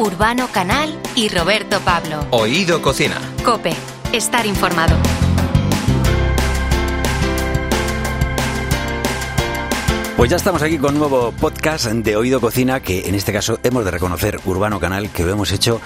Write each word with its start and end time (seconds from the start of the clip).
Urbano 0.00 0.48
Canal 0.50 0.98
y 1.14 1.28
Roberto 1.28 1.78
Pablo. 1.80 2.24
Oído 2.30 2.80
Cocina. 2.80 3.20
Cope, 3.44 3.76
estar 4.14 4.46
informado. 4.46 4.96
Pues 10.16 10.30
ya 10.30 10.36
estamos 10.36 10.62
aquí 10.62 10.78
con 10.78 10.94
un 10.94 11.00
nuevo 11.00 11.32
podcast 11.32 11.84
de 11.84 12.16
Oído 12.16 12.40
Cocina, 12.40 12.80
que 12.80 13.08
en 13.10 13.14
este 13.14 13.30
caso 13.34 13.58
hemos 13.62 13.84
de 13.84 13.90
reconocer 13.90 14.40
Urbano 14.46 14.80
Canal, 14.80 15.10
que 15.10 15.22
lo 15.26 15.32
hemos 15.32 15.52
hecho 15.52 15.82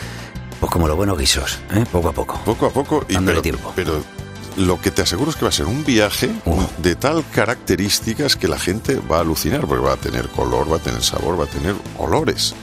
pues 0.61 0.71
como 0.71 0.87
los 0.87 0.97
buenos 0.97 1.19
guisos, 1.19 1.59
¿eh? 1.75 1.85
poco 1.91 2.11
a 2.11 2.13
poco. 2.13 2.41
Poco 2.45 2.67
a 2.67 2.71
poco 2.71 3.05
y 3.09 3.17
pero, 3.19 3.43
tiempo. 3.43 3.73
pero 3.75 4.01
lo 4.57 4.81
que 4.81 4.93
te 4.93 5.03
aseguro 5.03 5.33
es 5.33 5.37
que 5.37 5.43
va 5.45 5.49
a 5.49 5.53
ser 5.53 5.67
un 5.67 5.85
viaje 5.85 6.31
Uh. 6.45 6.63
de 6.79 6.95
tal 6.95 7.25
características 7.33 8.37
que 8.37 8.47
la 8.47 8.61
gente 8.61 8.95
va 9.11 9.17
a 9.17 9.21
alucinar, 9.23 9.63
porque 9.67 9.85
va 9.85 9.95
a 9.95 9.97
tener 9.97 10.29
color, 10.29 10.71
va 10.73 10.77
a 10.77 10.81
tener 10.81 11.03
sabor, 11.03 11.39
va 11.41 11.45
a 11.47 11.49
tener 11.49 11.75
olores. 11.99 12.55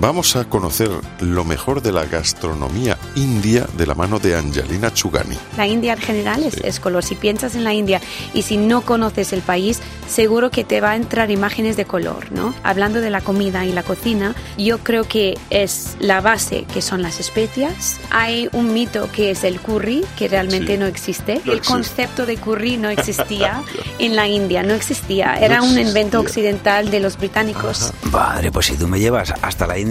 Vamos 0.00 0.36
a 0.36 0.44
conocer 0.44 0.88
lo 1.20 1.44
mejor 1.44 1.82
de 1.82 1.90
la 1.90 2.04
gastronomía 2.04 2.96
india 3.16 3.66
de 3.76 3.84
la 3.84 3.96
mano 3.96 4.20
de 4.20 4.36
Angelina 4.36 4.94
Chugani. 4.94 5.36
La 5.56 5.66
India 5.66 5.94
en 5.94 5.98
general 5.98 6.44
es, 6.44 6.54
es 6.58 6.78
color. 6.78 7.02
Si 7.02 7.16
piensas 7.16 7.56
en 7.56 7.64
la 7.64 7.74
India 7.74 8.00
y 8.32 8.42
si 8.42 8.58
no 8.58 8.82
conoces 8.82 9.32
el 9.32 9.40
país, 9.42 9.80
seguro 10.08 10.50
que 10.50 10.62
te 10.62 10.80
va 10.80 10.92
a 10.92 10.96
entrar 10.96 11.32
imágenes 11.32 11.76
de 11.76 11.84
color, 11.84 12.30
¿no? 12.30 12.54
Hablando 12.62 13.00
de 13.00 13.10
la 13.10 13.22
comida 13.22 13.64
y 13.66 13.72
la 13.72 13.82
cocina, 13.82 14.36
yo 14.56 14.78
creo 14.78 15.02
que 15.02 15.36
es 15.50 15.96
la 15.98 16.20
base, 16.20 16.64
que 16.72 16.80
son 16.80 17.02
las 17.02 17.18
especias. 17.18 17.98
Hay 18.10 18.48
un 18.52 18.72
mito 18.72 19.10
que 19.10 19.32
es 19.32 19.42
el 19.42 19.58
curry, 19.60 20.04
que 20.16 20.28
realmente 20.28 20.74
Sí. 20.74 20.78
no 20.78 20.86
existe. 20.86 21.34
No 21.44 21.52
el 21.52 21.58
existe. 21.58 21.72
concepto 21.72 22.24
de 22.24 22.36
curry 22.36 22.76
no 22.76 22.88
existía 22.90 23.64
en 23.98 24.14
la 24.14 24.28
India, 24.28 24.62
no 24.62 24.74
existía. 24.74 25.34
Era 25.40 25.60
un 25.60 25.76
invento 25.76 26.20
occidental 26.20 26.88
de 26.92 27.00
los 27.00 27.16
británicos. 27.18 27.92
Padre, 28.12 28.52
pues 28.52 28.66
si 28.66 28.76
tú 28.76 28.86
me 28.86 29.00
llevas 29.00 29.34
hasta 29.42 29.66
la 29.66 29.76
India, 29.76 29.87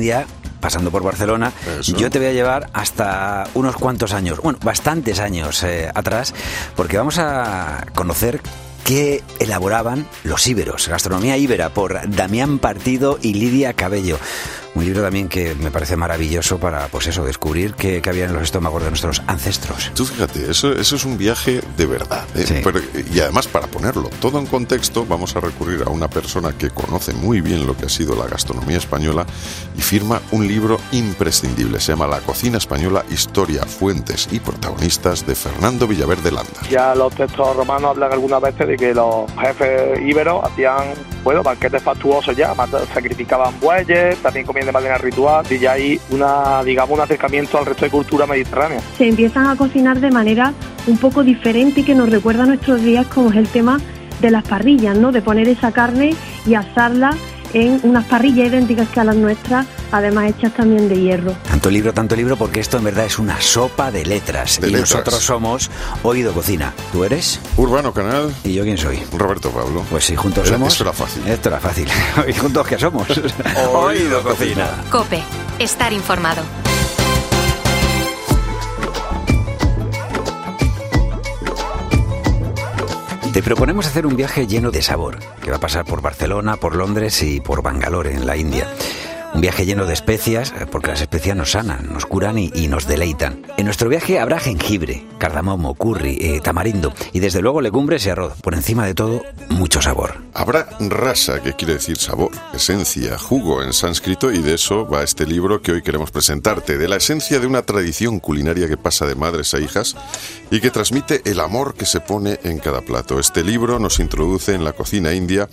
pasando 0.59 0.91
por 0.91 1.03
Barcelona, 1.03 1.51
Eso. 1.79 1.95
yo 1.95 2.09
te 2.09 2.19
voy 2.19 2.27
a 2.27 2.33
llevar 2.33 2.69
hasta 2.73 3.45
unos 3.53 3.75
cuantos 3.75 4.13
años, 4.13 4.39
bueno, 4.41 4.59
bastantes 4.63 5.19
años 5.19 5.63
eh, 5.63 5.89
atrás, 5.93 6.33
porque 6.75 6.97
vamos 6.97 7.19
a 7.19 7.85
conocer 7.93 8.41
qué 8.83 9.21
elaboraban 9.39 10.07
los 10.23 10.47
íberos, 10.47 10.87
gastronomía 10.87 11.37
íbera, 11.37 11.69
por 11.69 11.99
Damián 12.09 12.57
Partido 12.57 13.19
y 13.21 13.33
Lidia 13.33 13.73
Cabello. 13.73 14.17
Un 14.77 14.85
libro 14.85 15.01
también 15.01 15.27
que 15.27 15.55
me 15.55 15.71
parece 15.71 15.95
maravilloso 15.97 16.59
para, 16.59 16.87
pues 16.89 17.07
eso, 17.07 17.25
descubrir 17.25 17.73
qué, 17.73 17.99
qué 17.99 18.09
había 18.11 18.25
en 18.25 18.33
los 18.33 18.43
estómagos 18.43 18.83
de 18.83 18.89
nuestros 18.89 19.23
ancestros. 19.25 19.91
Tú 19.95 20.05
fíjate, 20.05 20.51
eso, 20.51 20.71
eso 20.73 20.95
es 20.95 21.03
un 21.03 21.17
viaje 21.17 21.61
de 21.75 21.85
verdad. 21.87 22.25
¿eh? 22.35 22.45
Sí. 22.45 22.61
Pero- 22.63 22.79
y 23.11 23.19
además, 23.19 23.47
para 23.47 23.65
ponerlo 23.65 24.07
todo 24.21 24.37
en 24.37 24.45
contexto, 24.45 25.03
vamos 25.07 25.35
a 25.35 25.39
recurrir 25.39 25.81
a 25.83 25.89
una 25.89 26.07
persona 26.07 26.53
que 26.55 26.69
conoce 26.69 27.11
muy 27.13 27.41
bien 27.41 27.65
lo 27.65 27.75
que 27.75 27.87
ha 27.87 27.89
sido 27.89 28.15
la 28.15 28.27
gastronomía 28.27 28.77
española 28.77 29.25
y 29.75 29.81
firma 29.81 30.21
un 30.29 30.47
libro 30.47 30.79
imprescindible. 30.91 31.79
Se 31.79 31.93
llama 31.93 32.05
La 32.05 32.19
cocina 32.19 32.59
española, 32.59 33.03
historia, 33.09 33.65
fuentes 33.65 34.27
y 34.31 34.39
protagonistas 34.39 35.25
de 35.25 35.33
Fernando 35.33 35.87
Villaverde 35.87 36.31
Landa. 36.31 36.51
Ya 36.69 36.93
los 36.93 37.15
textos 37.15 37.55
romanos 37.55 37.91
hablan 37.95 38.13
algunas 38.13 38.41
veces 38.43 38.67
de 38.67 38.77
que 38.77 38.93
los 38.93 39.25
jefes 39.41 39.99
íberos 40.05 40.43
hacían, 40.43 40.93
bueno, 41.23 41.41
banquetes 41.41 41.81
fastuosos 41.81 42.37
ya, 42.37 42.53
sacrificaban 42.93 43.59
bueyes, 43.59 44.17
también 44.21 44.45
comían 44.45 44.66
de 44.67 44.71
manera 44.71 44.97
ritual 44.97 45.45
y 45.49 45.57
ya 45.57 45.71
hay 45.71 45.99
una, 46.11 46.63
digamos, 46.63 46.95
un 46.95 47.03
acercamiento 47.03 47.57
al 47.57 47.65
resto 47.65 47.85
de 47.85 47.91
cultura 47.91 48.27
mediterránea. 48.27 48.79
se 48.97 49.07
empiezan 49.07 49.47
a 49.47 49.55
cocinar 49.55 49.99
de 49.99 50.11
manera 50.11 50.53
un 50.85 50.97
poco 50.97 51.23
diferente 51.23 51.81
y 51.81 51.83
que 51.83 51.95
nos 51.95 52.09
recuerda 52.09 52.43
a 52.43 52.45
nuestros 52.45 52.81
días 52.81 53.07
como 53.07 53.31
es 53.31 53.37
el 53.37 53.47
tema 53.47 53.79
de 54.21 54.31
las 54.31 54.43
parrillas, 54.43 54.97
¿no? 54.97 55.11
De 55.11 55.21
poner 55.21 55.47
esa 55.47 55.71
carne 55.71 56.13
y 56.45 56.55
asarla 56.55 57.11
en 57.53 57.79
unas 57.83 58.05
parrillas 58.05 58.47
idénticas 58.47 58.89
que 58.89 58.99
a 58.99 59.03
las 59.03 59.15
nuestras, 59.15 59.65
además 59.91 60.29
hechas 60.31 60.53
también 60.53 60.89
de 60.89 60.99
hierro. 60.99 61.31
Tanto 61.47 61.69
libro, 61.69 61.93
tanto 61.93 62.15
libro, 62.15 62.35
porque 62.37 62.59
esto 62.59 62.77
en 62.77 62.83
verdad 62.85 63.05
es 63.05 63.19
una 63.19 63.39
sopa 63.41 63.91
de 63.91 64.05
letras. 64.05 64.59
De 64.59 64.67
y 64.67 64.71
letras. 64.71 64.91
nosotros 64.91 65.23
somos 65.23 65.69
Oído 66.03 66.33
Cocina. 66.33 66.73
¿Tú 66.91 67.03
eres? 67.03 67.39
Urbano 67.57 67.93
Canal, 67.93 68.33
¿Y 68.43 68.53
yo 68.53 68.63
quién 68.63 68.77
soy? 68.77 69.01
Roberto 69.13 69.49
Pablo. 69.51 69.83
Pues 69.89 70.05
sí, 70.05 70.15
juntos 70.15 70.47
Era- 70.47 70.57
somos. 70.57 70.73
Esto 70.73 70.83
era 70.83 70.93
fácil. 70.93 71.27
Esto 71.27 71.49
era 71.49 71.59
fácil. 71.59 71.87
¿Y 72.27 72.33
juntos 72.33 72.67
qué 72.67 72.77
somos? 72.77 73.07
Oído 73.73 74.21
Cocina. 74.23 74.67
Cope, 74.91 75.21
estar 75.59 75.91
informado. 75.93 76.41
Te 83.33 83.43
proponemos 83.43 83.85
hacer 83.85 84.07
un 84.07 84.15
viaje 84.15 84.47
lleno 84.47 84.71
de 84.71 84.81
sabor, 84.81 85.19
que 85.43 85.51
va 85.51 85.57
a 85.57 85.59
pasar 85.59 85.85
por 85.85 86.01
Barcelona, 86.01 86.55
por 86.57 86.75
Londres 86.75 87.21
y 87.21 87.39
por 87.39 87.61
Bangalore, 87.61 88.13
en 88.15 88.25
la 88.25 88.35
India. 88.35 88.67
Un 89.37 89.41
viaje 89.41 89.67
lleno 89.67 89.85
de 89.85 89.93
especias, 89.93 90.51
eh, 90.59 90.65
porque 90.65 90.87
las 90.87 90.99
especias 90.99 91.37
nos 91.37 91.51
sanan, 91.51 91.93
nos 91.93 92.07
curan 92.07 92.39
y, 92.39 92.49
nos 92.67 92.87
deleitan. 92.87 93.43
En 93.55 93.65
nuestro 93.65 93.87
viaje 93.87 94.19
habrá 94.19 94.39
jengibre, 94.39 95.05
cardamomo, 95.19 95.75
curry, 95.75 96.17
eh, 96.19 96.41
tamarindo 96.43 96.91
y 97.13 97.19
desde 97.19 97.43
luego 97.43 97.61
legumbres 97.61 98.03
y 98.07 98.09
arroz. 98.09 98.33
Por 98.41 98.55
encima 98.55 98.87
de 98.87 98.95
todo, 98.95 99.21
mucho 99.49 99.79
sabor. 99.79 100.23
Habrá 100.33 100.67
rasa, 100.79 101.43
que 101.43 101.53
quiere 101.53 101.75
decir 101.75 101.97
sabor, 101.97 102.31
esencia, 102.51 103.19
jugo 103.19 103.61
en 103.61 103.73
sánscrito, 103.73 104.31
y 104.31 104.39
de 104.39 104.55
eso 104.55 104.87
va 104.87 105.03
este 105.03 105.27
libro 105.27 105.61
que 105.61 105.71
hoy 105.71 105.83
queremos 105.83 106.09
presentarte, 106.09 106.79
de 106.79 106.87
la 106.87 106.95
esencia 106.95 107.39
de 107.39 107.45
una 107.45 107.61
tradición 107.61 108.19
culinaria 108.19 108.67
que 108.67 108.77
pasa 108.77 109.05
de 109.05 109.13
madres 109.13 109.53
a 109.53 109.59
hijas 109.59 109.95
y 110.49 110.61
que 110.61 110.71
transmite 110.71 111.21
el 111.25 111.41
amor 111.41 111.75
que 111.75 111.85
se 111.85 111.99
pone 111.99 112.39
en 112.41 112.57
cada 112.57 112.81
plato. 112.81 113.19
Este 113.19 113.43
libro 113.43 113.77
nos 113.77 113.99
introduce 113.99 114.55
en 114.55 114.63
la 114.63 114.73
cocina 114.73 115.13
india 115.13 115.47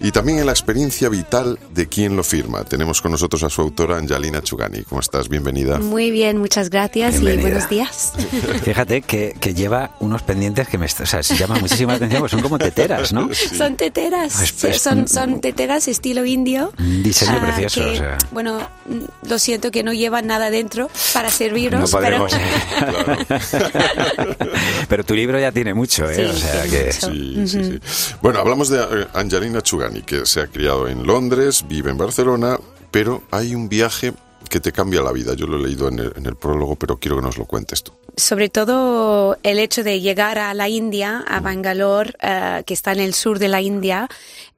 y 0.00 0.10
también 0.12 0.38
en 0.38 0.46
la 0.46 0.52
experiencia 0.52 1.08
vital 1.08 1.58
de 1.74 1.86
quien 1.86 2.16
lo 2.16 2.24
firma. 2.24 2.64
Tenemos 2.64 3.00
con 3.02 3.12
nosotros 3.12 3.42
a 3.42 3.50
su 3.50 3.60
autora, 3.60 3.98
Angelina 3.98 4.40
Chugani. 4.42 4.82
¿Cómo 4.84 5.00
estás? 5.00 5.28
Bienvenida. 5.28 5.78
Muy 5.78 6.10
bien, 6.10 6.38
muchas 6.38 6.70
gracias 6.70 7.16
y 7.20 7.36
buenos 7.36 7.68
días. 7.68 8.12
Fíjate 8.64 9.02
que, 9.02 9.36
que 9.38 9.52
lleva 9.54 9.90
unos 10.00 10.22
pendientes 10.22 10.68
que 10.68 10.78
me 10.78 10.86
o 10.86 10.88
sea, 11.06 11.22
se 11.22 11.36
llaman 11.36 11.60
muchísima 11.60 11.94
atención, 11.94 12.20
pues 12.20 12.30
son 12.32 12.40
como 12.40 12.58
teteras, 12.58 13.12
¿no? 13.12 13.28
Son 13.60 13.76
teteras, 13.76 14.32
Pues, 14.60 14.74
sí, 14.74 14.78
son, 14.80 15.02
mm, 15.02 15.06
son 15.08 15.40
teteras 15.40 15.86
estilo 15.88 16.24
indio. 16.24 16.72
Un 16.78 17.02
diseño 17.02 17.32
Ah, 17.40 17.42
precioso, 17.46 17.80
que, 17.84 17.90
o 17.90 17.94
sea. 17.96 18.18
Bueno, 18.30 18.58
mm, 18.86 19.28
lo 19.28 19.38
siento 19.38 19.70
que 19.70 19.82
no 19.82 19.92
llevan 19.92 20.26
nada 20.26 20.50
dentro 20.50 20.88
para 21.12 21.30
serviros, 21.30 21.80
No 21.80 21.98
podemos. 21.98 22.32
pero 22.32 23.16
Pero 24.88 25.04
tu 25.04 25.14
libro 25.14 25.38
ya 25.38 25.52
tiene 25.52 25.74
mucho, 25.74 26.08
¿eh? 26.08 26.14
Sí, 26.16 26.22
o 26.22 26.32
sea 26.32 26.62
tiene 26.62 26.76
que. 26.78 26.84
mucho. 26.86 27.10
Sí, 27.12 27.44
sí, 27.46 27.64
sí. 27.64 27.80
Bueno, 28.22 28.38
hablamos 28.40 28.68
de 28.68 28.78
eh, 28.78 29.06
Angelina 29.14 29.60
Chugani, 29.62 29.89
que 30.06 30.26
se 30.26 30.40
ha 30.40 30.46
criado 30.46 30.88
en 30.88 31.06
Londres, 31.06 31.64
vive 31.68 31.90
en 31.90 31.98
Barcelona, 31.98 32.58
pero 32.90 33.22
hay 33.30 33.54
un 33.54 33.68
viaje 33.68 34.12
que 34.48 34.60
te 34.60 34.72
cambia 34.72 35.02
la 35.02 35.12
vida. 35.12 35.34
Yo 35.34 35.46
lo 35.46 35.58
he 35.58 35.62
leído 35.62 35.88
en 35.88 35.98
el, 35.98 36.12
en 36.16 36.26
el 36.26 36.34
prólogo, 36.36 36.76
pero 36.76 36.96
quiero 36.96 37.16
que 37.16 37.22
nos 37.22 37.38
lo 37.38 37.44
cuentes 37.44 37.82
tú. 37.82 37.92
sobre 38.16 38.48
todo 38.48 39.38
el 39.42 39.58
hecho 39.58 39.82
de 39.82 40.00
llegar 40.00 40.38
a 40.38 40.52
la 40.54 40.68
India, 40.68 41.24
a 41.26 41.40
Bangalore, 41.40 42.12
eh, 42.20 42.62
que 42.66 42.74
está 42.74 42.92
en 42.92 43.00
el 43.00 43.14
sur 43.14 43.38
de 43.38 43.48
la 43.48 43.60
India, 43.60 44.08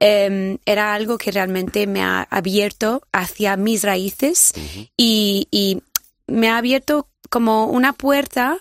eh, 0.00 0.58
era 0.64 0.94
algo 0.94 1.18
que 1.18 1.30
realmente 1.30 1.86
me 1.86 2.02
ha 2.02 2.26
abierto 2.30 3.02
hacia 3.12 3.56
mis 3.56 3.84
raíces 3.84 4.52
y, 4.96 5.46
y 5.50 5.82
me 6.26 6.48
ha 6.48 6.56
abierto 6.58 7.08
como 7.30 7.66
una 7.66 7.92
puerta 7.92 8.58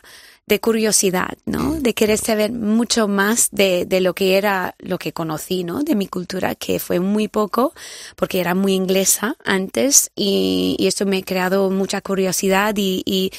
de 0.47 0.59
curiosidad, 0.59 1.37
¿no? 1.45 1.75
De 1.79 1.93
querer 1.93 2.17
saber 2.17 2.51
mucho 2.51 3.07
más 3.07 3.49
de, 3.51 3.85
de 3.85 4.01
lo 4.01 4.13
que 4.13 4.37
era, 4.37 4.75
lo 4.79 4.97
que 4.97 5.13
conocí, 5.13 5.63
¿no? 5.63 5.83
De 5.83 5.95
mi 5.95 6.07
cultura, 6.07 6.55
que 6.55 6.79
fue 6.79 6.99
muy 6.99 7.27
poco, 7.27 7.73
porque 8.15 8.39
era 8.39 8.53
muy 8.53 8.73
inglesa 8.73 9.37
antes 9.45 10.11
y, 10.15 10.75
y 10.77 10.87
esto 10.87 11.05
me 11.05 11.19
ha 11.19 11.23
creado 11.23 11.69
mucha 11.69 12.01
curiosidad 12.01 12.75
y, 12.77 13.01
y, 13.05 13.31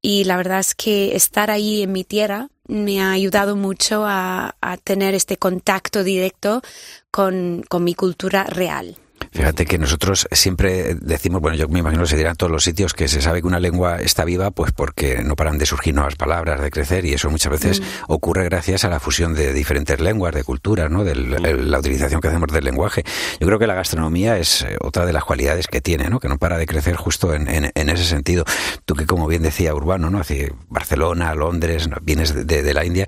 y 0.00 0.24
la 0.24 0.36
verdad 0.36 0.60
es 0.60 0.74
que 0.74 1.14
estar 1.16 1.50
ahí 1.50 1.82
en 1.82 1.92
mi 1.92 2.04
tierra 2.04 2.48
me 2.66 3.02
ha 3.02 3.10
ayudado 3.10 3.56
mucho 3.56 4.04
a, 4.06 4.56
a 4.60 4.76
tener 4.78 5.14
este 5.14 5.36
contacto 5.36 6.02
directo 6.02 6.62
con, 7.10 7.64
con 7.68 7.84
mi 7.84 7.94
cultura 7.94 8.44
real. 8.44 8.96
Fíjate 9.32 9.66
que 9.66 9.78
nosotros 9.78 10.26
siempre 10.32 10.94
decimos, 11.00 11.40
bueno, 11.40 11.56
yo 11.56 11.68
me 11.68 11.80
imagino 11.80 12.02
que 12.02 12.08
se 12.08 12.16
dirá 12.16 12.30
en 12.30 12.36
todos 12.36 12.52
los 12.52 12.64
sitios 12.64 12.94
que 12.94 13.08
se 13.08 13.20
sabe 13.20 13.40
que 13.40 13.46
una 13.46 13.60
lengua 13.60 14.00
está 14.00 14.24
viva, 14.24 14.50
pues 14.50 14.72
porque 14.72 15.22
no 15.24 15.36
paran 15.36 15.58
de 15.58 15.66
surgir 15.66 15.94
nuevas 15.94 16.16
palabras, 16.16 16.60
de 16.60 16.70
crecer, 16.70 17.04
y 17.04 17.14
eso 17.14 17.30
muchas 17.30 17.50
veces 17.52 17.82
ocurre 18.08 18.44
gracias 18.44 18.84
a 18.84 18.88
la 18.88 19.00
fusión 19.00 19.34
de 19.34 19.52
diferentes 19.52 20.00
lenguas, 20.00 20.34
de 20.34 20.44
culturas, 20.44 20.90
¿no? 20.90 21.04
De 21.04 21.14
la 21.14 21.78
utilización 21.78 22.20
que 22.20 22.28
hacemos 22.28 22.48
del 22.52 22.64
lenguaje. 22.64 23.04
Yo 23.40 23.46
creo 23.46 23.58
que 23.58 23.66
la 23.66 23.74
gastronomía 23.74 24.38
es 24.38 24.62
eh, 24.62 24.76
otra 24.80 25.06
de 25.06 25.12
las 25.12 25.24
cualidades 25.24 25.66
que 25.66 25.80
tiene, 25.80 26.08
¿no? 26.08 26.20
Que 26.20 26.28
no 26.28 26.38
para 26.38 26.58
de 26.58 26.66
crecer 26.66 26.96
justo 26.96 27.34
en, 27.34 27.48
en- 27.48 27.70
en 27.74 27.88
ese 27.88 28.04
sentido. 28.04 28.44
Tú 28.84 28.94
que, 28.94 29.06
como 29.06 29.26
bien 29.26 29.42
decía 29.42 29.74
Urbano, 29.74 30.10
¿no? 30.10 30.18
Hacia 30.20 30.48
Barcelona, 30.68 31.34
Londres, 31.34 31.88
¿no? 31.88 31.96
vienes 32.02 32.34
de, 32.34 32.44
de- 32.44 32.62
de 32.62 32.74
la 32.74 32.84
India, 32.84 33.06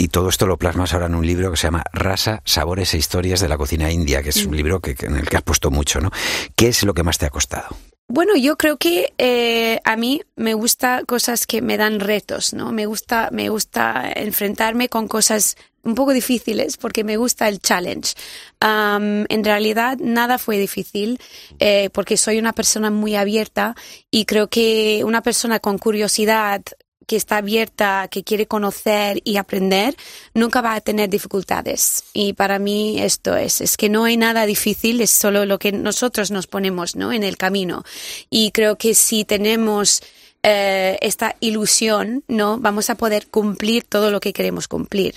y 0.00 0.08
todo 0.08 0.30
esto 0.30 0.46
lo 0.46 0.56
plasmas 0.56 0.94
ahora 0.94 1.06
en 1.06 1.14
un 1.14 1.26
libro 1.26 1.50
que 1.50 1.58
se 1.58 1.66
llama 1.66 1.84
Rasa, 1.92 2.40
Sabores 2.46 2.94
e 2.94 2.96
Historias 2.96 3.40
de 3.40 3.48
la 3.48 3.58
Cocina 3.58 3.92
India, 3.92 4.22
que 4.22 4.30
es 4.30 4.46
un 4.46 4.56
libro 4.56 4.80
que, 4.80 4.96
en 4.98 5.14
el 5.14 5.28
que 5.28 5.36
has 5.36 5.42
puesto 5.42 5.70
mucho, 5.70 6.00
¿no? 6.00 6.10
¿Qué 6.56 6.68
es 6.68 6.82
lo 6.84 6.94
que 6.94 7.02
más 7.02 7.18
te 7.18 7.26
ha 7.26 7.30
costado? 7.30 7.76
Bueno, 8.08 8.34
yo 8.34 8.56
creo 8.56 8.78
que 8.78 9.12
eh, 9.18 9.78
a 9.84 9.96
mí 9.96 10.22
me 10.36 10.54
gusta 10.54 11.02
cosas 11.06 11.46
que 11.46 11.60
me 11.60 11.76
dan 11.76 12.00
retos, 12.00 12.54
¿no? 12.54 12.72
Me 12.72 12.86
gusta, 12.86 13.28
me 13.30 13.50
gusta 13.50 14.10
enfrentarme 14.16 14.88
con 14.88 15.06
cosas 15.06 15.58
un 15.82 15.94
poco 15.94 16.14
difíciles 16.14 16.78
porque 16.78 17.04
me 17.04 17.18
gusta 17.18 17.46
el 17.48 17.60
challenge. 17.60 18.14
En 18.62 19.44
realidad 19.44 19.98
nada 20.00 20.38
fue 20.38 20.56
difícil 20.56 21.20
eh, 21.58 21.90
porque 21.92 22.16
soy 22.16 22.38
una 22.38 22.54
persona 22.54 22.90
muy 22.90 23.16
abierta 23.16 23.76
y 24.10 24.24
creo 24.24 24.48
que 24.48 25.02
una 25.04 25.22
persona 25.22 25.60
con 25.60 25.76
curiosidad 25.76 26.62
que 27.10 27.16
está 27.16 27.38
abierta, 27.38 28.06
que 28.08 28.22
quiere 28.22 28.46
conocer 28.46 29.20
y 29.24 29.36
aprender, 29.36 29.96
nunca 30.32 30.60
va 30.60 30.76
a 30.76 30.80
tener 30.80 31.10
dificultades. 31.10 32.04
Y 32.12 32.34
para 32.34 32.60
mí 32.60 33.02
esto 33.02 33.34
es, 33.34 33.60
es 33.60 33.76
que 33.76 33.88
no 33.88 34.04
hay 34.04 34.16
nada 34.16 34.46
difícil, 34.46 35.00
es 35.00 35.10
solo 35.10 35.44
lo 35.44 35.58
que 35.58 35.72
nosotros 35.72 36.30
nos 36.30 36.46
ponemos, 36.46 36.94
¿no? 36.94 37.12
En 37.12 37.24
el 37.24 37.36
camino. 37.36 37.82
Y 38.30 38.52
creo 38.52 38.76
que 38.76 38.94
si 38.94 39.24
tenemos 39.24 40.04
eh, 40.42 40.96
esta 41.02 41.36
ilusión, 41.40 42.24
¿no? 42.28 42.58
Vamos 42.58 42.88
a 42.88 42.94
poder 42.94 43.26
cumplir 43.28 43.84
todo 43.84 44.10
lo 44.10 44.20
que 44.20 44.32
queremos 44.32 44.68
cumplir. 44.68 45.14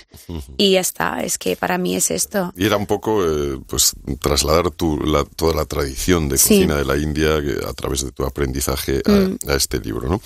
Y 0.58 0.72
ya 0.72 0.81
está, 0.81 1.22
es 1.24 1.38
que 1.38 1.56
para 1.56 1.78
mí 1.78 1.96
es 1.96 2.12
esto. 2.12 2.52
Y 2.58 2.66
era 2.66 2.75
un 2.78 2.86
poco, 2.88 3.24
eh, 3.25 3.60
pues, 3.68 3.94
trasladar 4.20 4.72
tu, 4.72 5.00
la- 5.00 5.24
toda 5.24 5.54
la 5.56 5.66
tradición 5.66 6.28
de 6.28 6.38
Sí. 6.38 6.56
cocina 6.56 6.75
de 6.75 6.86
la 6.86 6.98
India 6.98 7.36
a 7.68 7.74
través 7.74 8.04
de 8.04 8.12
tu 8.12 8.25
aprendizaje 8.25 9.02
a, 9.06 9.12
Mm. 9.12 9.38
a 9.48 9.54
este 9.56 9.80
libro, 9.80 10.10
¿no? 10.10 10.22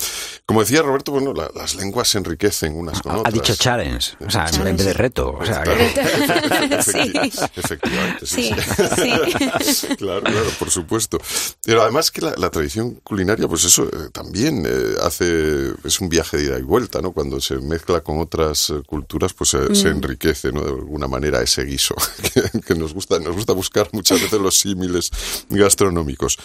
Como 0.46 0.62
decía 0.62 0.82
Roberto, 0.82 1.12
bueno, 1.12 1.32
la- 1.34 1.52
las 1.56 1.76
lenguas 1.76 2.08
se 2.08 2.18
enriquecen 2.18 2.74
unas 2.76 3.02
con 3.02 3.12
Ha, 3.12 3.16
ha 3.16 3.20
otras. 3.20 3.34
dicho 3.36 3.56
challenge, 3.56 4.16
o 4.26 4.30
sea, 4.32 4.46
en 4.46 4.52
Challenge. 4.52 4.78
vez 4.78 4.86
de 4.86 4.94
reto. 4.94 5.38
O 5.40 5.46
sea, 5.46 5.62
Claro. 5.62 5.82
Sí. 6.84 6.92
Efecti- 7.14 7.50
Efectivamente, 7.56 8.26
sí, 8.26 8.52
Sí, 8.96 9.74
sí. 9.74 9.88
claro, 9.98 10.22
claro, 10.24 10.50
por 10.60 10.70
supuesto. 10.72 11.20
Pero 11.64 11.82
además 11.82 12.12
que 12.12 12.22
la, 12.22 12.34
la 12.38 12.50
tradición 12.50 12.96
culinaria, 13.04 13.48
pues 13.48 13.64
eso 13.64 13.86
eh, 13.86 14.10
también 14.12 14.64
eh, 14.66 14.87
hace, 15.02 15.74
es 15.84 16.00
un 16.00 16.10
viaje 16.10 16.38
de 16.38 16.44
ida 16.44 16.60
y 16.60 16.64
vuelta, 16.64 17.02
¿no? 17.02 17.12
Cuando 17.12 17.40
se 17.42 17.58
mezcla 17.58 18.02
con 18.02 18.20
otras 18.20 18.70
eh, 18.70 18.82
culturas, 18.86 19.34
pues 19.34 19.54
eh, 19.54 19.76
se 19.76 19.90
enriquece, 19.90 20.52
¿no? 20.52 20.64
De 20.64 20.72
alguna 20.72 21.08
manera 21.08 21.42
ese 21.42 21.64
guiso 21.66 21.96
que, 22.34 22.62
que 22.62 22.76
nos 22.76 22.94
gusta, 22.94 23.20
nos 23.20 23.36
gusta 23.36 23.54
buscar 23.54 23.90
muchas 23.94 24.22
veces 24.22 24.40
los 24.40 24.58
símiles 24.58 25.12
gastronómicos. 25.50 26.38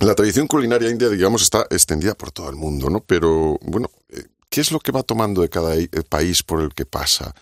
La 0.00 0.14
tradición 0.14 0.46
culinaria 0.46 0.90
india, 0.90 1.08
digamos, 1.08 1.42
está 1.42 1.66
extendida 1.70 2.14
por 2.14 2.30
todo 2.30 2.50
el 2.50 2.56
mundo, 2.56 2.90
¿no? 2.90 3.00
Pero, 3.00 3.58
bueno, 3.62 3.88
¿qué 4.56 4.62
es 4.62 4.72
lo 4.72 4.80
que 4.80 4.90
va 4.90 5.02
tomando 5.02 5.42
de 5.42 5.50
cada 5.50 5.76
eh, 5.76 5.86
país 6.08 6.42
por 6.42 6.62
el 6.62 6.72
que 6.72 6.86
pasa? 6.86 7.34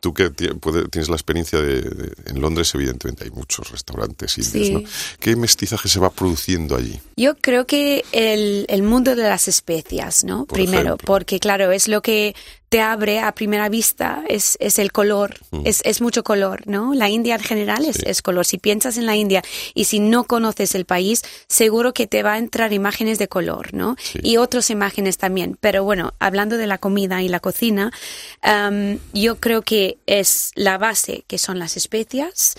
Tú 0.00 0.14
que 0.14 0.30
tienes 0.30 1.10
la 1.10 1.16
experiencia 1.16 1.60
de, 1.60 1.82
de- 1.82 2.12
En 2.30 2.40
Londres, 2.40 2.74
evidentemente, 2.74 3.24
hay 3.24 3.30
muchos 3.30 3.70
restaurantes 3.70 4.38
indios, 4.38 4.66
Sí. 4.68 4.72
¿no? 4.72 4.82
¿Qué 5.20 5.36
mestizaje 5.36 5.90
se 5.90 6.00
va 6.00 6.08
produciendo 6.08 6.74
allí? 6.74 6.98
Yo 7.18 7.36
creo 7.36 7.66
que 7.66 8.06
el, 8.12 8.64
el 8.70 8.82
mundo 8.82 9.14
de 9.14 9.24
las 9.24 9.48
especias, 9.48 10.24
¿no? 10.24 10.46
Por 10.46 10.56
Primero, 10.56 10.82
ejemplo. 10.94 11.06
porque 11.06 11.38
claro, 11.40 11.72
es 11.72 11.88
lo 11.88 12.00
que 12.00 12.34
te 12.72 12.80
abre 12.80 13.20
a 13.20 13.32
primera 13.34 13.68
vista, 13.68 14.24
es, 14.30 14.56
es 14.58 14.78
el 14.78 14.92
color, 14.92 15.36
es, 15.66 15.82
es 15.84 16.00
mucho 16.00 16.24
color, 16.24 16.66
¿no? 16.66 16.94
La 16.94 17.10
India 17.10 17.34
en 17.34 17.42
general 17.42 17.84
es, 17.84 17.96
Sí. 17.96 18.02
es 18.06 18.22
color. 18.22 18.46
Si 18.46 18.56
piensas 18.56 18.96
en 18.96 19.04
la 19.04 19.14
India 19.14 19.42
y 19.74 19.84
si 19.84 20.00
no 20.00 20.24
conoces 20.24 20.74
el 20.74 20.86
país, 20.86 21.20
seguro 21.48 21.92
que 21.92 22.06
te 22.06 22.22
va 22.22 22.32
a 22.32 22.38
entrar 22.38 22.72
imágenes 22.72 23.18
de 23.18 23.28
color, 23.28 23.74
¿no? 23.74 23.96
Sí. 24.02 24.20
Y 24.22 24.38
otras 24.38 24.70
imágenes 24.70 25.18
también. 25.18 25.58
Pero 25.60 25.84
bueno, 25.84 26.14
hablando 26.18 26.56
de 26.56 26.66
la 26.66 26.78
comida 26.78 27.20
y 27.20 27.28
la 27.28 27.40
cocina, 27.40 27.92
yo 29.12 29.36
creo 29.38 29.60
que 29.60 29.98
es 30.06 30.52
la 30.54 30.78
base, 30.78 31.24
que 31.26 31.36
son 31.36 31.58
las 31.58 31.76
especias. 31.76 32.54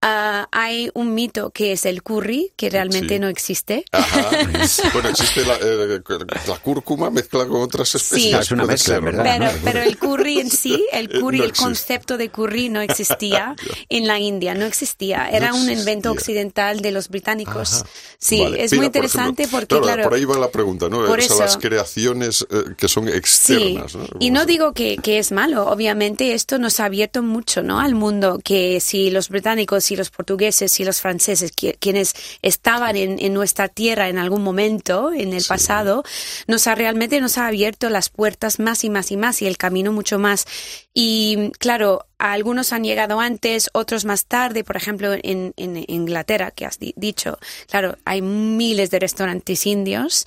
Ah, 0.00 0.48
hay 0.52 0.90
un 0.94 1.12
mito 1.14 1.50
que 1.50 1.72
es 1.72 1.84
el 1.84 2.04
curry, 2.04 2.52
que 2.54 2.70
realmente 2.70 3.14
Sí. 3.14 3.20
no 3.20 3.26
existe. 3.28 3.84
Ajá. 3.90 4.30
bueno, 4.92 5.08
existe 5.08 5.44
la, 5.44 5.54
eh, 5.56 6.00
la 6.46 6.56
cúrcuma 6.58 7.10
mezclada 7.10 7.48
con 7.48 7.62
otras 7.62 7.92
especies. 7.96 8.38
Es 8.38 8.50
una 8.52 8.64
mezcla, 8.64 8.94
ser, 8.94 9.02
¿no? 9.02 9.06
¿verdad? 9.10 9.24
Pero, 9.24 9.44
¿no? 9.52 9.58
pero 9.64 9.82
el 9.82 9.98
curry 9.98 10.38
en 10.40 10.50
sí, 10.50 10.86
el 10.92 11.08
curry, 11.08 11.38
No 11.38 11.44
el 11.44 11.52
concepto 11.52 12.16
de 12.16 12.28
curry 12.28 12.68
no 12.68 12.80
existía 12.80 13.56
en 13.88 14.06
la 14.06 14.20
India, 14.20 14.54
no 14.54 14.66
existía. 14.66 15.28
Era 15.30 15.52
un 15.52 15.68
invento 15.68 16.12
occidental 16.12 16.80
de 16.80 16.92
los 16.92 17.08
británicos. 17.08 17.82
Ajá. 17.82 17.86
Sí, 18.18 18.40
Vale. 18.40 18.62
es 18.64 18.70
Mira, 18.70 18.82
muy 18.82 18.90
por 18.90 18.96
interesante 19.04 19.42
ejemplo, 19.42 19.66
porque, 19.68 19.84
claro, 19.84 20.02
Por 20.04 20.14
ahí 20.14 20.24
va 20.24 20.38
la 20.38 20.50
pregunta, 20.50 20.88
¿no? 20.88 20.98
por 21.06 21.18
O 21.18 21.22
sea, 21.22 21.34
eso- 21.34 21.38
las 21.40 21.56
creaciones 21.56 22.46
eh, 22.50 22.74
que 22.76 22.86
son 22.86 23.06
Sí, 23.08 23.14
externas, 23.14 23.96
¿no? 23.96 24.06
y 24.20 24.30
no 24.30 24.46
digo 24.46 24.72
que, 24.74 24.96
que 24.98 25.18
es 25.18 25.32
malo, 25.32 25.66
obviamente 25.68 26.34
esto 26.34 26.58
nos 26.58 26.78
ha 26.78 26.84
abierto 26.84 27.22
mucho 27.22 27.62
¿no? 27.62 27.80
al 27.80 27.96
mundo, 27.96 28.38
que 28.44 28.78
si 28.80 29.10
los 29.10 29.28
británicos, 29.28 29.87
si 29.88 29.96
los 29.96 30.10
portugueses, 30.10 30.72
si 30.72 30.84
los 30.84 31.00
franceses, 31.00 31.52
qui- 31.54 31.76
quienes 31.78 32.14
estaban 32.42 32.96
en, 32.96 33.18
en 33.18 33.32
nuestra 33.34 33.68
tierra 33.68 34.08
en 34.08 34.18
algún 34.18 34.42
momento, 34.42 35.12
en 35.12 35.32
el 35.32 35.44
pasado, 35.44 36.02
nos 36.46 36.66
ha 36.66 36.74
realmente 36.74 37.20
nos 37.20 37.38
ha 37.38 37.46
abierto 37.46 37.88
las 37.90 38.08
puertas 38.08 38.58
más 38.58 38.84
y 38.84 38.90
más 38.90 39.10
y 39.10 39.16
más 39.16 39.42
y 39.42 39.46
el 39.46 39.56
camino 39.56 39.92
mucho 39.92 40.18
más. 40.18 40.46
Y 40.94 41.50
claro, 41.58 42.07
algunos 42.18 42.72
han 42.72 42.84
llegado 42.84 43.20
antes, 43.20 43.70
otros 43.72 44.04
más 44.04 44.24
tarde, 44.26 44.64
por 44.64 44.76
ejemplo, 44.76 45.12
en, 45.22 45.52
en 45.56 45.84
Inglaterra, 45.88 46.50
que 46.50 46.66
has 46.66 46.78
di- 46.78 46.94
dicho, 46.96 47.38
claro, 47.70 47.96
hay 48.04 48.22
miles 48.22 48.90
de 48.90 48.98
restaurantes 48.98 49.66
indios 49.66 50.24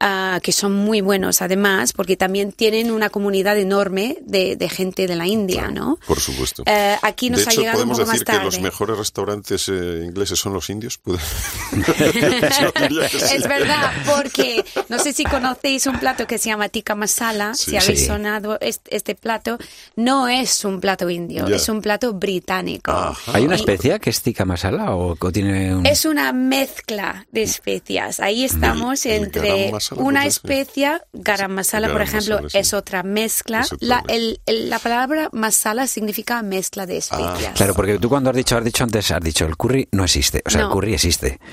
ah, 0.00 0.40
que 0.42 0.52
son 0.52 0.72
muy 0.74 1.00
buenos 1.00 1.42
además, 1.42 1.92
porque 1.92 2.16
también 2.16 2.52
tienen 2.52 2.90
una 2.90 3.10
comunidad 3.10 3.58
enorme 3.58 4.16
de, 4.22 4.56
de 4.56 4.68
gente 4.68 5.06
de 5.06 5.16
la 5.16 5.26
India, 5.26 5.68
¿no? 5.68 5.98
Por 6.06 6.18
supuesto. 6.20 6.62
Eh, 6.66 6.96
aquí 7.02 7.30
nos 7.30 7.40
de 7.44 7.50
ha 7.50 7.52
hecho, 7.52 7.60
llegado 7.60 7.78
un 7.82 7.88
podemos 7.90 7.98
poco 8.00 8.10
decir 8.12 8.26
más 8.28 8.38
que 8.38 8.44
los 8.44 8.54
tarde. 8.54 8.64
mejores 8.64 8.98
restaurantes 8.98 9.68
eh, 9.68 10.02
ingleses 10.06 10.38
son 10.38 10.54
los 10.54 10.70
indios. 10.70 10.98
¿Puede- 10.98 11.18
Yo 11.74 12.72
diría 12.80 13.08
que 13.08 13.18
sí. 13.20 13.34
Es 13.36 13.46
verdad, 13.48 13.92
porque 14.06 14.64
no 14.88 14.98
sé 14.98 15.12
si 15.12 15.24
conocéis 15.24 15.86
un 15.86 15.98
plato 15.98 16.26
que 16.26 16.38
se 16.38 16.48
llama 16.50 16.68
tikka 16.68 16.94
masala, 16.94 17.54
Sí. 17.54 17.70
si 17.72 17.76
habéis 17.76 18.00
Sí. 18.00 18.06
sonado 18.06 18.58
este, 18.60 18.96
este 18.96 19.14
plato, 19.14 19.58
no 19.96 20.28
es 20.28 20.64
un 20.64 20.80
plato 20.80 21.08
indio, 21.10 21.33
Es 21.42 21.68
un 21.68 21.80
plato 21.80 22.12
británico. 22.14 22.90
Ajá. 22.92 23.32
¿Hay 23.34 23.44
una 23.44 23.56
especia 23.56 23.98
que 23.98 24.10
es 24.10 24.22
tikka 24.22 24.44
masala 24.44 24.94
o, 24.94 25.16
o 25.18 25.32
tiene 25.32 25.74
un... 25.74 25.86
Es 25.86 26.04
una 26.04 26.32
mezcla 26.32 27.26
de 27.32 27.42
especias. 27.42 28.20
Ahí 28.20 28.44
estamos 28.44 29.04
El- 29.06 29.12
el 29.12 29.22
entre 29.24 29.70
masala, 29.72 30.02
una 30.02 30.26
especia, 30.26 31.02
garam 31.12 31.52
masala, 31.52 31.90
por 31.92 32.02
ejemplo, 32.02 32.36
masala, 32.36 32.50
sí. 32.50 32.58
es 32.58 32.74
otra 32.74 33.02
mezcla. 33.02 33.60
Es 33.60 33.72
otra 33.72 33.86
la, 33.88 33.96
mezcla. 33.96 34.14
el- 34.14 34.40
el- 34.46 34.70
la 34.70 34.78
palabra 34.78 35.28
masala 35.32 35.86
significa 35.86 36.42
mezcla 36.42 36.86
de 36.86 36.98
especias. 36.98 37.48
Ah, 37.48 37.52
Claro, 37.54 37.74
porque 37.74 37.98
tú 37.98 38.08
cuando 38.08 38.30
has 38.30 38.36
dicho, 38.36 38.56
has 38.56 38.64
dicho 38.64 38.84
antes, 38.84 39.10
has 39.10 39.20
dicho 39.20 39.44
el 39.46 39.56
curry 39.56 39.88
no 39.92 40.04
existe. 40.04 40.42
O 40.46 40.50
sea, 40.50 40.62
el 40.62 40.68
curry 40.68 40.94
existe. 40.94 41.38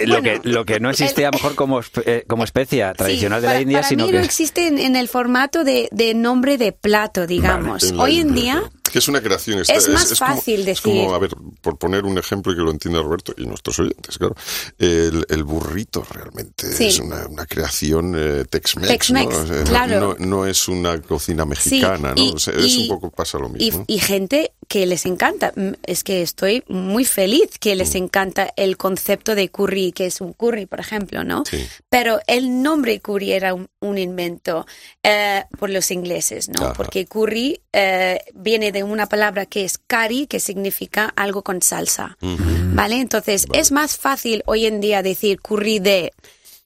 Eh, 0.00 0.06
lo, 0.06 0.22
Bueno, 0.22 0.40
que, 0.42 0.48
lo 0.48 0.64
que 0.64 0.80
no 0.80 0.88
existe 0.88 1.26
a 1.26 1.30
lo 1.30 1.32
mejor 1.36 1.54
como, 1.56 1.80
eh, 2.06 2.24
como 2.26 2.44
especia 2.44 2.94
tradicional 2.94 3.40
Sí, 3.40 3.42
de 3.42 3.46
la 3.48 3.52
para- 3.52 3.60
India, 3.60 3.78
para 3.80 3.88
sino 3.88 4.04
mí 4.06 4.12
que... 4.12 4.18
no 4.18 4.24
existe 4.24 4.66
en, 4.66 4.78
en 4.78 4.96
el 4.96 5.08
formato 5.08 5.62
de, 5.62 5.88
de 5.92 6.14
nombre 6.14 6.56
de 6.56 6.72
plato, 6.72 7.26
digamos. 7.26 7.92
Hoy 7.98 8.20
en 8.20 8.34
día. 8.34 8.62
Que 8.92 8.98
es 8.98 9.08
una 9.08 9.20
creación. 9.20 9.60
es 9.60 9.88
más 9.88 10.04
como- 10.04 10.16
fácil 10.16 10.66
Es 10.68 10.80
como, 10.80 10.94
decir. 10.96 11.14
a 11.14 11.18
ver, 11.18 11.30
por 11.60 11.78
poner 11.78 12.04
un 12.04 12.18
ejemplo 12.18 12.52
y 12.52 12.56
que 12.56 12.62
lo 12.62 12.70
entienda 12.70 13.00
Roberto 13.02 13.32
y 13.36 13.46
nuestros 13.46 13.78
oyentes, 13.78 14.18
claro. 14.18 14.34
El, 14.78 15.24
el 15.28 15.44
burrito 15.44 16.04
realmente 16.10 16.72
Sí. 16.72 16.86
es 16.86 16.98
una, 17.00 17.26
una 17.26 17.46
creación 17.46 18.14
eh, 18.16 18.44
Tex-Mex. 18.48 18.88
Tex-Mex, 18.88 19.48
¿no? 19.48 19.64
Claro. 19.64 20.16
no, 20.18 20.26
no 20.26 20.46
es 20.46 20.68
una 20.68 21.00
cocina 21.00 21.44
Sí, 21.44 21.48
mexicana, 21.48 22.12
y- 22.16 22.28
¿no? 22.30 22.34
O 22.34 22.38
sea, 22.38 22.54
es 22.54 22.66
y- 22.74 22.82
un 22.82 22.88
poco 22.88 23.10
pasa 23.10 23.38
lo 23.38 23.48
y, 23.48 23.52
mismo. 23.52 23.84
y 23.86 23.98
gente 23.98 24.52
que 24.70 24.86
les 24.86 25.04
encanta. 25.04 25.52
Mm, 25.56 25.72
Es 25.84 26.04
que 26.04 26.22
estoy 26.22 26.62
muy 26.68 27.04
feliz 27.04 27.58
que 27.58 27.74
Mm. 27.74 27.78
les 27.78 27.94
encanta 27.96 28.52
el 28.54 28.76
concepto 28.76 29.34
de 29.34 29.48
curry, 29.48 29.90
que 29.90 30.06
es 30.06 30.20
un 30.20 30.32
curry, 30.32 30.66
por 30.66 30.78
ejemplo, 30.78 31.24
¿no? 31.24 31.42
Sí. 31.44 31.66
Pero 31.88 32.20
el 32.28 32.62
nombre 32.62 33.00
curry 33.00 33.32
era 33.32 33.52
un, 33.52 33.66
un 33.80 33.98
invento 33.98 34.66
eh, 35.02 35.42
por 35.58 35.70
los 35.70 35.90
ingleses, 35.90 36.48
¿no? 36.48 36.62
Ajá. 36.66 36.74
Porque 36.74 37.04
curry 37.06 37.60
eh, 37.72 38.20
viene 38.34 38.70
de 38.70 38.84
una 38.84 39.06
palabra 39.08 39.44
que 39.44 39.64
es 39.64 39.76
curry, 39.76 40.28
que 40.28 40.38
significa 40.38 41.12
algo 41.16 41.42
con 41.42 41.62
salsa, 41.62 42.16
¿vale? 42.20 43.00
Entonces 43.00 43.46
es 43.52 43.72
más 43.72 43.96
fácil 43.96 44.44
hoy 44.46 44.66
en 44.66 44.80
día 44.80 45.02
decir 45.02 45.40
curry 45.40 45.80
de 45.80 46.12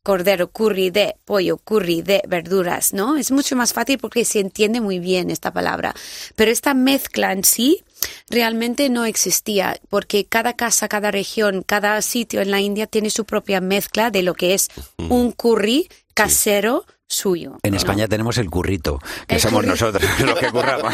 cordero, 0.03 0.51
curry 0.51 0.91
de 0.91 1.17
pollo, 1.25 1.57
curry 1.57 2.03
de 2.03 2.21
verduras, 2.29 2.93
¿no? 2.93 3.17
Es 3.17 3.31
mucho 3.31 3.57
más 3.57 3.73
fácil 3.73 3.97
porque 3.97 4.27
se 4.27 4.41
entiende 4.41 4.83
muy 4.83 4.99
bien 4.99 5.31
esta 5.31 5.51
palabra. 5.55 5.95
Pero 6.37 6.51
esta 6.51 6.75
mezcla 6.75 7.33
en 7.33 7.43
sí 7.45 7.83
realmente 8.29 8.89
no 8.91 9.05
existía 9.05 9.79
porque 9.89 10.27
cada 10.27 10.55
casa, 10.55 10.89
cada 10.89 11.11
región, 11.11 11.63
cada 11.67 12.01
sitio 12.03 12.41
en 12.41 12.51
la 12.51 12.61
India 12.61 12.87
tiene 12.87 13.11
su 13.11 13.25
propia 13.25 13.61
mezcla 13.61 14.11
de 14.11 14.23
lo 14.23 14.35
que 14.35 14.55
es 14.55 14.69
un 14.99 15.33
curry 15.33 15.89
casero 16.15 16.85
suyo. 17.07 17.59
En 17.63 17.73
¿no? 17.73 17.77
España 17.77 18.09
tenemos 18.09 18.39
el 18.39 18.49
currito, 18.51 18.99
que 19.29 19.37
El 19.37 19.41
somos 19.41 19.65
nosotros 19.67 20.03
los 20.21 20.39
que 20.39 20.51
curramos. 20.51 20.93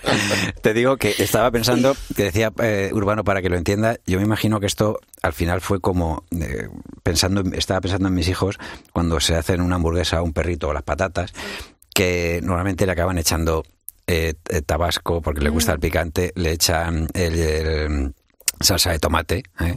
Te 0.62 0.74
digo 0.74 0.96
que 0.96 1.14
estaba 1.18 1.50
pensando, 1.50 1.96
que 2.14 2.24
decía 2.24 2.52
eh, 2.62 2.90
Urbano 2.92 3.24
para 3.24 3.40
que 3.42 3.48
lo 3.48 3.56
entienda, 3.56 3.96
yo 4.06 4.18
me 4.18 4.24
imagino 4.24 4.60
que 4.60 4.66
esto 4.66 5.00
al 5.22 5.32
final 5.32 5.60
fue 5.60 5.80
como 5.80 6.24
eh, 6.38 6.68
pensando, 7.02 7.40
en- 7.40 7.54
estaba 7.54 7.80
pensando 7.80 8.08
en 8.08 8.14
mis 8.14 8.28
hijos 8.28 8.58
cuando 8.92 9.18
se 9.20 9.34
hacen 9.34 9.60
una 9.60 9.76
hamburguesa, 9.76 10.22
un 10.22 10.32
perrito 10.32 10.68
o 10.68 10.72
las 10.74 10.82
patatas, 10.82 11.32
que 11.94 12.40
normalmente 12.42 12.84
le 12.86 12.92
acaban 12.92 13.18
echando 13.18 13.64
eh, 14.06 14.34
eh, 14.48 14.62
tabasco 14.62 15.20
porque 15.20 15.40
le 15.40 15.50
gusta 15.50 15.72
el 15.72 15.80
picante, 15.80 16.32
le 16.36 16.52
echan 16.52 17.08
el- 17.14 17.38
el 17.38 18.14
salsa 18.60 18.90
de 18.92 18.98
tomate, 18.98 19.44
¿eh? 19.60 19.76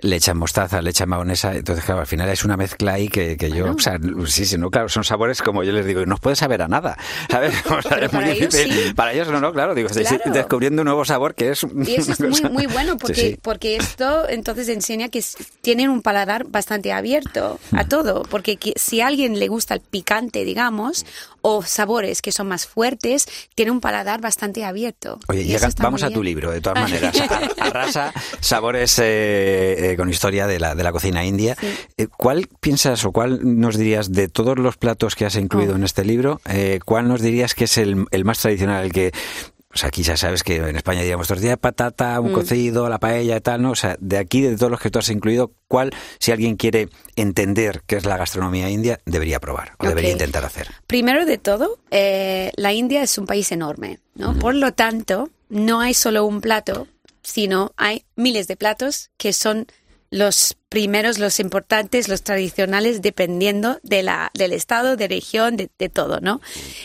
le 0.00 0.16
echan 0.16 0.36
mostaza, 0.38 0.80
le 0.82 0.90
echan 0.90 1.08
mayonesa, 1.08 1.54
entonces 1.54 1.84
claro, 1.84 2.00
al 2.00 2.06
final 2.06 2.28
es 2.28 2.44
una 2.44 2.56
mezcla 2.56 2.94
ahí 2.94 3.08
que, 3.08 3.36
que 3.36 3.50
yo, 3.50 3.72
o 3.72 3.78
sea, 3.78 3.98
sí, 4.26 4.46
sí, 4.46 4.56
no, 4.58 4.70
claro, 4.70 4.88
son 4.88 5.04
sabores 5.04 5.42
como 5.42 5.62
yo 5.64 5.72
les 5.72 5.84
digo, 5.86 6.06
no 6.06 6.16
puede 6.16 6.36
saber 6.36 6.62
a 6.62 6.68
nada, 6.68 6.96
¿sabes? 7.30 7.54
O 7.70 7.82
sea, 7.82 7.98
es 7.98 8.12
muy 8.12 8.22
para 8.22 8.30
ellos 8.32 8.54
difícil. 8.54 8.86
sí. 8.88 8.94
Para 8.94 9.12
ellos 9.12 9.28
no, 9.28 9.40
no, 9.40 9.52
claro, 9.52 9.74
digo, 9.74 9.88
estoy 9.88 10.04
Claro. 10.04 10.32
descubriendo 10.32 10.82
un 10.82 10.86
nuevo 10.86 11.04
sabor 11.04 11.34
que 11.34 11.50
es... 11.50 11.64
Y 11.86 11.94
eso 11.94 12.12
es 12.12 12.20
muy, 12.20 12.50
muy 12.50 12.66
bueno 12.66 12.96
porque, 12.96 13.14
Sí, 13.14 13.30
sí. 13.32 13.38
porque 13.42 13.76
esto 13.76 14.28
entonces 14.28 14.68
enseña 14.68 15.08
que 15.08 15.22
tienen 15.62 15.90
un 15.90 16.02
paladar 16.02 16.44
bastante 16.48 16.92
abierto 16.92 17.58
a 17.72 17.84
todo. 17.84 18.22
Porque 18.22 18.56
que- 18.56 18.72
si 18.76 19.00
a 19.00 19.06
alguien 19.06 19.38
le 19.38 19.48
gusta 19.48 19.74
el 19.74 19.80
picante, 19.80 20.44
digamos, 20.44 21.04
o 21.42 21.62
sabores 21.62 22.22
que 22.22 22.32
son 22.32 22.48
más 22.48 22.66
fuertes, 22.66 23.26
tiene 23.54 23.70
un 23.70 23.80
paladar 23.80 24.20
bastante 24.20 24.64
abierto. 24.64 25.18
Oye, 25.28 25.42
Y 25.42 25.44
llega- 25.44 25.68
vamos 25.78 26.02
a 26.02 26.10
tu 26.10 26.22
libro, 26.22 26.50
de 26.50 26.60
todas 26.60 26.80
maneras. 26.82 27.14
A- 27.20 27.40
Arrasa, 27.64 28.12
sabores 28.40 28.98
eh, 28.98 29.92
eh, 29.92 29.96
con 29.96 30.08
historia 30.10 30.46
de 30.46 30.58
la, 30.58 30.74
de 30.74 30.82
la 30.82 30.92
cocina 30.92 31.24
india. 31.24 31.56
Eh, 31.96 32.06
¿Cuál 32.16 32.48
piensas 32.60 33.04
o 33.04 33.12
cuál 33.12 33.40
nos 33.60 33.76
dirías 33.76 34.12
de 34.12 34.28
todos 34.28 34.58
los 34.58 34.76
platos 34.76 35.14
que 35.14 35.26
has 35.26 35.36
incluido 35.36 35.72
Oh. 35.72 35.76
en 35.76 35.84
este 35.84 36.04
libro, 36.04 36.40
cuál 36.84 37.06
nos 37.08 37.20
dirías 37.20 37.54
que 37.54 37.64
es 37.64 37.76
el, 37.78 38.06
el 38.10 38.24
más 38.24 38.38
tradicional, 38.40 38.84
el 38.86 38.92
que... 38.92 39.12
O 39.72 39.76
sea, 39.78 39.86
aquí 39.88 40.02
ya 40.02 40.16
sabes 40.16 40.42
que 40.42 40.56
en 40.56 40.74
España 40.74 41.02
digamos 41.02 41.28
tortilla 41.28 41.50
de 41.50 41.56
patata, 41.56 42.20
Mm. 42.20 42.24
un 42.24 42.32
cocido, 42.32 42.88
la 42.88 42.98
paella 42.98 43.36
y 43.36 43.40
tal, 43.40 43.62
¿no? 43.62 43.70
O 43.70 43.74
sea, 43.76 43.96
de 44.00 44.18
aquí, 44.18 44.40
de 44.42 44.56
todos 44.56 44.68
los 44.68 44.80
que 44.80 44.90
tú 44.90 44.98
has 44.98 45.08
incluido, 45.10 45.52
¿cuál, 45.68 45.92
si 46.18 46.32
alguien 46.32 46.56
quiere 46.56 46.88
entender 47.14 47.82
qué 47.86 47.94
es 47.96 48.04
la 48.04 48.16
gastronomía 48.16 48.68
india, 48.68 48.98
debería 49.06 49.38
probar 49.38 49.74
o 49.78 49.86
debería 49.86 50.10
intentar 50.10 50.44
hacer? 50.44 50.66
Primero 50.88 51.24
de 51.24 51.38
todo, 51.38 51.78
eh, 51.92 52.50
la 52.56 52.72
India 52.72 53.02
es 53.04 53.16
un 53.16 53.26
país 53.26 53.52
enorme, 53.52 54.00
¿no? 54.16 54.36
Por 54.36 54.56
lo 54.56 54.72
tanto, 54.72 55.30
no 55.48 55.80
hay 55.80 55.94
solo 55.94 56.24
un 56.24 56.40
plato, 56.40 56.88
sino 57.30 57.72
hay 57.76 58.04
miles 58.16 58.46
de 58.48 58.56
platos 58.56 59.10
que 59.16 59.32
son 59.32 59.66
los 60.10 60.56
primeros, 60.68 61.18
los 61.20 61.38
importantes, 61.38 62.08
los 62.08 62.22
tradicionales, 62.22 63.00
dependiendo 63.00 63.78
de 63.84 64.02
la, 64.02 64.30
del 64.34 64.52
estado, 64.52 64.96
de 64.96 65.06
región, 65.06 65.56
de, 65.56 65.70
de 65.78 65.88
todo, 65.88 66.18
¿no? 66.20 66.40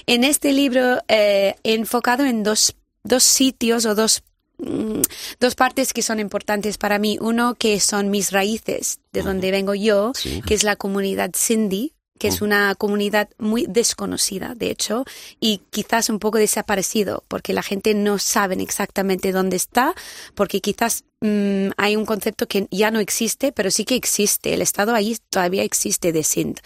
En 0.06 0.24
este 0.24 0.54
libro 0.54 1.00
eh, 1.08 1.56
he 1.64 1.74
enfocado 1.74 2.24
en 2.26 2.44
dos, 2.44 2.76
dos 3.04 3.24
sitios 3.24 3.86
o 3.88 3.96
dos 3.96 4.22
mm, 4.60 5.02
dos 5.40 5.56
partes 5.56 5.92
que 5.92 6.04
son 6.04 6.20
importantes 6.20 6.78
para 6.78 7.00
mí. 7.00 7.18
Uno 7.20 7.56
que 7.56 7.80
son 7.80 8.12
mis 8.12 8.32
raíces, 8.32 9.00
de 9.12 9.24
donde 9.24 9.50
vengo 9.50 9.74
yo, 9.74 10.12
Sí. 10.14 10.44
que 10.46 10.54
es 10.54 10.64
la 10.64 10.76
comunidad 10.76 11.32
Sindhi, 11.34 11.94
que 12.18 12.30
es 12.30 12.42
una 12.42 12.76
comunidad 12.76 13.30
muy 13.38 13.66
desconocida, 13.68 14.54
de 14.56 14.72
hecho, 14.72 15.04
y 15.42 15.62
quizás 15.70 16.10
un 16.10 16.20
poco 16.20 16.38
desaparecido, 16.38 17.24
porque 17.28 17.54
la 17.54 17.62
gente 17.62 17.94
no 17.94 18.20
sabe 18.20 18.56
exactamente 18.62 19.34
dónde 19.34 19.58
está, 19.58 19.94
porque 20.34 20.62
quizás 20.62 21.04
mm, 21.20 21.72
hay 21.76 21.98
un 21.98 22.06
concepto 22.06 22.48
que 22.48 22.68
ya 22.72 22.90
no 22.90 23.02
existe, 23.02 23.52
pero 23.52 23.70
sí 23.70 23.84
que 23.84 23.96
existe. 23.96 24.54
El 24.54 24.62
Estado 24.62 24.96
ahí 24.96 25.18
todavía 25.30 25.64
existe 25.64 26.14
de 26.14 26.24
Sindh. 26.24 26.60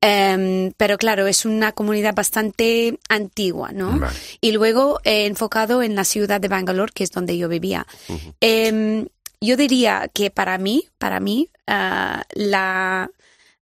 Em, 0.00 0.72
pero 0.78 0.96
claro, 0.96 1.26
es 1.26 1.44
una 1.44 1.72
comunidad 1.72 2.14
bastante 2.14 2.98
antigua, 3.10 3.72
¿no? 3.72 3.98
Vale. 3.98 4.16
Y 4.40 4.52
luego 4.52 5.00
he 5.04 5.26
enfocado 5.26 5.82
en 5.82 5.94
la 5.94 6.04
ciudad 6.04 6.40
de 6.40 6.48
Bangalore, 6.48 6.92
que 6.94 7.04
es 7.04 7.10
donde 7.10 7.36
yo 7.36 7.50
vivía. 7.50 7.86
Em, 8.40 9.08
yo 9.40 9.56
diría 9.56 10.10
que 10.12 10.30
para 10.30 10.56
mí, 10.56 10.88
para 10.98 11.20
mí, 11.20 11.50
ah, 11.66 12.22
la, 12.34 13.10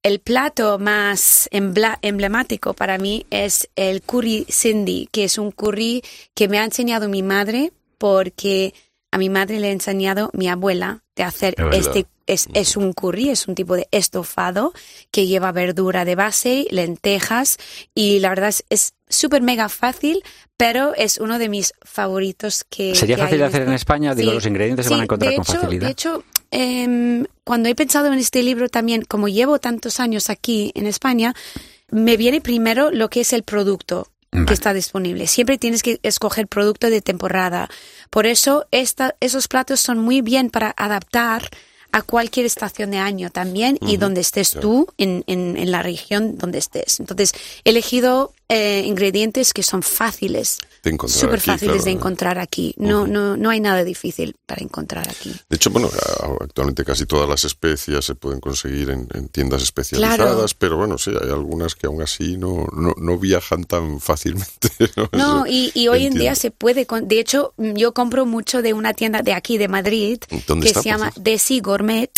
el 0.04 0.20
plato 0.20 0.78
más 0.80 1.50
emblemático 1.52 2.74
para 2.74 2.98
mí 2.98 3.26
es 3.30 3.70
el 3.78 4.02
curry 4.02 4.46
sindhi, 4.50 5.08
que 5.12 5.24
es 5.24 5.38
un 5.38 5.52
curry 5.52 6.04
que 6.36 6.50
me 6.50 6.60
ha 6.60 6.66
enseñado 6.66 7.08
mi 7.08 7.24
madre 7.24 7.72
porque 7.98 8.74
a 9.12 9.18
mi 9.18 9.30
madre 9.30 9.60
le 9.60 9.70
ha 9.70 9.72
enseñado 9.72 10.30
mi 10.34 10.50
abuela 10.50 11.03
de 11.16 11.24
hacer 11.24 11.56
Es 11.72 11.88
este 11.88 12.06
es, 12.26 12.48
es 12.54 12.78
un 12.78 12.94
curry, 12.94 13.30
es 13.30 13.48
un 13.50 13.56
tipo 13.56 13.76
de 13.76 13.88
estofado 13.92 14.72
que 15.12 15.28
lleva 15.28 15.52
verdura 15.52 16.06
de 16.06 16.16
base, 16.16 16.68
lentejas 16.72 17.58
y 17.94 18.20
la 18.20 18.30
verdad 18.30 18.54
es- 18.70 18.94
súper 19.10 19.42
mega 19.44 19.70
fácil, 19.70 20.24
pero 20.58 20.96
es 20.96 21.18
uno 21.18 21.38
de 21.38 21.48
mis 21.50 21.74
favoritos 21.84 22.64
que 22.68 22.96
¿Sería 22.96 23.16
que 23.18 23.22
fácil 23.24 23.38
de 23.40 23.44
hacer 23.46 23.62
en. 23.64 23.74
España? 23.74 24.16
Digo, 24.16 24.32
los 24.34 24.46
ingredientes 24.46 24.86
se 24.88 24.92
van 24.92 25.02
a 25.02 25.04
encontrar 25.04 25.32
de 25.32 25.36
con 25.38 25.46
facilidad. 25.46 25.86
De 25.86 25.92
hecho, 25.92 26.24
em, 26.50 27.26
cuando 27.44 27.70
he 27.70 27.76
pensado 27.76 28.08
en 28.08 28.14
este 28.18 28.42
libro 28.42 28.70
también, 28.70 29.04
como 29.04 29.28
llevo 29.28 29.60
tantos 29.60 30.00
años 30.00 30.30
aquí 30.32 30.72
en 30.74 30.88
España, 30.88 31.36
me 31.92 32.18
viene 32.18 32.42
primero 32.42 32.90
lo 32.90 33.10
que 33.10 33.22
es 33.22 33.34
el 33.34 33.44
producto 33.44 34.08
Vale. 34.34 34.46
que 34.46 34.54
está 34.54 34.74
disponible. 34.74 35.28
Siempre 35.28 35.58
tienes 35.58 35.84
que 35.84 36.00
escoger 36.04 36.48
producto 36.48 36.90
de 36.90 37.02
temporada. 37.02 37.70
Por 38.10 38.26
eso 38.26 38.66
esta, 38.72 39.16
esos 39.20 39.48
platos 39.48 39.80
son 39.80 40.00
muy 40.00 40.22
bien 40.22 40.50
para 40.50 40.74
adaptar 40.76 41.50
a 41.94 42.02
cualquier 42.02 42.48
estación 42.48 42.90
de 42.90 42.98
año 42.98 43.30
también 43.30 43.78
y 43.80 43.98
donde 43.98 44.22
estés 44.22 44.52
tú 44.60 44.88
en, 44.98 45.24
en, 45.28 45.56
en 45.58 45.72
la 45.72 45.84
región 45.84 46.40
donde 46.40 46.58
estés. 46.58 47.00
Entonces, 47.00 47.34
he 47.64 47.70
elegido 47.70 48.34
eh, 48.50 48.82
ingredientes 48.84 49.54
que 49.54 49.62
son 49.62 49.84
fáciles, 49.84 50.58
De 50.84 50.90
encontrar 50.92 51.18
súper 51.22 51.40
fáciles 51.40 51.76
claro. 51.76 51.86
de 51.86 51.92
encontrar 51.92 52.40
aquí. 52.40 52.76
No, 52.78 53.08
no, 53.08 53.38
no 53.38 53.50
hay 53.50 53.62
nada 53.62 53.86
difícil 53.86 54.36
para 54.46 54.62
encontrar 54.62 55.10
aquí. 55.10 55.34
De 55.50 55.56
hecho, 55.56 55.70
bueno, 55.70 55.90
actualmente 56.42 56.84
casi 56.84 57.06
todas 57.06 57.30
las 57.30 57.46
especias 57.46 58.04
se 58.04 58.16
pueden 58.16 58.42
conseguir 58.42 58.90
en, 58.90 59.08
en 59.14 59.30
tiendas 59.30 59.62
especializadas, 59.64 60.18
Claro. 60.18 60.46
pero 60.60 60.76
bueno, 60.78 60.98
sí, 60.98 61.12
hay 61.12 61.30
algunas 61.30 61.76
que 61.76 61.88
aún 61.88 62.02
así 62.02 62.36
no, 62.38 62.68
no, 62.74 62.94
no 62.98 63.18
viajan 63.18 63.64
tan 63.64 64.00
fácilmente. 64.02 64.70
No, 64.98 65.10
No, 65.14 65.48
y, 65.48 65.72
y 65.74 65.88
hoy 65.88 66.06
en 66.06 66.14
día 66.16 66.32
entiendo. 66.34 66.40
se 66.42 66.52
puede. 66.52 66.86
con- 66.86 67.08
De 67.08 67.20
hecho, 67.20 67.54
yo 67.58 67.94
compro 67.94 68.26
mucho 68.26 68.62
de 68.62 68.74
una 68.74 68.94
tienda 68.94 69.22
de 69.22 69.34
aquí, 69.34 69.58
de 69.58 69.70
Madrid, 69.70 70.20
¿Dónde 70.48 70.66
que 70.66 70.70
está, 70.72 70.82
se 70.82 70.90
llama? 70.90 71.14
Desi 71.16 71.62
Gourmet. 71.62 72.12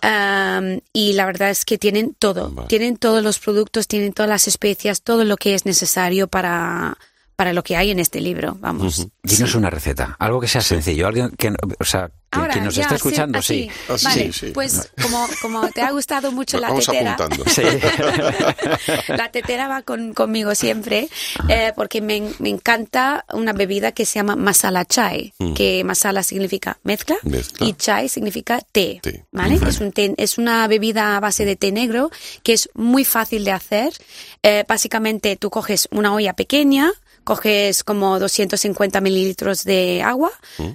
Am, 0.00 0.80
y 0.92 1.12
la 1.12 1.26
verdad 1.26 1.50
es 1.50 1.64
que 1.64 1.78
tienen 1.78 2.14
todo. 2.18 2.50
Vale. 2.50 2.68
Tienen 2.68 2.96
todos 2.96 3.22
los 3.22 3.38
productos, 3.38 3.86
tienen 3.88 4.12
todas 4.12 4.28
las 4.30 4.48
especias, 4.48 5.02
todo 5.02 5.24
lo 5.24 5.36
que 5.36 5.54
es 5.54 5.66
necesario 5.66 6.28
para, 6.28 6.96
para 7.38 7.52
lo 7.52 7.62
que 7.62 7.76
hay 7.76 7.92
en 7.92 8.00
este 8.00 8.20
libro. 8.20 8.56
Vamos. 8.58 9.06
Dinos 9.22 9.54
una 9.54 9.70
receta, 9.70 10.16
algo 10.18 10.40
que 10.40 10.48
sea 10.48 10.60
sencillo, 10.60 11.06
alguien 11.06 11.30
que, 11.38 11.54
o 11.78 11.84
sea, 11.84 12.08
que, 12.08 12.38
Ahora, 12.40 12.54
que 12.54 12.60
nos 12.62 12.74
ya, 12.74 12.82
esté 12.82 12.94
sí, 12.94 12.96
escuchando, 12.96 13.40
sí. 13.40 13.70
Ah, 13.88 13.96
sí, 13.96 14.04
Vale, 14.04 14.32
sí. 14.32 14.46
pues 14.52 14.90
como, 15.00 15.24
como 15.40 15.68
te 15.70 15.82
ha 15.82 15.92
gustado 15.92 16.32
mucho 16.32 16.58
la 16.60 16.68
Vamos 16.70 16.86
tetera. 16.86 17.16
La 19.16 19.30
tetera 19.30 19.68
va 19.68 19.82
con- 19.82 20.12
conmigo 20.14 20.54
siempre 20.56 21.08
eh, 21.48 21.72
porque 21.76 22.00
me, 22.00 22.32
me 22.40 22.48
encanta 22.48 23.24
una 23.32 23.52
bebida 23.52 23.92
que 23.92 24.04
se 24.04 24.14
llama 24.18 24.34
masala 24.34 24.84
chai, 24.84 25.32
que 25.54 25.84
masala 25.84 26.24
significa 26.24 26.78
mezcla, 26.82 27.16
Mezcla. 27.22 27.66
y 27.68 27.72
chai 27.74 28.08
significa 28.08 28.60
té, 28.72 28.98
Té. 29.00 29.24
¿vale? 29.30 29.60
Es, 29.68 29.80
un 29.80 29.92
té- 29.92 30.14
es 30.16 30.38
una 30.38 30.66
bebida 30.66 31.16
a 31.16 31.20
base 31.20 31.44
de 31.44 31.54
té 31.54 31.70
negro 31.70 32.10
que 32.42 32.52
es 32.54 32.68
muy 32.74 33.04
fácil 33.04 33.44
de 33.44 33.52
hacer. 33.52 33.92
Eh, 34.42 34.64
básicamente 34.68 35.36
tú 35.36 35.50
coges 35.50 35.86
una 35.92 36.12
olla 36.12 36.32
pequeña, 36.32 36.90
coges 37.24 37.84
como 37.84 38.18
250 38.18 39.00
mililitros 39.00 39.64
de 39.64 40.02
agua, 40.02 40.30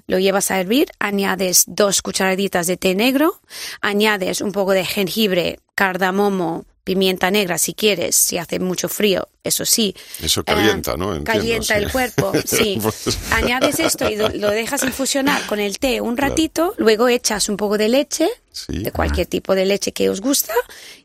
lo 0.08 0.20
llevas 0.20 0.52
a 0.52 0.60
hervir, 0.60 0.88
añades 1.00 1.64
dos 1.68 2.02
cucharaditas 2.02 2.68
de 2.68 2.78
té 2.78 2.96
negro, 2.96 3.40
añades 3.82 4.42
un 4.42 4.52
poco 4.52 4.72
de 4.72 4.86
jengibre, 4.86 5.60
cardamomo, 5.76 6.66
pimienta 6.84 7.32
negra 7.32 7.58
si 7.58 7.74
quieres, 7.74 8.16
si 8.16 8.38
hace 8.38 8.60
mucho 8.60 8.90
frío, 8.90 9.30
eso 9.44 9.64
sí. 9.66 9.96
Eso 10.22 10.44
calienta, 10.44 10.92
Eh, 10.92 10.98
¿no? 10.98 11.16
Entiendo, 11.16 11.32
calienta 11.32 11.78
sí. 11.78 11.84
el 11.84 11.92
cuerpo, 11.92 12.32
sí. 12.46 12.78
Pues- 12.82 13.18
Añades 13.32 13.80
esto 13.80 14.10
y 14.10 14.16
lo, 14.18 14.50
dejas 14.52 14.84
infusionar 14.84 15.46
con 15.48 15.60
el 15.62 15.80
té 15.80 16.02
un 16.02 16.18
ratito, 16.18 16.74
luego 16.78 17.08
echas 17.08 17.48
un 17.48 17.56
poco 17.58 17.78
de 17.78 17.88
leche, 17.88 18.28
Sí. 18.52 18.84
de 18.84 18.92
cualquier 18.92 19.28
tipo 19.28 19.56
de 19.56 19.66
leche 19.66 19.94
que 19.94 20.10
os 20.10 20.20
gusta, 20.22 20.54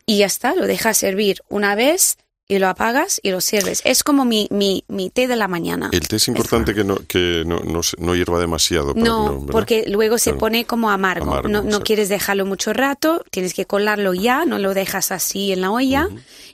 y 0.05 0.19
ya 0.19 0.27
está, 0.27 0.55
lo 0.55 0.67
dejas 0.67 1.03
hervir 1.03 1.43
una 1.49 1.75
vez 1.77 2.19
y 2.51 2.59
lo 2.59 2.69
apagas 2.69 3.21
y 3.23 3.31
lo 3.31 3.41
sirves. 3.43 3.83
Es 3.85 4.03
como 4.03 4.25
mi, 4.25 4.49
mi, 4.51 4.83
mi 4.89 5.11
té 5.11 5.29
de 5.29 5.37
la 5.37 5.49
mañana. 5.49 5.91
El 5.93 6.09
té 6.09 6.17
es 6.17 6.29
importante 6.29 6.75
que 6.75 6.83
no, 6.83 6.97
que 6.97 7.45
no, 7.47 7.61
no, 7.61 7.83
no 7.99 8.15
hierva 8.15 8.41
demasiado. 8.41 8.95
No, 8.97 9.47
porque 9.51 9.85
luego 9.87 10.17
se 10.17 10.31
Claro. 10.31 10.41
pone 10.41 10.65
como 10.65 10.91
amargo. 10.91 11.31
Amargo, 11.31 11.49
no, 11.49 11.63
no 11.63 11.81
quieres 11.81 12.09
dejarlo 12.09 12.47
mucho 12.47 12.73
rato, 12.73 13.25
tienes 13.31 13.53
que 13.55 13.67
colarlo 13.67 14.15
ya, 14.15 14.45
no 14.47 14.59
lo 14.59 14.73
dejas 14.75 15.13
así 15.13 15.53
en 15.53 15.61
la 15.61 15.71
olla. 15.71 16.09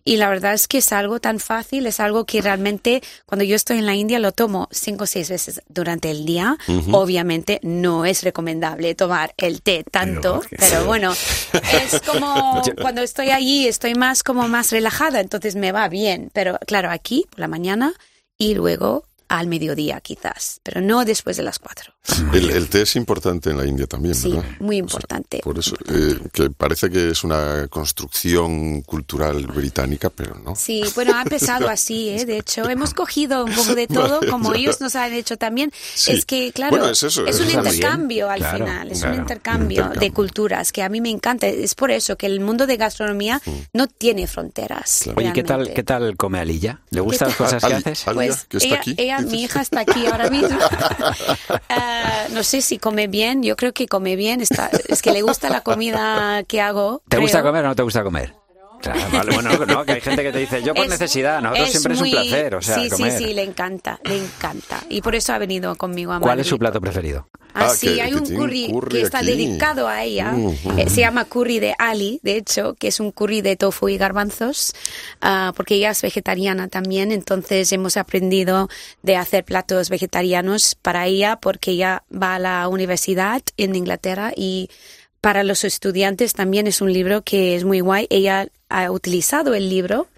Y 0.05 0.17
la 0.17 0.29
verdad 0.29 0.53
es 0.55 0.69
que 0.69 0.79
es 0.79 0.93
algo 0.93 1.19
tan 1.21 1.39
fácil, 1.39 1.87
es 1.87 1.99
algo 2.01 2.25
que 2.27 2.43
realmente 2.43 3.03
cuando 3.25 3.45
yo 3.45 3.55
estoy 3.57 3.79
en 3.79 3.87
la 3.87 3.95
India 3.95 4.19
lo 4.19 4.33
tomo 4.33 4.69
cinco 4.73 5.05
o 5.05 5.07
seis 5.07 5.31
veces 5.31 5.63
durante 5.69 6.11
el 6.11 6.25
día. 6.27 6.59
Obviamente 6.91 7.61
no 7.63 8.05
es 8.05 8.23
recomendable 8.23 8.95
tomar 8.95 9.33
el 9.37 9.63
té 9.63 9.85
tanto, 9.91 10.43
pero, 10.59 10.85
bueno, 10.85 11.13
es 11.13 12.01
como 12.07 12.61
cuando 12.83 13.01
estoy 13.03 13.31
allí 13.31 13.67
estoy 13.69 13.95
más 13.95 14.23
como 14.23 14.49
más 14.49 14.71
relajada, 14.73 15.21
entonces 15.21 15.55
me 15.57 15.73
va 15.73 15.84
bien. 15.89 16.31
Pero 16.33 16.59
claro, 16.67 16.91
aquí 16.91 17.27
por 17.31 17.41
la 17.41 17.49
mañana 17.49 17.95
y 18.39 18.55
luego 18.55 19.07
al 19.29 19.47
mediodía 19.47 20.01
quizás, 20.01 20.61
pero 20.63 20.81
no 20.81 21.05
después 21.05 21.37
de 21.37 21.43
las 21.43 21.59
cuatro. 21.59 21.94
El, 22.35 22.51
el 22.51 22.69
té 22.69 22.83
es 22.83 22.97
importante 22.97 23.49
en 23.51 23.57
la 23.57 23.65
India 23.67 23.87
también, 23.87 24.15
Sí, 24.15 24.31
¿verdad? 24.31 24.45
muy 24.61 24.77
importante. 24.77 25.41
Por 25.43 25.59
eso, 25.59 25.75
eh, 25.89 26.19
que 26.33 26.51
parece 26.51 26.91
que 26.91 27.11
es 27.11 27.25
una 27.25 27.67
construcción 27.69 28.83
cultural 28.83 29.47
británica, 29.47 30.11
pero 30.11 30.35
no. 30.35 30.55
Sí, 30.55 30.83
bueno, 30.95 31.17
ha 31.17 31.23
empezado 31.23 31.69
así, 31.69 32.11
¿eh? 32.11 32.27
De 32.27 32.37
hecho, 32.39 32.69
hemos 32.69 32.93
cogido 32.93 33.45
un 33.47 33.53
poco 33.55 33.75
de 33.75 33.87
todo, 33.87 34.21
Vale, 34.21 34.31
como 34.31 34.53
ya. 34.53 34.61
ellos 34.61 34.81
nos 34.83 34.95
han 34.97 35.15
hecho 35.15 35.39
también. 35.39 35.73
Sí. 35.95 36.13
Es 36.13 36.27
que, 36.27 36.53
claro, 36.53 36.73
Bueno, 36.77 36.91
es 36.93 37.03
eso, 37.03 37.23
un 37.23 37.29
eso 37.29 37.43
está 37.43 37.55
muy 37.57 37.63
bien. 37.65 37.75
intercambio 37.75 38.31
al 38.31 38.39
Claro, 38.41 38.59
final, 38.67 38.93
es 38.93 38.99
claro, 38.99 39.15
un 39.15 39.21
intercambio, 39.23 39.71
intercambio. 39.77 40.01
de 40.01 40.13
culturas 40.13 40.73
que 40.73 40.83
a 40.83 40.89
mí 40.91 41.01
me 41.01 41.11
encanta. 41.11 41.47
Es 41.47 41.75
por 41.75 41.91
eso 41.91 42.17
que 42.17 42.27
el 42.27 42.41
mundo 42.41 42.67
de 42.67 42.77
gastronomía 42.77 43.41
no 43.73 43.87
tiene 43.87 44.27
fronteras. 44.27 45.09
Oye, 45.17 45.33
¿qué 45.33 45.43
tal. 45.43 45.73
¿qué 45.73 45.83
tal 45.83 46.17
come 46.19 46.39
Alilla? 46.39 46.81
¿Le 46.91 47.01
gustan 47.01 47.29
las 47.29 47.37
cosas 47.39 47.65
que 47.65 47.73
haces? 47.73 48.07
Alia, 48.09 48.15
Pues 48.15 48.45
que 48.45 48.57
está 48.59 48.67
ella, 48.69 48.79
aquí, 48.81 48.95
ella, 48.99 49.19
mi 49.21 49.43
hija 49.45 49.63
está 49.63 49.81
aquí 49.81 50.05
ahora 50.07 50.29
mismo. 50.29 50.59
No 52.31 52.43
sé 52.43 52.63
si 52.63 52.79
come 52.79 53.07
bien, 53.07 53.43
yo 53.43 53.57
creo 53.57 53.73
que 53.73 53.87
come 53.87 54.17
bien. 54.17 54.41
Está, 54.41 54.71
es 54.89 55.03
que 55.03 55.13
le 55.13 55.23
gusta 55.23 55.49
la 55.51 55.61
comida 55.63 56.43
que 56.45 56.61
hago. 56.61 57.03
¿Te 57.09 57.19
gusta 57.19 57.43
comer 57.43 57.65
o 57.65 57.69
no 57.69 57.75
te 57.77 57.83
gusta 57.83 58.03
comer? 58.03 58.35
Claro, 58.81 59.01
vale, 59.13 59.33
bueno, 59.35 59.51
no, 59.67 59.85
que 59.87 59.93
hay 59.93 60.01
gente 60.03 60.23
que 60.23 60.31
te 60.31 60.39
dice, 60.41 60.63
yo 60.63 60.75
por 60.75 60.85
Es- 60.85 60.91
necesidad, 60.91 61.41
nosotros 61.41 61.71
siempre 61.71 61.95
muy- 61.95 62.09
es 62.11 62.15
un 62.17 62.21
placer, 62.29 62.55
o 62.55 62.61
sea, 62.61 62.75
sí, 62.81 62.91
comer. 62.91 63.13
sí, 63.13 63.25
sí, 63.25 63.33
le 63.35 63.43
encanta, 63.43 63.99
le 64.05 64.19
encanta. 64.19 64.81
Y 64.91 65.01
por 65.01 65.15
eso 65.15 65.33
ha 65.33 65.39
venido 65.39 65.75
conmigo 65.77 66.13
a 66.13 66.21
¿Cuál 66.21 66.41
es 66.41 66.47
su 66.49 66.57
Madrid. 66.57 66.61
plato 66.61 66.81
preferido? 66.83 67.29
Ah, 67.57 67.69
Ah, 67.71 67.75
sí, 67.75 67.87
que- 67.95 68.03
hay 68.03 68.11
que 68.11 68.17
un 68.17 68.27
curry, 68.37 68.69
curry 68.69 68.89
que 68.91 69.03
está 69.03 69.19
aquí. 69.19 69.27
dedicado 69.29 69.87
a 69.87 70.03
ella. 70.03 70.35
Eh, 70.77 70.91
se 70.91 71.01
llama 71.03 71.25
curry 71.25 71.61
de 71.61 71.75
Ali, 71.79 72.19
de 72.25 72.37
hecho, 72.37 72.75
que 72.75 72.89
es 72.89 72.99
un 72.99 73.13
curry 73.13 73.43
de 73.43 73.55
tofu 73.57 73.89
y 73.89 73.97
garbanzos, 73.97 74.75
ah, 75.21 75.53
porque 75.57 75.77
ella 75.77 75.91
es 75.91 76.03
vegetariana 76.03 76.67
también. 76.69 77.13
Entonces 77.13 77.71
hemos 77.73 77.97
aprendido 77.97 78.69
de 79.03 79.17
hacer 79.17 79.45
platos 79.45 79.89
vegetarianos 79.89 80.75
para 80.75 81.07
ella, 81.07 81.37
porque 81.41 81.71
ella 81.71 82.03
va 82.13 82.35
a 82.35 82.39
la 82.41 82.69
universidad 82.69 83.41
en 83.57 83.77
Inglaterra 83.77 84.33
y 84.37 84.69
para 85.25 85.43
los 85.43 85.65
estudiantes 85.65 86.35
también 86.35 86.67
es 86.67 86.81
un 86.81 86.93
libro 86.93 87.23
que 87.23 87.57
es 87.57 87.65
muy 87.65 87.81
guay. 87.81 88.07
Ella 88.11 88.47
ha 88.69 88.91
utilizado 88.91 89.55
el 89.55 89.69
libro 89.71 90.09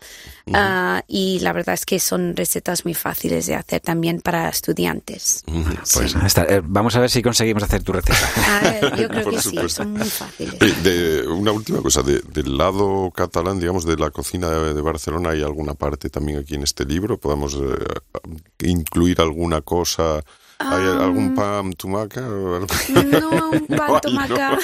ah, 0.55 1.03
y 1.07 1.39
la 1.41 1.53
verdad 1.53 1.75
es 1.75 1.85
que 1.87 1.99
son 2.01 2.35
recetas 2.37 2.85
muy 2.85 2.95
fáciles 2.95 3.47
de 3.47 3.55
hacer 3.55 3.81
también 3.81 4.21
para 4.21 4.49
estudiantes. 4.49 5.45
Pues 5.95 6.15
está- 6.25 6.45
eh, 6.45 6.61
vamos 6.65 6.97
a 6.97 7.01
ver 7.01 7.11
si 7.11 7.23
conseguimos 7.23 7.63
hacer 7.63 7.83
tu 7.83 7.93
receta. 7.93 8.19
A 8.57 8.61
ver, 8.61 8.97
yo 8.97 9.09
creo 9.11 9.23
Por 9.25 9.35
que 9.35 9.43
sí, 9.43 9.49
supuesto. 9.51 9.83
son 9.83 9.93
muy 9.93 10.09
fáciles. 10.09 10.55
Eh, 10.61 10.75
de- 10.83 11.27
una 11.29 11.53
última 11.53 11.81
cosa, 11.83 12.03
de- 12.03 12.21
del 12.33 12.57
lado 12.57 13.11
catalán, 13.15 13.59
digamos, 13.61 13.85
de 13.87 13.97
la 13.97 14.11
cocina 14.11 14.49
de, 14.51 14.75
de 14.75 14.81
Barcelona, 14.83 15.31
¿hay 15.31 15.43
alguna 15.43 15.75
parte 15.75 16.09
también 16.11 16.39
aquí 16.39 16.55
en 16.55 16.63
este 16.63 16.85
libro? 16.85 17.19
¿Podemos 17.19 17.55
eh, 17.55 18.67
incluir 18.67 19.21
alguna 19.21 19.61
cosa? 19.61 20.23
¿Hay 20.59 20.85
algún 20.87 21.35
pan 21.35 21.73
tumaca? 21.75 22.21
No, 22.95 23.51
un 23.51 23.67
No 23.69 23.77
pan 23.77 23.91
hay, 23.95 24.01
tomaca. 24.01 24.59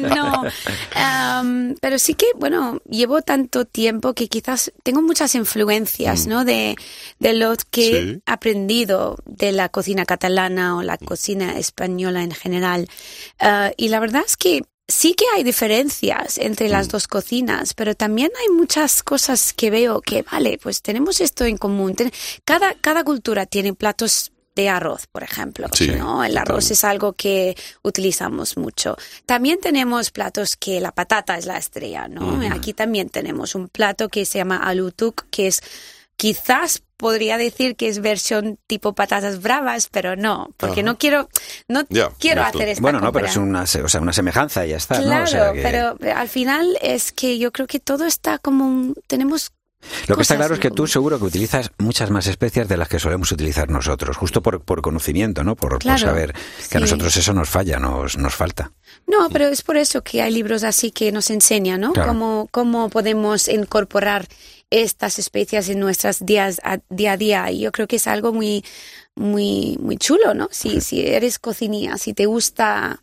no. 0.00 1.74
Pero 1.80 1.98
sí 1.98 2.14
que, 2.14 2.26
bueno, 2.36 2.80
llevo 2.88 3.22
tanto 3.22 3.64
tiempo 3.64 4.14
que 4.14 4.28
quizás 4.28 4.72
tengo 4.82 5.02
muchas 5.02 5.34
influencias, 5.34 6.26
¿no? 6.26 6.44
De, 6.44 6.76
de 7.18 7.32
lo 7.34 7.54
que 7.70 7.80
Sí. 7.80 7.96
he 7.96 8.20
aprendido 8.26 9.16
de 9.24 9.52
la 9.52 9.68
cocina 9.68 10.04
catalana 10.04 10.76
o 10.76 10.82
la 10.82 10.98
cocina 10.98 11.58
española 11.58 12.22
en 12.22 12.32
general. 12.32 12.88
Ah, 13.38 13.70
y 13.76 13.88
la 13.88 14.00
verdad 14.00 14.22
es 14.26 14.36
que 14.36 14.62
sí 14.88 15.14
que 15.14 15.24
hay 15.34 15.44
diferencias 15.44 16.36
entre 16.38 16.68
las 16.68 16.88
dos 16.88 17.06
cocinas, 17.08 17.74
pero 17.74 17.94
también 17.94 18.30
hay 18.40 18.48
muchas 18.54 19.02
cosas 19.02 19.52
que 19.52 19.70
veo 19.70 20.00
que, 20.00 20.22
vale, 20.22 20.58
pues 20.62 20.82
tenemos 20.82 21.20
esto 21.20 21.44
en 21.44 21.56
común. 21.56 21.94
Cada, 22.44 22.74
cada 22.74 23.04
cultura 23.04 23.46
tiene 23.46 23.72
platos 23.74 24.32
de 24.56 24.68
arroz, 24.68 25.06
por 25.06 25.22
ejemplo, 25.22 25.68
Sí, 25.72 25.88
¿no? 25.92 26.24
El 26.24 26.36
arroz 26.36 26.70
es 26.70 26.84
algo 26.84 27.12
que 27.12 27.56
utilizamos 27.82 28.56
mucho. 28.56 28.96
También 29.26 29.60
tenemos 29.60 30.10
platos 30.10 30.56
que 30.56 30.80
la 30.80 30.92
patata 30.92 31.36
es 31.38 31.46
la 31.46 31.56
estrella, 31.56 32.08
¿no? 32.08 32.40
Aquí 32.52 32.72
también 32.74 33.08
tenemos 33.08 33.54
un 33.54 33.68
plato 33.68 34.08
que 34.08 34.24
se 34.26 34.38
llama 34.38 34.56
alutuk, 34.58 35.24
que 35.30 35.46
es 35.46 35.62
quizás 36.16 36.82
podría 36.96 37.38
decir 37.38 37.76
que 37.76 37.88
es 37.88 38.00
versión 38.00 38.58
tipo 38.66 38.94
patatas 38.94 39.40
bravas, 39.40 39.88
pero 39.90 40.16
no, 40.16 40.50
porque 40.58 40.82
no 40.82 40.98
quiero, 40.98 41.30
no 41.66 41.84
Ya, 41.88 42.10
quiero 42.18 42.42
hacer 42.42 42.68
esta 42.68 42.82
Bueno, 42.82 43.00
no, 43.00 43.10
pero 43.10 43.24
es 43.26 43.36
una, 43.38 43.66
se- 43.66 43.82
o 43.82 43.88
sea, 43.88 44.02
una 44.02 44.12
semejanza 44.12 44.66
y 44.66 44.70
ya 44.70 44.76
está, 44.76 44.98
¿no? 44.98 45.04
Claro, 45.06 45.24
O 45.24 45.26
sea 45.28 45.52
que- 45.54 45.62
pero 45.62 45.96
al 46.14 46.28
final 46.28 46.76
es 46.82 47.12
que 47.12 47.38
yo 47.38 47.52
creo 47.52 47.66
que 47.66 47.80
todo 47.80 48.04
está 48.04 48.38
como 48.38 48.66
un- 48.66 48.94
tenemos 49.06 49.52
Lo 50.06 50.16
que 50.16 50.22
está 50.22 50.36
claro 50.36 50.54
es 50.54 50.60
que 50.60 50.68
tú 50.68 50.76
común. 50.76 50.88
seguro 50.88 51.18
que 51.18 51.24
utilizas 51.24 51.70
muchas 51.78 52.10
más 52.10 52.26
especias 52.26 52.68
de 52.68 52.76
las 52.76 52.88
que 52.88 52.98
solemos 52.98 53.32
utilizar 53.32 53.70
nosotros, 53.70 54.16
justo 54.16 54.42
por, 54.42 54.60
por 54.62 54.82
conocimiento, 54.82 55.44
¿no? 55.44 55.56
Por, 55.56 55.82
saber 55.98 56.34
que 56.70 56.78
a 56.78 56.80
nosotros 56.80 57.16
eso 57.16 57.32
nos 57.32 57.48
falla, 57.48 57.78
nos, 57.78 58.16
nos 58.18 58.34
falta. 58.34 58.72
No, 59.06 59.28
pero 59.30 59.48
es 59.48 59.62
por 59.62 59.76
eso 59.76 60.02
que 60.02 60.22
hay 60.22 60.32
libros 60.32 60.64
así 60.64 60.90
que 60.90 61.12
nos 61.12 61.30
enseñan, 61.30 61.80
¿no? 61.80 61.92
Claro. 61.92 62.08
Cómo, 62.08 62.48
cómo 62.50 62.90
podemos 62.90 63.48
incorporar 63.48 64.26
estas 64.70 65.18
especias 65.18 65.68
en 65.68 65.80
nuestras 65.80 66.24
días 66.24 66.60
a, 66.64 66.78
día 66.88 67.12
a 67.12 67.16
día. 67.16 67.50
Y 67.50 67.60
yo 67.60 67.72
creo 67.72 67.88
que 67.88 67.96
es 67.96 68.06
algo 68.06 68.32
muy, 68.32 68.64
muy, 69.16 69.76
muy 69.80 69.96
chulo, 69.96 70.34
¿no? 70.34 70.48
Si, 70.52 70.80
si 70.80 71.06
eres 71.06 71.38
cocinía, 71.38 71.98
si 71.98 72.14
te 72.14 72.26
gusta 72.26 73.00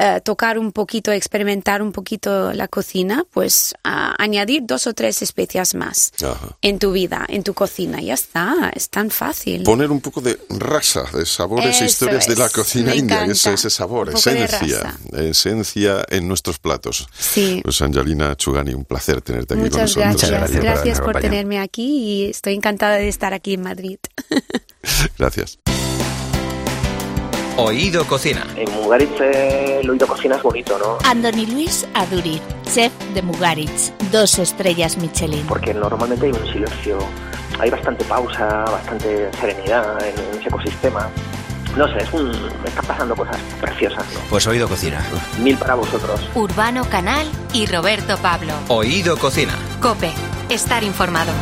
eh, 0.00 0.20
tocar 0.22 0.58
un 0.58 0.70
poquito, 0.70 1.10
experimentar 1.10 1.82
un 1.82 1.90
poquito 1.90 2.52
la 2.52 2.68
cocina, 2.68 3.24
pues 3.32 3.74
añadir 3.82 4.62
dos 4.64 4.86
o 4.86 4.94
tres 4.94 5.22
especias 5.22 5.74
más 5.74 6.12
Ajá. 6.22 6.56
en 6.62 6.78
tu 6.78 6.92
vida, 6.92 7.24
en 7.28 7.42
tu 7.42 7.52
cocina. 7.52 8.00
Ya 8.00 8.14
está, 8.14 8.70
es 8.74 8.90
tan 8.90 9.10
fácil. 9.10 9.64
Poner 9.64 9.90
un 9.90 10.00
poco 10.00 10.20
de 10.20 10.38
rasa, 10.50 11.04
de 11.12 11.26
sabores 11.26 11.80
e 11.80 11.86
historias 11.86 12.26
de 12.28 12.36
la 12.36 12.48
cocina 12.48 12.90
me 12.92 12.96
india, 12.96 13.24
ese, 13.24 13.54
ese 13.54 13.70
sabor, 13.70 14.10
esencia, 14.10 14.96
esencia 15.12 16.04
en 16.08 16.28
nuestros 16.28 16.60
platos. 16.60 17.08
Sí. 17.18 17.60
Pues 17.64 17.82
Angelina 17.82 18.36
Chugani, 18.36 18.74
un 18.74 18.84
placer 18.84 19.20
tenerte 19.20 19.54
aquí 19.54 19.68
con 19.68 19.80
Muchas 19.80 19.96
nosotros. 19.96 20.30
gracias. 20.30 20.30
Muchas 20.30 20.30
gracias 20.30 20.60
por 20.60 20.74
Gracias 20.78 21.00
por 21.00 21.20
tenerme 21.20 21.58
aquí 21.58 21.98
y 21.98 22.30
estoy 22.30 22.54
encantada 22.54 22.94
de 22.94 23.08
estar 23.08 23.34
aquí 23.34 23.54
en 23.54 23.62
Madrid. 23.62 23.98
Gracias. 25.18 25.58
Oído 27.60 28.06
Cocina. 28.06 28.46
En 28.54 28.70
Mugaritz 28.72 29.20
eh, 29.20 29.80
el 29.80 29.90
oído 29.90 30.06
cocina 30.06 30.36
es 30.36 30.42
bonito, 30.44 30.78
¿no? 30.78 30.98
Andoni 31.02 31.44
Luis 31.44 31.88
Aduriz, 31.92 32.40
chef 32.72 32.92
de 33.14 33.20
Mugaritz, 33.20 33.90
dos 34.12 34.38
estrellas 34.38 34.96
Michelin. 34.96 35.44
Porque 35.48 35.74
normalmente 35.74 36.26
hay 36.26 36.32
un 36.32 36.52
silencio, 36.52 37.00
hay 37.58 37.68
bastante 37.68 38.04
pausa, 38.04 38.64
bastante 38.64 39.28
serenidad 39.40 40.00
en, 40.06 40.16
en 40.16 40.38
ese 40.38 40.48
ecosistema. 40.48 41.10
No 41.76 41.88
sé, 41.88 41.98
es 41.98 42.12
un, 42.12 42.30
están 42.64 42.84
pasando 42.86 43.16
cosas 43.16 43.38
preciosas, 43.60 44.04
¿no? 44.14 44.20
Pues 44.30 44.46
Oído 44.46 44.68
Cocina. 44.68 45.04
Mil 45.40 45.58
para 45.58 45.74
vosotros. 45.74 46.20
Urbano 46.36 46.84
Canal 46.84 47.26
y 47.52 47.66
Roberto 47.66 48.18
Pablo. 48.18 48.52
Oído 48.68 49.16
Cocina. 49.16 49.58
Cope, 49.80 50.12
estar 50.48 50.84
informado. 50.84 51.32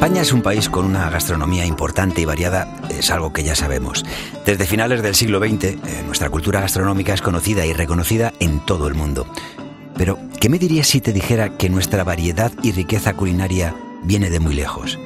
España 0.00 0.22
es 0.22 0.32
un 0.32 0.40
país 0.40 0.70
con 0.70 0.86
una 0.86 1.10
gastronomía 1.10 1.66
importante 1.66 2.22
y 2.22 2.24
variada, 2.24 2.74
es 2.88 3.10
algo 3.10 3.34
que 3.34 3.44
ya 3.44 3.54
sabemos. 3.54 4.02
Desde 4.46 4.64
finales 4.64 5.02
del 5.02 5.14
siglo 5.14 5.40
XX, 5.40 5.64
eh, 5.64 5.78
nuestra 6.06 6.30
cultura 6.30 6.62
gastronómica 6.62 7.12
es 7.12 7.20
conocida 7.20 7.66
y 7.66 7.74
reconocida 7.74 8.32
en 8.40 8.60
todo 8.60 8.88
el 8.88 8.94
mundo. 8.94 9.26
Pero, 9.98 10.18
¿qué 10.40 10.48
me 10.48 10.58
dirías 10.58 10.86
si 10.86 11.02
te 11.02 11.12
dijera 11.12 11.58
que 11.58 11.68
nuestra 11.68 12.02
variedad 12.02 12.50
y 12.62 12.72
riqueza 12.72 13.12
culinaria 13.12 13.74
viene 14.02 14.30
de 14.30 14.40
muy 14.40 14.54
lejos? 14.54 14.98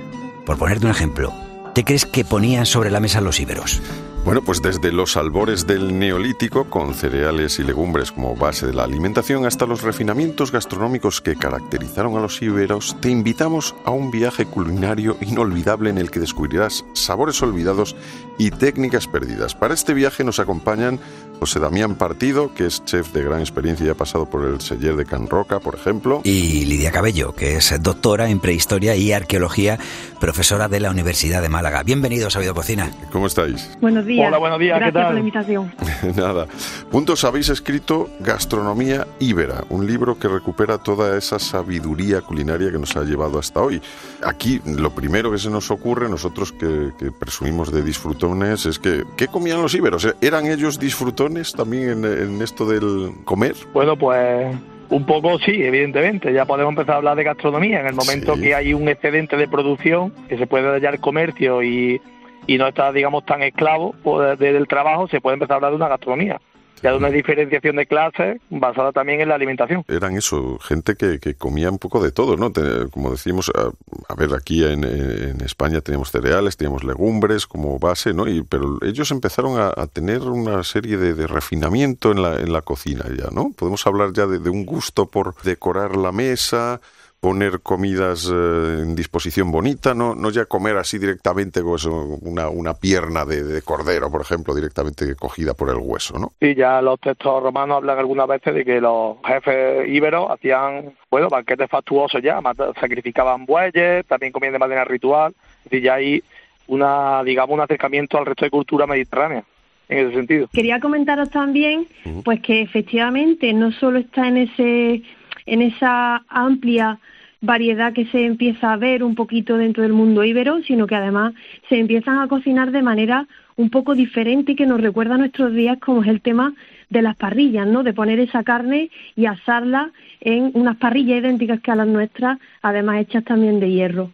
Por 0.46 0.58
ponerte 0.58 0.86
un 0.86 0.92
ejemplo, 0.92 1.34
¿qué 1.74 1.82
crees 1.82 2.06
que 2.06 2.24
ponían 2.24 2.64
sobre 2.64 2.92
la 2.92 3.00
mesa 3.00 3.20
los 3.20 3.40
íberos? 3.40 3.82
Bueno, 4.24 4.40
pues 4.40 4.62
desde 4.62 4.90
los 4.90 5.18
albores 5.18 5.66
del 5.66 5.98
neolítico, 5.98 6.64
con 6.70 6.94
cereales 6.94 7.58
y 7.58 7.62
legumbres 7.62 8.10
como 8.10 8.34
base 8.34 8.66
de 8.66 8.72
la 8.72 8.84
alimentación, 8.84 9.44
hasta 9.44 9.66
los 9.66 9.82
refinamientos 9.82 10.50
gastronómicos 10.50 11.20
que 11.20 11.36
caracterizaron 11.36 12.16
a 12.16 12.20
los 12.20 12.40
íberos, 12.40 12.96
te 13.02 13.10
invitamos 13.10 13.74
a 13.84 13.90
un 13.90 14.10
viaje 14.10 14.46
culinario 14.46 15.18
inolvidable 15.20 15.90
en 15.90 15.98
el 15.98 16.10
que 16.10 16.20
descubrirás 16.20 16.86
sabores 16.94 17.42
olvidados 17.42 17.96
y 18.38 18.50
técnicas 18.50 19.06
perdidas. 19.06 19.54
Para 19.54 19.74
este 19.74 19.92
viaje 19.92 20.24
nos 20.24 20.38
acompañan 20.38 21.00
José 21.40 21.60
Damián 21.60 21.96
Partido, 21.96 22.54
que 22.54 22.66
es 22.66 22.84
chef 22.84 23.12
de 23.12 23.22
gran 23.22 23.40
experiencia 23.40 23.86
y 23.86 23.88
ha 23.90 23.94
pasado 23.94 24.26
por 24.26 24.44
el 24.44 24.60
Seller 24.60 24.96
de 24.96 25.04
Can 25.04 25.28
Roca, 25.28 25.60
por 25.60 25.74
ejemplo. 25.74 26.20
Y 26.24 26.64
Lidia 26.64 26.90
Cabello, 26.90 27.34
que 27.34 27.56
es 27.56 27.74
doctora 27.82 28.30
en 28.30 28.40
prehistoria 28.40 28.96
y 28.96 29.12
arqueología, 29.12 29.78
profesora 30.20 30.68
de 30.68 30.80
la 30.80 30.90
Universidad 30.90 31.42
de 31.42 31.48
Málaga. 31.48 31.82
Bienvenidos 31.82 32.36
a 32.36 32.38
Oído 32.38 32.54
Cocina. 32.54 32.90
¿Cómo 33.12 33.26
estáis? 33.26 33.76
Buenos 33.80 34.06
días. 34.06 34.28
Hola, 34.28 34.38
buenos 34.38 34.58
días, 34.58 34.78
¿qué 34.78 34.90
Gracias 34.90 34.94
tal? 34.94 35.04
por 35.04 35.14
la 35.14 35.20
invitación. 35.20 35.74
Nada. 36.16 36.46
Puntos, 36.90 37.24
habéis 37.24 37.48
escrito 37.50 38.08
Gastronomía 38.20 39.06
Íbera, 39.18 39.64
un 39.68 39.86
libro 39.86 40.18
que 40.18 40.28
recupera 40.28 40.78
toda 40.78 41.18
esa 41.18 41.38
sabiduría 41.38 42.20
culinaria 42.22 42.70
que 42.70 42.78
nos 42.78 42.96
ha 42.96 43.02
llevado 43.02 43.38
hasta 43.38 43.60
hoy. 43.60 43.82
Aquí 44.24 44.62
lo 44.64 44.94
primero 44.94 45.30
que 45.30 45.38
se 45.38 45.50
nos 45.50 45.70
ocurre, 45.70 46.08
nosotros 46.08 46.52
que, 46.52 46.92
que 46.98 47.10
presumimos 47.12 47.70
de 47.72 47.82
disfrutones, 47.82 48.66
es 48.66 48.78
que 48.78 49.04
¿qué 49.16 49.28
comían 49.28 49.60
los 49.60 49.74
íberos? 49.74 50.08
¿Eran 50.20 50.46
ellos 50.46 50.78
disfrutones 50.78 51.23
también 51.54 51.90
en, 51.90 52.04
en 52.04 52.42
esto 52.42 52.66
del 52.66 53.10
comer? 53.24 53.54
Bueno, 53.72 53.96
pues 53.96 54.54
un 54.90 55.06
poco 55.06 55.38
sí, 55.38 55.62
evidentemente. 55.62 56.32
Ya 56.32 56.44
podemos 56.44 56.72
empezar 56.72 56.94
a 56.94 56.98
hablar 56.98 57.16
de 57.16 57.24
gastronomía. 57.24 57.80
En 57.80 57.86
el 57.86 57.94
momento 57.94 58.34
Sí. 58.36 58.42
que 58.42 58.54
hay 58.54 58.74
un 58.74 58.88
excedente 58.88 59.36
de 59.36 59.48
producción, 59.48 60.12
que 60.28 60.36
se 60.38 60.46
puede 60.46 60.68
hallar 60.68 61.00
comercio 61.00 61.62
y, 61.62 62.00
y 62.46 62.58
no 62.58 62.68
está, 62.68 62.92
digamos, 62.92 63.24
tan 63.24 63.42
esclavo 63.42 63.94
pues, 64.02 64.38
de- 64.38 64.52
del 64.52 64.68
trabajo, 64.68 65.08
se 65.08 65.20
puede 65.20 65.34
empezar 65.34 65.54
a 65.54 65.56
hablar 65.56 65.70
de 65.72 65.76
una 65.76 65.88
gastronomía. 65.88 66.40
Ya 66.84 66.90
de 66.90 66.98
una 66.98 67.08
diferenciación 67.08 67.76
de 67.76 67.86
clases 67.86 68.42
basada 68.50 68.92
también 68.92 69.22
en 69.22 69.30
la 69.30 69.36
alimentación. 69.36 69.86
Eran 69.88 70.18
eso, 70.18 70.58
gente 70.58 70.96
que, 70.96 71.18
que 71.18 71.34
comía 71.34 71.70
un 71.70 71.78
poco 71.78 72.04
de 72.04 72.12
todo, 72.12 72.36
¿no? 72.36 72.52
Como 72.90 73.10
decimos, 73.10 73.50
a, 73.54 74.14
ver, 74.14 74.34
aquí 74.34 74.62
en, 74.62 74.84
en 74.84 75.40
España 75.40 75.80
teníamos 75.80 76.10
cereales, 76.10 76.58
teníamos 76.58 76.84
legumbres 76.84 77.46
como 77.46 77.78
base, 77.78 78.12
¿no? 78.12 78.28
Y, 78.28 78.42
pero 78.42 78.78
ellos 78.82 79.10
empezaron 79.12 79.58
a, 79.58 79.86
tener 79.86 80.20
una 80.24 80.62
serie 80.62 80.98
de, 80.98 81.14
de 81.14 81.26
refinamiento 81.26 82.12
en 82.12 82.20
la, 82.20 82.36
en 82.36 82.52
la 82.52 82.60
cocina 82.60 83.06
ya, 83.16 83.30
¿no? 83.32 83.52
Podemos 83.56 83.86
hablar 83.86 84.12
ya 84.12 84.26
de 84.26 84.50
un 84.50 84.66
gusto 84.66 85.06
por 85.06 85.34
decorar 85.42 85.96
la 85.96 86.12
mesa, 86.12 86.82
poner 87.24 87.60
comidas 87.62 88.30
eh, 88.30 88.82
en 88.82 88.94
disposición 88.94 89.50
bonita, 89.50 89.94
no, 89.94 90.14
no 90.14 90.28
ya 90.28 90.44
comer 90.44 90.76
así 90.76 90.98
directamente 90.98 91.62
pues, 91.62 91.86
una, 91.86 92.50
una 92.50 92.74
pierna 92.74 93.24
de, 93.24 93.42
de 93.42 93.62
cordero, 93.62 94.10
por 94.10 94.20
ejemplo, 94.20 94.54
directamente 94.54 95.16
cogida 95.16 95.54
por 95.54 95.70
el 95.70 95.76
hueso, 95.76 96.18
¿no? 96.18 96.32
Sí, 96.38 96.54
ya 96.54 96.82
los 96.82 97.00
textos 97.00 97.42
romanos 97.42 97.78
hablan 97.78 97.98
algunas 97.98 98.28
veces 98.28 98.54
de 98.54 98.62
que 98.62 98.78
los 98.78 99.16
jefes 99.24 99.88
íberos 99.88 100.30
hacían, 100.32 100.92
bueno, 101.10 101.30
banquetes 101.30 101.70
fastuosos 101.70 102.20
ya, 102.22 102.42
sacrificaban 102.78 103.46
bueyes, 103.46 104.04
también 104.04 104.30
comían 104.30 104.52
de 104.52 104.58
manera 104.58 104.84
ritual. 104.84 105.34
Es 105.64 105.70
decir, 105.70 105.82
ya 105.82 105.94
hay 105.94 106.22
una, 106.66 107.24
digamos, 107.24 107.54
un 107.54 107.62
acercamiento 107.62 108.18
al 108.18 108.26
resto 108.26 108.44
de 108.44 108.50
cultura 108.50 108.86
mediterránea 108.86 109.44
en 109.88 109.98
ese 109.98 110.14
sentido. 110.14 110.48
Quería 110.52 110.78
comentaros 110.78 111.30
también, 111.30 111.86
pues 112.22 112.40
que 112.40 112.60
efectivamente 112.60 113.50
no 113.54 113.72
solo 113.72 114.00
está 114.00 114.28
en 114.28 114.36
ese, 114.36 115.02
en 115.46 115.62
esa 115.62 116.22
amplia 116.28 116.98
variedad 117.44 117.92
que 117.92 118.06
se 118.06 118.24
empieza 118.24 118.72
a 118.72 118.76
ver 118.76 119.02
un 119.02 119.14
poquito 119.14 119.56
dentro 119.56 119.82
del 119.82 119.92
mundo 119.92 120.24
íbero, 120.24 120.62
sino 120.62 120.86
que 120.86 120.94
además 120.94 121.34
se 121.68 121.78
empiezan 121.78 122.18
a 122.18 122.28
cocinar 122.28 122.70
de 122.70 122.82
manera 122.82 123.26
un 123.56 123.70
poco 123.70 123.94
diferente 123.94 124.52
y 124.52 124.56
que 124.56 124.66
nos 124.66 124.80
recuerda 124.80 125.14
a 125.14 125.18
nuestros 125.18 125.52
días, 125.52 125.78
como 125.78 126.02
es 126.02 126.08
el 126.08 126.20
tema 126.20 126.54
de 126.90 127.02
las 127.02 127.16
parrillas, 127.16 127.66
¿no? 127.66 127.82
De 127.82 127.92
poner 127.92 128.20
esa 128.20 128.42
carne 128.42 128.90
y 129.16 129.26
asarla 129.26 129.92
en 130.20 130.50
unas 130.54 130.76
parrillas 130.78 131.18
idénticas 131.18 131.60
que 131.60 131.70
a 131.70 131.76
las 131.76 131.86
nuestras, 131.86 132.38
además 132.62 133.00
hechas 133.00 133.24
también 133.24 133.60
de 133.60 133.70
hierro. 133.70 134.10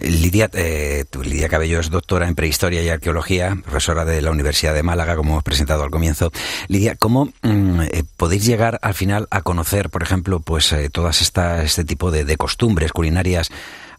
Lidia, 0.00 0.50
eh, 0.54 1.04
Lidia 1.24 1.48
Cabello 1.48 1.78
es 1.78 1.90
doctora 1.90 2.26
en 2.26 2.34
prehistoria 2.34 2.82
y 2.82 2.88
arqueología, 2.88 3.56
profesora 3.62 4.04
de 4.04 4.20
la 4.22 4.32
Universidad 4.32 4.74
de 4.74 4.82
Málaga, 4.82 5.14
como 5.14 5.32
hemos 5.32 5.44
presentado 5.44 5.84
al 5.84 5.90
comienzo. 5.90 6.32
Lidia, 6.68 6.96
¿cómo 6.96 7.26
mm, 7.42 7.80
eh, 7.82 8.02
podéis 8.16 8.44
llegar 8.44 8.80
al 8.82 8.94
final 8.94 9.28
a 9.30 9.42
conocer, 9.42 9.88
por 9.88 10.02
ejemplo, 10.02 10.40
pues 10.40 10.72
eh, 10.72 10.90
todas 10.90 11.22
esta, 11.22 11.62
este 11.62 11.84
tipo 11.84 12.10
de 12.10 12.36
costumbres 12.36 12.92
culinarias 12.92 13.50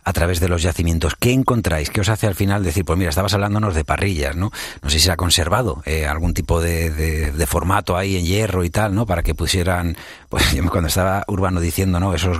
a 0.03 0.13
través 0.13 0.39
de 0.39 0.49
los 0.49 0.61
yacimientos? 0.61 1.15
¿Qué 1.19 1.31
encontráis? 1.31 1.89
¿Qué 1.89 2.01
os 2.01 2.09
hace 2.09 2.27
al 2.27 2.35
final 2.35 2.63
decir, 2.63 2.85
pues 2.85 2.97
mira, 2.97 3.09
estabas 3.09 3.33
hablándonos 3.33 3.75
de 3.75 3.85
parrillas, 3.85 4.35
¿no? 4.35 4.51
No 4.81 4.89
sé 4.89 4.99
si 4.99 5.05
se 5.05 5.11
ha 5.11 5.17
conservado 5.17 5.81
eh, 5.85 6.05
algún 6.07 6.33
tipo 6.33 6.61
de, 6.61 6.89
de- 6.89 7.31
de 7.31 7.47
formato 7.47 7.95
ahí 7.97 8.17
en 8.17 8.25
hierro 8.25 8.63
y 8.63 8.69
tal, 8.69 8.93
¿no? 8.95 9.05
Para 9.05 9.23
que 9.23 9.35
pusieran, 9.35 9.95
pues 10.33 10.51
yo 10.55 10.67
cuando 10.71 10.87
estaba 10.87 11.23
Urbano 11.27 11.59
diciendo, 11.61 11.99
¿no? 11.99 12.15
Esos, 12.15 12.39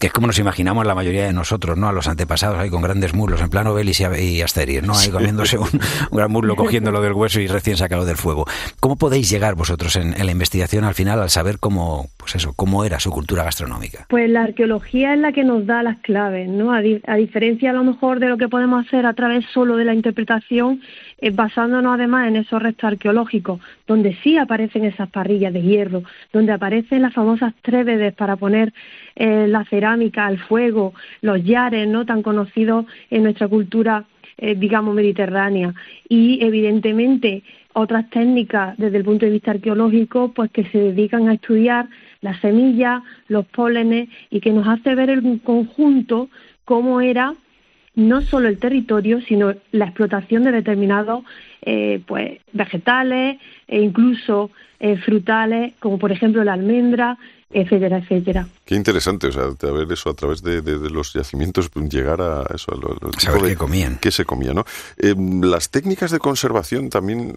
que 0.00 0.08
es 0.08 0.12
como 0.12 0.26
nos 0.26 0.40
imaginamos 0.40 0.84
la 0.84 0.96
mayoría 0.96 1.24
de 1.24 1.32
nosotros, 1.32 1.78
¿no? 1.78 1.88
A 1.88 1.92
los 1.92 2.08
antepasados 2.08 2.58
ahí 2.58 2.68
con 2.68 2.82
grandes 2.82 3.14
muslos, 3.14 3.40
en 3.40 3.48
plano 3.48 3.72
Belis 3.74 4.00
y, 4.00 4.04
y 4.20 4.42
Asteris, 4.42 4.82
¿no? 4.82 4.98
Ahí 4.98 5.08
comiéndose 5.10 5.56
un, 5.56 5.68
un 6.10 6.16
gran 6.18 6.32
muslo, 6.32 6.56
cogiéndolo 6.56 7.00
del 7.00 7.12
hueso 7.12 7.38
y 7.40 7.46
recién 7.46 7.76
sacado 7.76 8.04
del 8.04 8.16
fuego. 8.16 8.44
¿Cómo 8.80 8.96
podéis 8.96 9.30
llegar 9.30 9.54
vosotros 9.54 9.94
en, 9.94 10.14
en 10.18 10.26
la 10.26 10.32
investigación 10.32 10.82
al 10.82 10.94
final 10.94 11.20
al 11.22 11.30
saber 11.30 11.60
cómo, 11.60 12.08
pues 12.16 12.34
eso, 12.34 12.54
cómo 12.54 12.84
era 12.84 12.98
su 12.98 13.12
cultura 13.12 13.44
gastronómica? 13.44 14.06
Pues 14.08 14.28
la 14.28 14.42
arqueología 14.42 15.14
es 15.14 15.20
la 15.20 15.30
que 15.30 15.44
nos 15.44 15.64
da 15.64 15.84
las 15.84 15.98
claves, 15.98 16.48
¿no? 16.48 16.72
A, 16.72 16.80
di- 16.80 17.00
a 17.06 17.14
diferencia 17.14 17.70
a 17.70 17.72
lo 17.72 17.84
mejor 17.84 18.18
de 18.18 18.26
lo 18.28 18.36
que 18.36 18.48
podemos 18.48 18.84
hacer 18.84 19.06
a 19.06 19.14
través 19.14 19.44
solo 19.54 19.76
de 19.76 19.84
la 19.84 19.94
interpretación, 19.94 20.80
eh, 21.20 21.30
basándonos 21.30 21.94
además 21.94 22.28
en 22.28 22.36
esos 22.36 22.62
restos 22.62 22.92
arqueológicos, 22.92 23.60
donde 23.86 24.16
sí 24.22 24.36
aparecen 24.36 24.84
esas 24.84 25.10
parrillas 25.10 25.52
de 25.52 25.62
hierro, 25.62 26.02
donde 26.32 26.52
aparecen 26.52 27.02
las 27.02 27.12
famosas 27.12 27.54
trévedes 27.62 28.14
para 28.14 28.36
poner 28.36 28.72
eh, 29.16 29.46
la 29.48 29.64
cerámica 29.64 30.26
al 30.26 30.38
fuego, 30.38 30.94
los 31.20 31.42
yares, 31.44 31.88
¿no? 31.88 32.06
Tan 32.06 32.22
conocidos 32.22 32.86
en 33.10 33.24
nuestra 33.24 33.48
cultura, 33.48 34.04
eh, 34.36 34.54
digamos, 34.54 34.94
mediterránea. 34.94 35.74
Y 36.08 36.38
evidentemente 36.44 37.42
otras 37.72 38.08
técnicas 38.10 38.76
desde 38.78 38.98
el 38.98 39.04
punto 39.04 39.26
de 39.26 39.32
vista 39.32 39.50
arqueológico, 39.50 40.32
pues 40.32 40.50
que 40.52 40.64
se 40.64 40.78
dedican 40.78 41.28
a 41.28 41.34
estudiar 41.34 41.88
las 42.20 42.40
semillas, 42.40 43.02
los 43.28 43.46
pólenes 43.46 44.08
y 44.30 44.40
que 44.40 44.52
nos 44.52 44.66
hace 44.66 44.94
ver 44.94 45.10
en 45.10 45.38
conjunto 45.38 46.28
cómo 46.64 47.00
era 47.00 47.34
no 47.98 48.22
solo 48.22 48.48
el 48.48 48.58
territorio, 48.58 49.20
sino 49.20 49.52
la 49.72 49.84
explotación 49.86 50.44
de 50.44 50.52
determinados 50.52 51.24
eh, 51.62 52.00
pues 52.06 52.40
vegetales 52.52 53.38
e 53.66 53.80
incluso 53.80 54.50
eh, 54.80 54.96
frutales, 54.96 55.74
como 55.80 55.98
por 55.98 56.12
ejemplo 56.12 56.44
la 56.44 56.52
almendra, 56.52 57.18
etcétera, 57.50 57.98
etcétera. 57.98 58.46
Qué 58.64 58.74
interesante, 58.76 59.26
o 59.28 59.32
sea, 59.32 59.44
de 59.58 59.72
ver 59.72 59.90
eso 59.90 60.10
a 60.10 60.14
través 60.14 60.42
de, 60.42 60.60
de- 60.62 60.78
de 60.78 60.90
los 60.90 61.12
yacimientos, 61.14 61.68
pues, 61.70 61.88
llegar 61.88 62.20
a 62.20 62.44
eso, 62.54 62.72
a 62.72 62.76
lo, 62.76 62.88
lo 63.00 63.10
tipo 63.10 63.20
Saber 63.20 63.42
de- 63.42 63.48
qué 63.48 63.56
comían. 63.56 63.98
qué 64.00 64.10
se 64.10 64.24
comía, 64.24 64.52
¿no? 64.54 64.64
Eh, 64.98 65.14
las 65.42 65.70
técnicas 65.70 66.10
de 66.10 66.18
conservación 66.18 66.90
también 66.90 67.36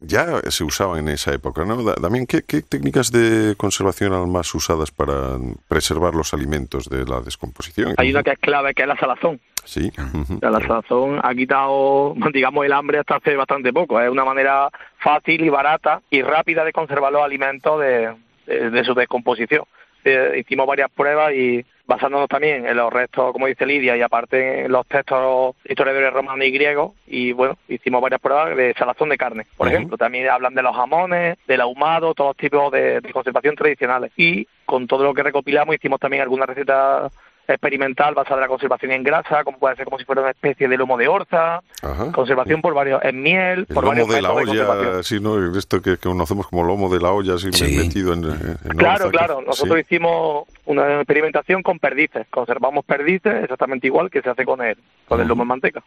ya 0.00 0.40
se 0.50 0.64
usaban 0.64 1.00
en 1.00 1.08
esa 1.08 1.32
época, 1.34 1.64
¿no? 1.64 1.84
También, 1.94 2.26
¿qué, 2.26 2.42
qué 2.42 2.62
técnicas 2.62 3.12
de 3.12 3.54
conservación 3.56 4.12
eran 4.12 4.30
más 4.30 4.54
usadas 4.54 4.90
para 4.90 5.36
preservar 5.68 6.14
los 6.14 6.32
alimentos 6.34 6.88
de 6.88 7.04
la 7.04 7.20
descomposición? 7.20 7.94
Hay 7.98 8.10
una 8.10 8.22
que 8.22 8.30
es 8.32 8.38
clave, 8.38 8.74
que 8.74 8.82
es 8.82 8.88
la 8.88 8.96
salazón. 8.96 9.40
Sí. 9.64 9.92
sea, 10.40 10.50
la 10.50 10.60
salazón 10.60 11.20
ha 11.22 11.34
quitado, 11.34 12.14
digamos, 12.32 12.64
el 12.64 12.72
hambre 12.72 12.98
hasta 12.98 13.16
hace 13.16 13.36
bastante 13.36 13.72
poco. 13.72 14.00
Es 14.00 14.08
una 14.10 14.24
manera 14.24 14.70
fácil 14.98 15.44
y 15.44 15.48
barata 15.50 16.00
y 16.10 16.22
rápida 16.22 16.64
de 16.64 16.72
conservar 16.72 17.12
los 17.12 17.22
alimentos 17.22 17.78
de, 17.80 18.14
de- 18.46 18.70
de 18.70 18.84
su 18.84 18.94
descomposición. 18.94 19.64
Eh, 20.02 20.38
hicimos 20.40 20.66
varias 20.66 20.90
pruebas 20.90 21.32
y 21.34 21.64
basándonos 21.90 22.28
también 22.28 22.66
en 22.66 22.76
los 22.76 22.92
restos, 22.92 23.32
como 23.32 23.48
dice 23.48 23.66
Lidia, 23.66 23.96
y 23.96 24.02
aparte 24.02 24.66
en 24.66 24.70
los 24.70 24.86
textos 24.86 25.56
historiadores 25.64 26.12
romanos 26.12 26.46
y 26.46 26.52
griegos, 26.52 26.92
y 27.08 27.32
bueno, 27.32 27.56
hicimos 27.68 28.00
varias 28.00 28.20
pruebas 28.20 28.56
de 28.56 28.72
salazón 28.78 29.08
de 29.08 29.18
carne, 29.18 29.46
por 29.56 29.66
ejemplo. 29.66 29.98
También 29.98 30.30
hablan 30.30 30.54
de 30.54 30.62
los 30.62 30.76
jamones, 30.76 31.36
del 31.48 31.60
ahumado, 31.60 32.14
todos 32.14 32.28
los 32.28 32.36
tipos 32.36 32.70
de, 32.70 33.00
de 33.00 33.12
conservación 33.12 33.56
tradicionales. 33.56 34.12
Y 34.16 34.46
con 34.66 34.86
todo 34.86 35.02
lo 35.02 35.12
que 35.14 35.24
recopilamos 35.24 35.74
hicimos 35.74 35.98
también 35.98 36.22
algunas 36.22 36.48
recetas 36.48 37.12
experimental 37.48 38.14
basada 38.14 38.36
en 38.36 38.40
la 38.42 38.48
conservación 38.48 38.92
en 38.92 39.02
grasa, 39.02 39.42
como 39.44 39.58
puede 39.58 39.76
ser 39.76 39.84
como 39.84 39.98
si 39.98 40.04
fuera 40.04 40.22
una 40.22 40.30
especie 40.30 40.68
de 40.68 40.76
lomo 40.76 40.96
de 40.96 41.08
orza, 41.08 41.60
Ajá. 41.82 42.12
conservación 42.12 42.62
por 42.62 42.74
varios, 42.74 43.02
en 43.04 43.22
miel, 43.22 43.60
El 43.60 43.74
por 43.74 43.84
lomo 43.84 43.88
varios 44.06 44.08
de 44.08 44.22
la 44.22 44.28
de 44.28 44.34
olla, 44.34 45.02
sí, 45.02 45.18
¿no? 45.20 45.58
Esto 45.58 45.82
que, 45.82 45.92
que 45.92 46.08
conocemos 46.08 46.46
como 46.46 46.62
lomo 46.64 46.88
de 46.88 47.00
la 47.00 47.10
olla, 47.12 47.34
así 47.34 47.52
Sí. 47.52 47.76
metido 47.76 48.12
en, 48.14 48.24
en 48.24 48.76
Claro, 48.76 49.06
orza, 49.06 49.18
claro. 49.18 49.38
que- 49.40 49.46
Nosotros 49.46 49.76
sí. 49.78 49.80
hicimos 49.88 50.44
una 50.66 50.96
experimentación 50.98 51.62
con 51.62 51.78
perdices. 51.78 52.26
Conservamos 52.30 52.84
perdices 52.84 53.42
exactamente 53.42 53.86
igual 53.88 54.10
que 54.10 54.22
se 54.22 54.30
hace 54.30 54.44
con 54.44 54.62
el, 54.62 54.76
con 55.08 55.20
el 55.20 55.26
lomo 55.26 55.42
en 55.42 55.48
manteca. 55.48 55.82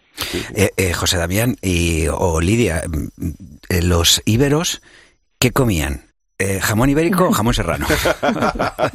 Eh, 0.56 0.72
eh, 0.76 0.94
José 0.94 1.18
Damián 1.18 1.56
y, 1.62 2.08
o 2.12 2.42
Lidia, 2.42 2.82
mm, 2.88 3.30
eh, 3.70 3.82
los 3.84 4.22
íberos, 4.26 4.82
¿qué 5.40 5.52
comían? 5.52 6.02
Eh, 6.40 6.60
¿Jamón 6.62 6.90
ibérico 6.90 7.28
o 7.28 7.32
jamón 7.32 7.54
serrano? 7.54 7.86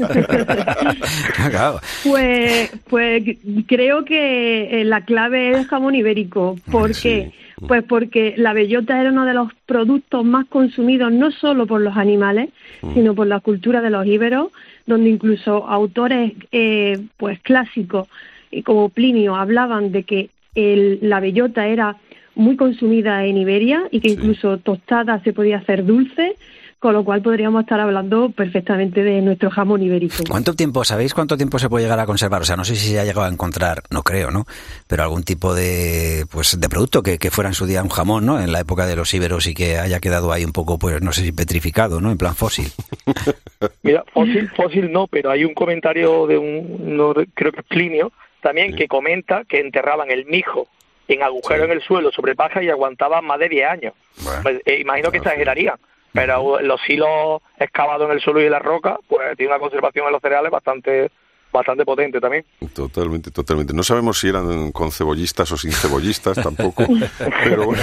claro. 1.50 1.80
Pues, 2.04 2.70
pues 2.88 3.22
creo 3.66 4.04
que 4.04 4.80
eh, 4.80 4.84
la 4.84 5.04
clave 5.04 5.52
es 5.52 5.66
jamón 5.68 5.94
ibérico. 5.94 6.56
¿Por 6.70 6.92
qué? 7.00 7.32
Pues 7.66 7.82
porque 7.84 8.34
la 8.36 8.52
bellota 8.52 9.00
era 9.00 9.10
uno 9.10 9.24
de 9.24 9.34
los 9.34 9.52
productos 9.66 10.24
más 10.24 10.46
consumidos 10.46 11.10
no 11.12 11.30
solo 11.32 11.66
por 11.66 11.80
los 11.80 11.96
animales, 11.96 12.50
sino 12.94 13.14
por 13.14 13.26
la 13.26 13.40
cultura 13.40 13.80
de 13.80 13.90
los 13.90 14.06
íberos, 14.06 14.48
donde 14.86 15.10
incluso 15.10 15.66
autores 15.68 16.32
eh, 16.52 16.98
pues 17.16 17.40
clásicos 17.40 18.08
eh, 18.52 18.62
como 18.62 18.88
Plinio 18.90 19.34
hablaban 19.34 19.90
de 19.90 20.04
que 20.04 20.30
el- 20.54 20.98
la 21.02 21.18
bellota 21.20 21.66
era 21.66 21.96
muy 22.36 22.54
consumida 22.56 23.24
en 23.24 23.36
Iberia 23.38 23.82
y 23.90 24.00
que 24.00 24.10
Sí. 24.10 24.14
incluso 24.14 24.58
tostada 24.58 25.20
se 25.24 25.32
podía 25.32 25.58
hacer 25.58 25.84
dulce, 25.84 26.36
con 26.78 26.92
lo 26.94 27.04
cual 27.04 27.22
podríamos 27.22 27.62
estar 27.62 27.80
hablando 27.80 28.30
perfectamente 28.30 29.02
de 29.02 29.20
nuestro 29.20 29.50
jamón 29.50 29.82
ibérico. 29.82 30.14
¿Cuánto 30.28 30.54
tiempo, 30.54 30.84
sabéis 30.84 31.12
cuánto 31.12 31.36
tiempo 31.36 31.58
se 31.58 31.68
puede 31.68 31.84
llegar 31.84 31.98
a 31.98 32.06
conservar? 32.06 32.42
O 32.42 32.44
sea, 32.44 32.56
no 32.56 32.64
sé 32.64 32.76
si 32.76 32.88
se 32.90 33.00
ha 33.00 33.04
llegado 33.04 33.24
a 33.24 33.28
encontrar, 33.28 33.82
no 33.90 34.02
creo, 34.04 34.30
¿no? 34.30 34.46
Pero 34.86 35.02
algún 35.02 35.24
tipo 35.24 35.54
de, 35.54 36.24
pues, 36.30 36.60
de 36.60 36.68
producto 36.68 37.02
que, 37.02 37.18
que 37.18 37.30
fuera 37.32 37.48
en 37.50 37.54
su 37.54 37.66
día 37.66 37.82
un 37.82 37.88
jamón, 37.88 38.26
¿no? 38.26 38.40
En 38.40 38.52
la 38.52 38.60
época 38.60 38.86
de 38.86 38.94
los 38.94 39.12
íberos 39.12 39.46
y 39.48 39.54
que 39.54 39.78
haya 39.78 39.98
quedado 39.98 40.30
ahí 40.32 40.44
un 40.44 40.52
poco, 40.52 40.78
pues, 40.78 41.02
no 41.02 41.12
sé 41.12 41.22
si 41.22 41.32
petrificado, 41.32 42.00
¿no? 42.00 42.10
En 42.12 42.18
plan 42.18 42.36
fósil. 42.36 42.68
Mira, 43.82 44.04
fósil, 44.12 44.48
fósil 44.56 44.92
no, 44.92 45.06
pero 45.08 45.30
hay 45.30 45.44
un 45.44 45.54
comentario 45.54 46.26
de 46.26 46.38
un, 46.38 46.96
no 46.96 47.12
re- 47.12 47.26
creo 47.34 47.50
que 47.52 47.60
es 47.60 47.66
Plinio, 47.66 48.12
también 48.40 48.76
que 48.76 48.86
comenta 48.86 49.42
que 49.44 49.58
enterraban 49.60 50.10
el 50.12 50.26
mijo 50.26 50.68
en 51.08 51.22
agujero 51.22 51.64
en 51.64 51.72
el 51.72 51.82
suelo 51.82 52.12
sobre 52.12 52.36
paja 52.36 52.62
y 52.62 52.68
aguantaban 52.68 53.24
más 53.24 53.38
de 53.40 53.48
10 53.48 53.68
años. 53.68 53.94
Bueno. 54.22 54.40
Pues, 54.42 54.60
eh, 54.64 54.78
imagino 54.80 55.10
que 55.10 55.18
exagerarían, 55.18 55.76
pero 56.12 56.60
los 56.60 56.80
silos 56.82 57.42
excavados 57.58 58.06
en 58.06 58.12
el 58.12 58.20
suelo 58.20 58.40
y 58.40 58.46
en 58.46 58.52
la 58.52 58.58
roca, 58.58 58.98
pues 59.08 59.36
tiene 59.36 59.52
una 59.52 59.60
conservación 59.60 60.06
en 60.06 60.12
los 60.12 60.22
cereales 60.22 60.50
bastante 60.50 61.10
bastante 61.52 61.84
potente 61.84 62.20
también. 62.20 62.44
Totalmente, 62.74 63.30
totalmente. 63.30 63.72
No 63.72 63.82
sabemos 63.82 64.18
si 64.18 64.28
eran 64.28 64.72
con 64.72 64.92
cebollistas 64.92 65.50
o 65.52 65.56
sin 65.56 65.72
cebollistas 65.72 66.36
tampoco, 66.42 66.86
pero, 67.44 67.66
bueno, 67.66 67.82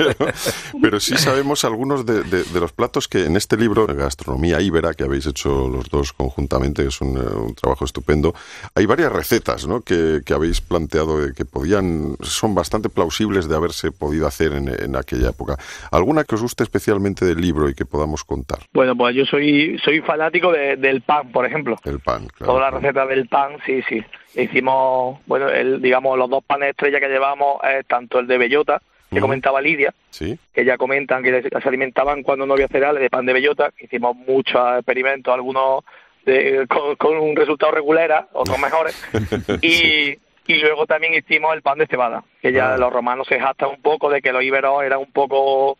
pero, 0.82 1.00
sí 1.00 1.16
sabemos 1.16 1.64
algunos 1.64 2.06
de, 2.06 2.44
los 2.58 2.72
platos 2.72 3.08
que 3.08 3.26
en 3.26 3.36
este 3.36 3.56
libro, 3.56 3.86
Gastronomía 3.86 4.60
Ibera, 4.60 4.94
que 4.94 5.04
habéis 5.04 5.26
hecho 5.26 5.68
los 5.68 5.88
dos 5.88 6.12
conjuntamente, 6.12 6.82
que 6.82 6.88
es 6.88 7.00
un, 7.00 7.16
un 7.18 7.54
trabajo 7.54 7.84
estupendo, 7.84 8.34
hay 8.74 8.86
varias 8.86 9.12
recetas 9.12 9.66
¿no? 9.66 9.80
que, 9.80 10.20
que, 10.24 10.34
habéis 10.34 10.60
planteado 10.60 11.18
que 11.34 11.44
podían, 11.44 12.16
son 12.22 12.54
bastante 12.54 12.88
plausibles 12.88 13.48
de 13.48 13.56
haberse 13.56 13.92
podido 13.92 14.26
hacer 14.26 14.52
en, 14.52 14.68
en, 14.68 14.96
aquella 14.96 15.30
época. 15.30 15.56
¿Alguna 15.90 16.24
que 16.24 16.34
os 16.34 16.42
guste 16.42 16.62
especialmente 16.62 17.24
del 17.24 17.40
libro 17.40 17.68
y 17.68 17.74
que 17.74 17.84
podamos 17.84 18.24
contar? 18.24 18.60
Bueno, 18.72 18.96
pues 18.96 19.14
yo 19.14 19.24
soy, 19.24 19.78
soy 19.84 20.00
fanático 20.00 20.52
del 20.52 21.02
pan, 21.02 21.30
por 21.32 21.46
ejemplo. 21.46 21.76
El 21.84 22.00
pan, 22.00 22.26
claro 22.28 22.76
del 22.92 23.28
pan, 23.28 23.58
sí, 23.64 23.82
sí. 23.88 24.02
Hicimos, 24.34 25.18
bueno, 25.26 25.48
el, 25.48 25.80
digamos, 25.80 26.18
los 26.18 26.28
dos 26.28 26.44
panes 26.44 26.70
estrella 26.70 27.00
que 27.00 27.08
llevamos 27.08 27.62
es 27.64 27.86
tanto 27.86 28.18
el 28.18 28.26
de 28.26 28.38
bellota, 28.38 28.82
que 29.10 29.20
comentaba 29.20 29.60
Lidia, 29.60 29.94
que 30.18 30.64
ya 30.64 30.76
comentan 30.76 31.22
que 31.22 31.42
se 31.42 31.68
alimentaban 31.68 32.22
cuando 32.22 32.44
no 32.44 32.54
había 32.54 32.68
cereales 32.68 33.00
de 33.00 33.08
pan 33.08 33.24
de 33.24 33.32
bellota. 33.32 33.72
Hicimos 33.78 34.16
muchos 34.16 34.60
experimentos, 34.76 35.32
algunos 35.32 35.84
de, 36.24 36.66
con, 36.98 37.16
un 37.16 37.36
resultado 37.36 37.72
regular, 37.72 38.28
otros 38.32 38.58
mejores. 38.58 39.02
y, 39.62 40.18
y 40.46 40.54
luego 40.60 40.86
también 40.86 41.14
hicimos 41.14 41.54
el 41.54 41.62
pan 41.62 41.78
de 41.78 41.86
cebada, 41.86 42.24
que 42.42 42.52
ya 42.52 42.74
ah. 42.74 42.78
los 42.78 42.92
romanos 42.92 43.26
se 43.28 43.40
jactan 43.40 43.70
un 43.70 43.80
poco 43.80 44.10
de 44.10 44.20
que 44.20 44.32
los 44.32 44.42
íberos 44.42 44.82
eran 44.82 44.98
un 44.98 45.12
poco 45.12 45.78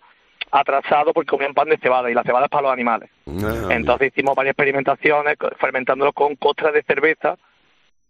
atrasado 0.61 1.13
porque 1.13 1.29
comían 1.29 1.55
pan 1.55 1.69
de 1.69 1.79
cebada 1.79 2.11
y 2.11 2.15
la 2.15 2.23
cebada 2.23 2.47
es 2.47 2.51
para 2.51 2.63
los 2.63 2.73
animales. 2.73 3.11
Ah, 3.27 3.69
Entonces 3.71 4.13
hicimos 4.13 4.35
varias 4.35 4.53
experimentaciones 4.53 5.37
fermentándolo 5.59 6.13
con 6.13 6.37
costras 6.37 6.73
de 6.73 6.83
cerveza, 6.83 7.37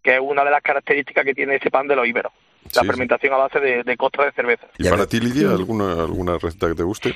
que 0.01 0.15
es 0.15 0.21
una 0.21 0.43
de 0.43 0.51
las 0.51 0.61
características 0.61 1.25
que 1.25 1.33
tiene 1.33 1.55
ese 1.55 1.69
pan 1.69 1.87
de 1.87 1.95
los 1.95 2.07
íberos. 2.07 2.31
La 2.75 2.83
fermentación 2.83 3.33
a 3.33 3.37
base 3.37 3.59
de, 3.59 3.83
de 3.83 3.97
costras 3.97 4.27
de 4.27 4.31
cerveza. 4.33 4.67
¿Y 4.77 4.89
para 4.89 5.05
ti, 5.07 5.19
Lidia, 5.19 5.51
alguna, 5.51 5.93
alguna 5.93 6.37
receta 6.37 6.67
que 6.67 6.75
te 6.75 6.83
guste? 6.83 7.15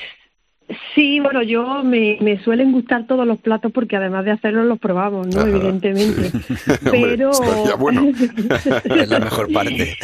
Sí, 0.96 1.20
bueno, 1.20 1.42
yo 1.42 1.84
me, 1.84 2.18
me 2.22 2.42
suelen 2.44 2.72
gustar 2.72 3.06
todos 3.06 3.28
los 3.28 3.40
platos 3.40 3.72
porque 3.72 3.98
además 3.98 4.24
de 4.26 4.32
hacerlos 4.32 4.66
los 4.66 4.80
probamos, 4.80 5.28
¿no? 5.28 5.46
Evidentemente. 5.46 6.32
Pero 6.92 7.32
bueno. 7.80 8.08
es 8.84 9.10
la 9.10 9.20
mejor 9.20 9.52
parte. 9.52 9.98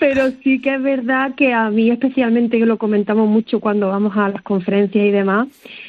Pero, 0.00 0.30
sí 0.42 0.60
que 0.60 0.74
es 0.74 0.82
verdad 0.82 1.34
que 1.36 1.52
a 1.52 1.70
mí 1.70 1.90
especialmente 1.90 2.58
que 2.58 2.66
lo 2.66 2.78
comentamos 2.78 3.28
mucho 3.28 3.60
cuando 3.60 3.88
vamos 3.88 4.16
a 4.16 4.28
las 4.28 4.42
conferencias 4.42 5.04
y 5.04 5.10
demás, 5.10 5.48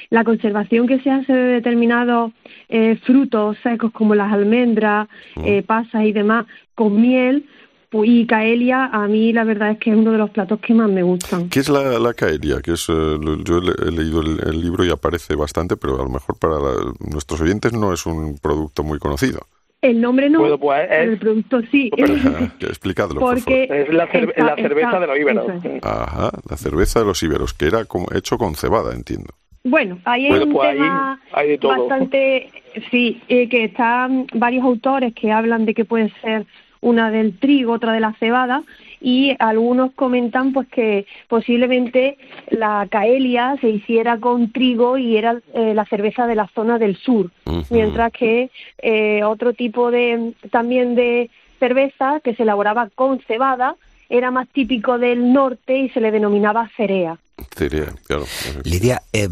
la 0.10 0.24
conservación 0.24 0.88
que 0.88 1.00
se 1.00 1.10
hace 1.10 1.34
de 1.34 1.54
determinados 1.54 2.32
eh, 2.68 2.98
frutos 3.04 3.58
secos 3.64 3.92
como 3.92 4.14
las 4.14 4.32
almendras, 4.32 5.08
mm. 5.36 5.46
eh, 5.46 5.64
pasas 5.64 6.04
y 6.04 6.12
demás 6.12 6.46
con 6.76 7.02
miel 7.02 7.46
y 7.92 8.26
caelia 8.28 8.86
a 8.86 9.08
mí 9.08 9.34
la 9.34 9.44
verdad 9.44 9.72
es 9.72 9.80
que 9.80 9.90
es 9.90 9.96
uno 9.96 10.12
de 10.12 10.18
los 10.18 10.30
platos 10.30 10.60
que 10.60 10.74
más 10.74 10.90
me 10.90 11.04
gustan. 11.04 11.50
¿Qué 11.50 11.60
es 11.60 11.70
la, 11.70 12.14
caelia? 12.14 12.62
Que 12.62 12.74
es, 12.74 12.88
eh, 12.90 13.18
yo 13.44 13.58
he, 13.58 13.92
leído 13.92 14.22
el, 14.22 14.62
libro 14.62 14.86
y 14.86 14.92
aparece 14.92 15.36
bastante, 15.36 15.76
pero 15.76 15.96
a 15.96 16.04
lo 16.04 16.10
mejor 16.10 16.38
para 16.38 16.58
nuestros 17.00 17.42
oyentes 17.42 17.74
no 17.74 17.94
es 17.94 18.06
un 18.06 18.38
producto 18.38 18.84
muy 18.84 19.00
conocido. 19.00 19.40
El 19.82 20.02
nombre 20.02 20.30
no, 20.30 20.60
pues, 20.60 20.90
el 20.92 21.18
producto 21.18 21.62
sí. 21.72 21.90
explicadlo, 22.60 23.20
Porque 23.20 23.64
Es 23.64 23.94
la, 23.94 24.08
cerveza 24.08 25.00
de 25.00 25.08
los 25.08 25.18
íberos. 25.18 25.46
Ajá, 25.82 26.32
la 26.50 26.58
cerveza 26.58 27.00
de 27.00 27.06
los 27.06 27.24
íberos, 27.24 27.54
que 27.54 27.68
era 27.68 27.86
como, 27.86 28.08
hecho 28.14 28.38
con 28.38 28.56
cebada, 28.56 28.94
entiendo. 28.94 29.34
Bueno, 29.64 30.00
ahí 30.06 30.28
hay 30.28 30.44
un 30.44 30.54
pues 30.54 30.74
tema 30.74 31.20
bastante, 31.62 32.50
sí, 32.90 33.22
eh, 33.28 33.50
que 33.50 33.66
están 33.66 34.26
varios 34.34 34.64
autores 34.64 35.14
que 35.14 35.32
hablan 35.32 35.66
de 35.66 35.74
que 35.74 35.84
puede 35.84 36.12
ser 36.22 36.46
una 36.82 37.12
del 37.12 37.38
trigo, 37.38 37.74
otra 37.74 37.94
de 37.94 38.00
la 38.00 38.14
cebada, 38.14 38.64
y 39.02 39.36
algunos 39.40 39.94
comentan 39.94 40.52
pues 40.52 40.68
que 40.68 41.06
posiblemente 41.28 42.18
la 42.50 42.88
caelia 42.90 43.58
se 43.62 43.70
hiciera 43.70 44.18
con 44.18 44.52
trigo 44.52 44.98
y 44.98 45.18
era 45.18 45.40
eh, 45.54 45.74
la 45.74 45.86
cerveza 45.86 46.28
de 46.28 46.36
la 46.36 46.48
zona 46.54 46.78
del 46.78 46.98
sur, 46.98 47.32
mientras 47.70 48.12
que 48.12 48.50
eh, 48.80 49.24
otro 49.24 49.54
tipo 49.54 49.92
de 49.92 50.34
también 50.52 50.96
de 50.96 51.30
cerveza 51.60 52.20
que 52.24 52.36
se 52.36 52.44
elaboraba 52.44 52.90
con 52.94 53.20
cebada 53.22 53.76
era 54.10 54.32
más 54.32 54.48
típico 54.50 54.98
del 54.98 55.32
norte 55.32 55.78
y 55.78 55.90
se 55.90 56.02
le 56.02 56.12
denominaba 56.12 56.70
cerea. 56.76 57.18
Cerea, 57.56 57.94
claro. 58.08 58.26
Lidia, 58.64 59.02
eh, 59.14 59.30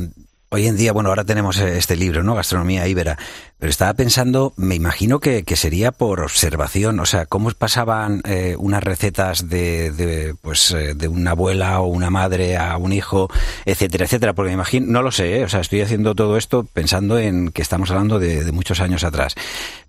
Hoy 0.50 0.66
en 0.66 0.78
día, 0.78 0.94
bueno, 0.94 1.10
ahora 1.10 1.26
tenemos 1.26 1.60
eh, 1.60 1.78
este 1.78 1.98
libro, 1.98 2.24
¿no? 2.24 2.34
Gastronomía 2.34 2.88
Ibera, 2.88 3.18
pero 3.60 3.70
estaba 3.70 3.94
pensando, 3.96 4.54
me 4.56 4.76
imagino 4.76 5.20
que, 5.20 5.44
sería 5.58 5.92
por 5.92 6.22
observación, 6.22 7.02
o 7.02 7.06
sea, 7.06 7.26
cómo 7.26 7.52
pasaban 7.52 8.22
eh, 8.24 8.56
unas 8.58 8.82
recetas 8.82 9.50
de, 9.50 9.92
de, 9.92 10.36
pues, 10.42 10.72
eh, 10.72 10.94
de 10.94 11.10
una 11.10 11.32
abuela 11.32 11.82
o 11.82 11.88
una 11.88 12.10
madre 12.10 12.56
a 12.56 12.78
un 12.78 12.94
hijo, 12.94 13.28
etcétera, 13.66 14.06
etcétera, 14.06 14.32
porque 14.36 14.48
me 14.48 14.54
imagino, 14.54 14.88
no 14.90 15.02
lo 15.02 15.12
sé, 15.12 15.44
o 15.44 15.50
sea, 15.50 15.60
estoy 15.60 15.82
haciendo 15.82 16.16
todo 16.16 16.38
esto 16.38 16.64
pensando 16.64 17.20
en 17.20 17.52
que 17.52 17.62
estamos 17.62 17.92
hablando 17.92 18.18
de, 18.18 18.46
de 18.46 18.52
muchos 18.54 18.80
años 18.80 19.04
atrás, 19.04 19.36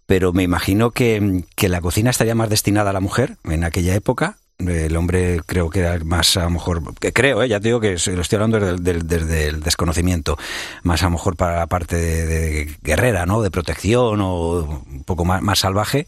pero 0.07 0.33
me 0.33 0.43
imagino 0.43 0.91
que, 0.91 1.45
que 1.55 1.69
la 1.69 1.81
cocina 1.81 2.11
estaría 2.11 2.35
más 2.35 2.51
destinada 2.51 2.91
a 2.91 2.95
la 2.95 3.01
mujer 3.01 3.37
en 3.45 3.63
aquella 3.63 3.95
época, 3.95 4.39
el 4.59 4.97
hombre 4.97 5.41
creo 5.47 5.71
que 5.71 5.81
era 5.81 5.99
más 6.05 6.37
a 6.37 6.45
lo 6.45 6.51
mejor, 6.51 6.83
que 6.99 7.13
creo, 7.13 7.43
¿eh? 7.43 7.49
ya 7.49 7.61
te 7.61 7.69
digo 7.69 7.79
que 7.79 7.91
lo 7.91 8.23
estoy 8.23 8.37
hablando 8.37 8.59
desde, 8.77 9.49
el 9.49 9.61
desconocimiento, 9.61 10.37
más 10.83 11.03
a 11.03 11.07
lo 11.07 11.13
mejor 11.13 11.37
para 11.37 11.59
la 11.59 11.67
parte 11.69 11.95
de, 11.95 12.69
guerrera, 12.83 13.25
¿no? 13.25 13.41
De 13.41 13.53
protección 13.53 14.21
o 14.21 14.83
un 14.91 15.05
poco 15.05 15.25
más, 15.25 15.43
más 15.43 15.61
salvaje. 15.61 16.07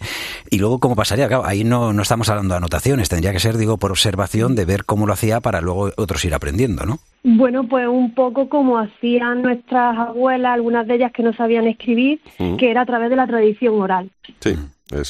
Y 0.50 0.58
luego, 0.58 0.80
¿cómo 0.80 0.96
pasaría? 0.96 1.28
Claro, 1.28 1.46
ahí 1.46 1.62
no, 1.62 1.92
no 1.92 2.02
estamos 2.02 2.28
hablando 2.28 2.54
de 2.54 2.58
anotaciones, 2.58 3.08
tendría 3.08 3.32
que 3.32 3.38
ser, 3.38 3.56
digo, 3.56 3.76
por 3.76 3.92
observación 3.92 4.56
de 4.56 4.64
ver 4.64 4.84
cómo 4.84 5.06
lo 5.06 5.12
hacía 5.12 5.40
para 5.40 5.60
luego 5.60 5.92
otros 5.96 6.24
ir 6.24 6.34
aprendiendo, 6.34 6.84
¿no? 6.84 6.98
Bueno, 7.22 7.68
pues 7.68 7.86
un 7.86 8.14
poco 8.14 8.48
como 8.48 8.78
hacían 8.78 9.42
nuestras 9.42 9.96
abuelas, 9.96 10.54
algunas 10.54 10.88
de 10.88 10.96
ellas 10.96 11.12
que 11.12 11.22
no 11.22 11.32
sabían 11.34 11.68
escribir, 11.68 12.20
que 12.58 12.70
era 12.70 12.80
a 12.80 12.86
través 12.86 13.10
de 13.10 13.16
la 13.16 13.28
tradición 13.28 13.80
oral. 13.80 14.10
Sí 14.40 14.56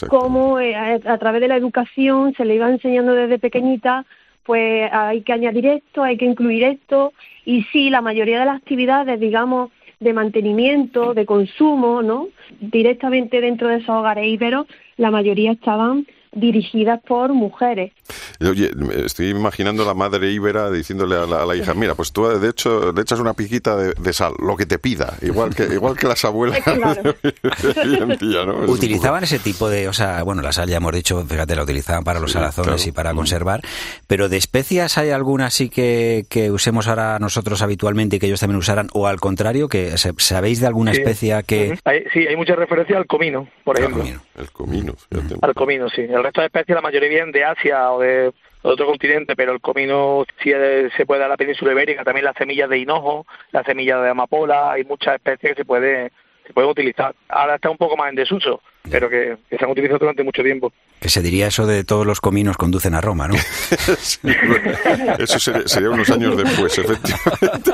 cómo 0.09 0.61
eh, 0.61 0.75
a, 0.75 1.19
través 1.19 1.41
de 1.41 1.49
la 1.49 1.57
educación 1.57 2.35
se 2.37 2.45
le 2.45 2.57
iba 2.57 2.71
enseñando 2.71 3.15
desde 3.15 3.39
pequeñita, 3.39 4.05
pues 4.45 4.91
hay 4.93 5.23
que 5.23 5.33
añadir 5.33 5.67
esto, 5.67 6.03
hay 6.03 6.17
que 6.17 6.25
incluir 6.25 6.65
esto, 6.65 7.13
y 7.45 7.63
sí, 7.65 7.91
la 7.91 8.01
mayoría 8.01 8.41
de 8.41 8.47
las 8.47 8.57
actividades, 8.57 9.21
digamos, 9.21 9.71
de 10.01 10.13
mantenimiento, 10.13 11.15
de 11.15 11.27
consumo, 11.27 12.03
¿no? 12.03 12.29
Directamente 12.61 13.41
dentro 13.41 13.69
de 13.69 13.77
esos 13.77 13.91
hogares 13.91 14.27
íberos, 14.27 14.67
la 14.97 15.11
mayoría 15.11 15.53
estaban 15.53 16.07
dirigidas 16.33 17.01
por 17.07 17.33
mujeres. 17.33 17.93
Oye, 18.41 18.71
estoy 19.05 19.31
imaginando 19.31 19.83
a 19.83 19.87
la 19.87 19.95
madre 19.95 20.31
íbera 20.31 20.71
diciéndole 20.71 21.17
a 21.17 21.27
la, 21.27 21.57
hija, 21.57 21.75
mira, 21.75 21.95
pues 21.95 22.13
tú 22.13 22.27
de 22.27 22.49
hecho 22.49 22.93
le 22.93 23.03
echas 23.03 23.21
una 23.21 23.35
piquita 23.35 23.77
de, 23.77 24.13
sal, 24.13 24.35
lo 24.39 24.57
que 24.57 24.67
te 24.67 24.79
pida, 24.79 25.15
igual 25.23 25.55
que 25.55 25.65
igual 25.65 25.97
que 25.97 26.07
las 26.07 26.25
abuelas 26.25 26.61
Utilizaban 28.69 29.25
ese 29.25 29.39
tipo 29.39 29.69
de, 29.69 29.89
o 29.89 29.93
sea, 29.93 30.23
bueno, 30.23 30.43
la 30.43 30.53
sal 30.53 30.69
ya 30.69 30.77
hemos 30.77 30.93
dicho, 30.93 31.25
fíjate, 31.27 31.57
la 31.57 31.63
utilizaban 31.63 32.05
para 32.05 32.21
los 32.21 32.33
salazones 32.33 32.87
y 32.87 32.93
para 32.93 33.15
conservar, 33.15 33.63
pero 34.07 34.29
de 34.29 34.37
especias 34.37 34.99
hay 34.99 35.11
alguna 35.11 35.47
así 35.47 35.69
que, 35.69 36.25
que 36.29 36.51
usemos 36.51 36.89
ahora 36.89 37.19
nosotros 37.19 37.63
habitualmente 37.63 38.17
y 38.17 38.19
que 38.19 38.27
ellos 38.27 38.41
también 38.41 38.59
usaran, 38.59 38.89
o 38.93 39.07
al 39.07 39.21
contrario, 39.21 39.69
que 39.69 39.97
sabéis 39.97 40.61
de 40.61 40.67
alguna 40.67 40.93
especia 40.93 41.43
que... 41.43 41.79
sí, 42.13 42.27
hay 42.27 42.37
mucha 42.37 42.55
referencia 42.55 42.97
al 42.97 43.07
comino, 43.07 43.49
por 43.65 43.79
ejemplo. 43.79 44.05
Comino, 44.49 44.95
Al 45.43 45.55
comino, 45.55 45.89
sí. 45.91 46.03
El 46.03 46.23
resto 46.23 46.41
de 46.41 46.47
especies, 46.47 46.75
la 46.75 46.81
mayoría 46.81 47.09
vienen 47.09 47.33
de 47.33 47.45
Asia 47.45 47.93
o 47.93 48.01
de 48.01 48.33
otro 48.63 48.87
continente, 48.87 49.37
pero 49.37 49.53
el 49.53 49.61
comino 49.61 50.25
sí 50.43 50.53
se 50.97 51.07
puede 51.07 51.21
dar 51.21 51.27
a 51.29 51.35
la 51.35 51.37
península 51.37 51.73
ibérica, 51.73 52.05
también 52.05 52.25
las 52.25 52.37
semillas 52.37 52.69
de 52.69 52.79
hinojo, 52.79 53.27
las 53.53 53.67
semillas 53.67 54.03
de 54.03 54.11
amapola, 54.11 54.73
hay 54.73 54.85
muchas 54.85 55.17
especies 55.17 55.53
que 55.53 55.63
se 55.63 55.65
puede 55.65 56.13
se 56.51 56.55
pueden 56.55 56.71
utilizar. 56.71 57.15
Ahora 57.29 57.55
está 57.55 57.71
un 57.71 57.77
poco 57.77 57.97
más 57.97 58.11
en 58.11 58.17
desuso, 58.17 58.61
pero 58.91 59.09
que, 59.09 59.37
se 59.49 59.65
han 59.65 59.71
utilizado 59.71 60.01
durante 60.01 60.25
mucho 60.25 60.43
tiempo. 60.43 60.73
Que 60.99 61.09
se 61.09 61.23
diría 61.23 61.47
eso 61.47 61.65
de 61.65 61.85
todos 61.85 62.05
los 62.05 62.21
cominos 62.21 62.57
conducen 62.57 62.95
a 62.95 63.01
Roma, 63.01 63.29
¿no? 63.29 63.35
eso 65.19 65.39
sería, 65.39 65.91
unos 65.91 66.11
años 66.11 66.37
después, 66.37 66.77
efectivamente. 66.77 67.71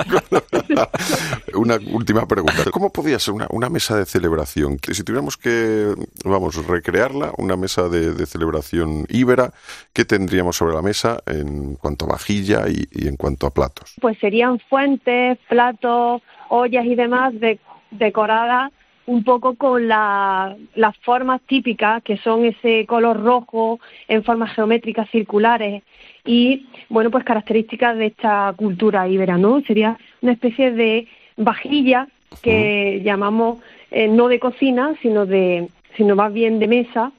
una 1.54 1.78
última 1.90 2.28
pregunta. 2.28 2.70
¿Cómo 2.70 2.92
podría 2.92 3.18
ser 3.18 3.34
una, 3.50 3.70
mesa 3.70 3.96
de 3.96 4.04
celebración? 4.04 4.78
Si 4.92 5.02
tuviéramos 5.02 5.38
que, 5.38 5.94
vamos, 6.24 6.66
recrearla, 6.66 7.32
una 7.38 7.56
mesa 7.56 7.88
de, 7.88 8.26
celebración 8.26 9.06
íbera, 9.08 9.52
¿qué 9.94 10.04
tendríamos 10.04 10.56
sobre 10.56 10.74
la 10.74 10.82
mesa 10.82 11.22
en 11.26 11.76
cuanto 11.76 12.04
a 12.04 12.08
vajilla 12.08 12.68
y, 12.68 12.86
y 12.92 13.08
en 13.08 13.16
cuanto 13.16 13.46
a 13.46 13.54
platos? 13.54 13.94
Pues 14.02 14.18
serían 14.18 14.60
fuentes, 14.68 15.38
platos, 15.48 16.22
ollas 16.48 16.84
y 16.84 16.94
demás 16.94 17.38
de 17.40 17.58
decorada 17.90 18.70
un 19.06 19.22
poco 19.22 19.54
con 19.54 19.86
las 19.86 20.96
formas 21.02 21.40
típicas, 21.42 22.02
que 22.02 22.16
son 22.18 22.44
ese 22.44 22.86
color 22.86 23.22
rojo 23.22 23.78
en 24.08 24.24
formas 24.24 24.52
geométricas 24.54 25.08
circulares 25.10 25.84
y, 26.24 26.66
bueno, 26.88 27.10
pues 27.10 27.24
características 27.24 27.96
de 27.96 28.06
esta 28.06 28.52
cultura 28.56 29.06
ibera, 29.06 29.38
¿no? 29.38 29.60
Sería 29.60 29.96
una 30.22 30.32
especie 30.32 30.72
de 30.72 31.06
vajilla 31.36 32.08
que 32.42 33.00
llamamos 33.04 33.58
eh, 33.92 34.08
no 34.08 34.26
de 34.28 34.40
cocina, 34.40 34.94
sino 35.00 35.24
de 35.24 35.68
sino 35.96 36.14
más 36.14 36.32
bien 36.32 36.58
de 36.58 36.68
mesa, 36.68 37.12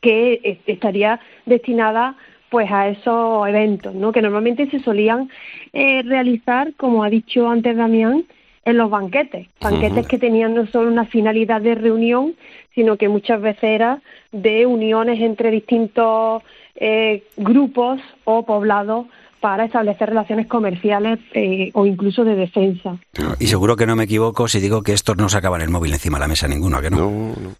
que 0.00 0.34
eh, 0.44 0.60
estaría 0.66 1.18
destinada 1.44 2.14
pues 2.50 2.70
a 2.70 2.88
esos 2.88 3.48
eventos, 3.48 3.94
¿no? 3.94 4.12
Que 4.12 4.22
normalmente 4.22 4.70
se 4.70 4.78
solían 4.80 5.28
eh, 5.72 6.02
realizar, 6.02 6.74
como 6.76 7.02
ha 7.02 7.10
dicho 7.10 7.48
antes 7.48 7.76
Damián, 7.76 8.24
en 8.66 8.76
los 8.76 8.90
banquetes, 8.90 9.46
banquetes 9.60 10.06
que 10.08 10.18
tenían 10.18 10.54
no 10.54 10.66
solo 10.66 10.90
una 10.90 11.06
finalidad 11.06 11.60
de 11.60 11.76
reunión, 11.76 12.34
sino 12.74 12.96
que 12.96 13.08
muchas 13.08 13.40
veces 13.40 13.62
era 13.62 14.02
de 14.32 14.66
uniones 14.66 15.20
entre 15.20 15.52
distintos 15.52 16.42
eh, 16.74 17.22
grupos 17.36 18.00
o 18.24 18.44
poblados 18.44 19.06
para 19.40 19.66
establecer 19.66 20.08
relaciones 20.08 20.48
comerciales 20.48 21.20
eh, 21.32 21.70
o 21.74 21.86
incluso 21.86 22.24
de 22.24 22.34
defensa. 22.34 22.98
Y 23.38 23.46
seguro 23.46 23.76
que 23.76 23.86
no 23.86 23.94
me 23.94 24.04
equivoco 24.04 24.48
si 24.48 24.58
digo 24.58 24.82
que 24.82 24.92
estos 24.92 25.16
no 25.16 25.28
sacaban 25.28 25.60
el 25.60 25.68
móvil 25.68 25.92
encima 25.92 26.18
de 26.18 26.22
la 26.22 26.28
mesa 26.28 26.48
ninguno, 26.48 26.80
que 26.80 26.90
no? 26.90 26.96
No, 26.96 27.34
no. 27.40 27.56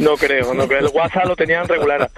No 0.00 0.16
creo, 0.18 0.52
no 0.52 0.68
creo. 0.68 0.80
El 0.80 0.92
WhatsApp 0.94 1.26
lo 1.28 1.36
tenían 1.42 1.66
regular. 1.66 2.10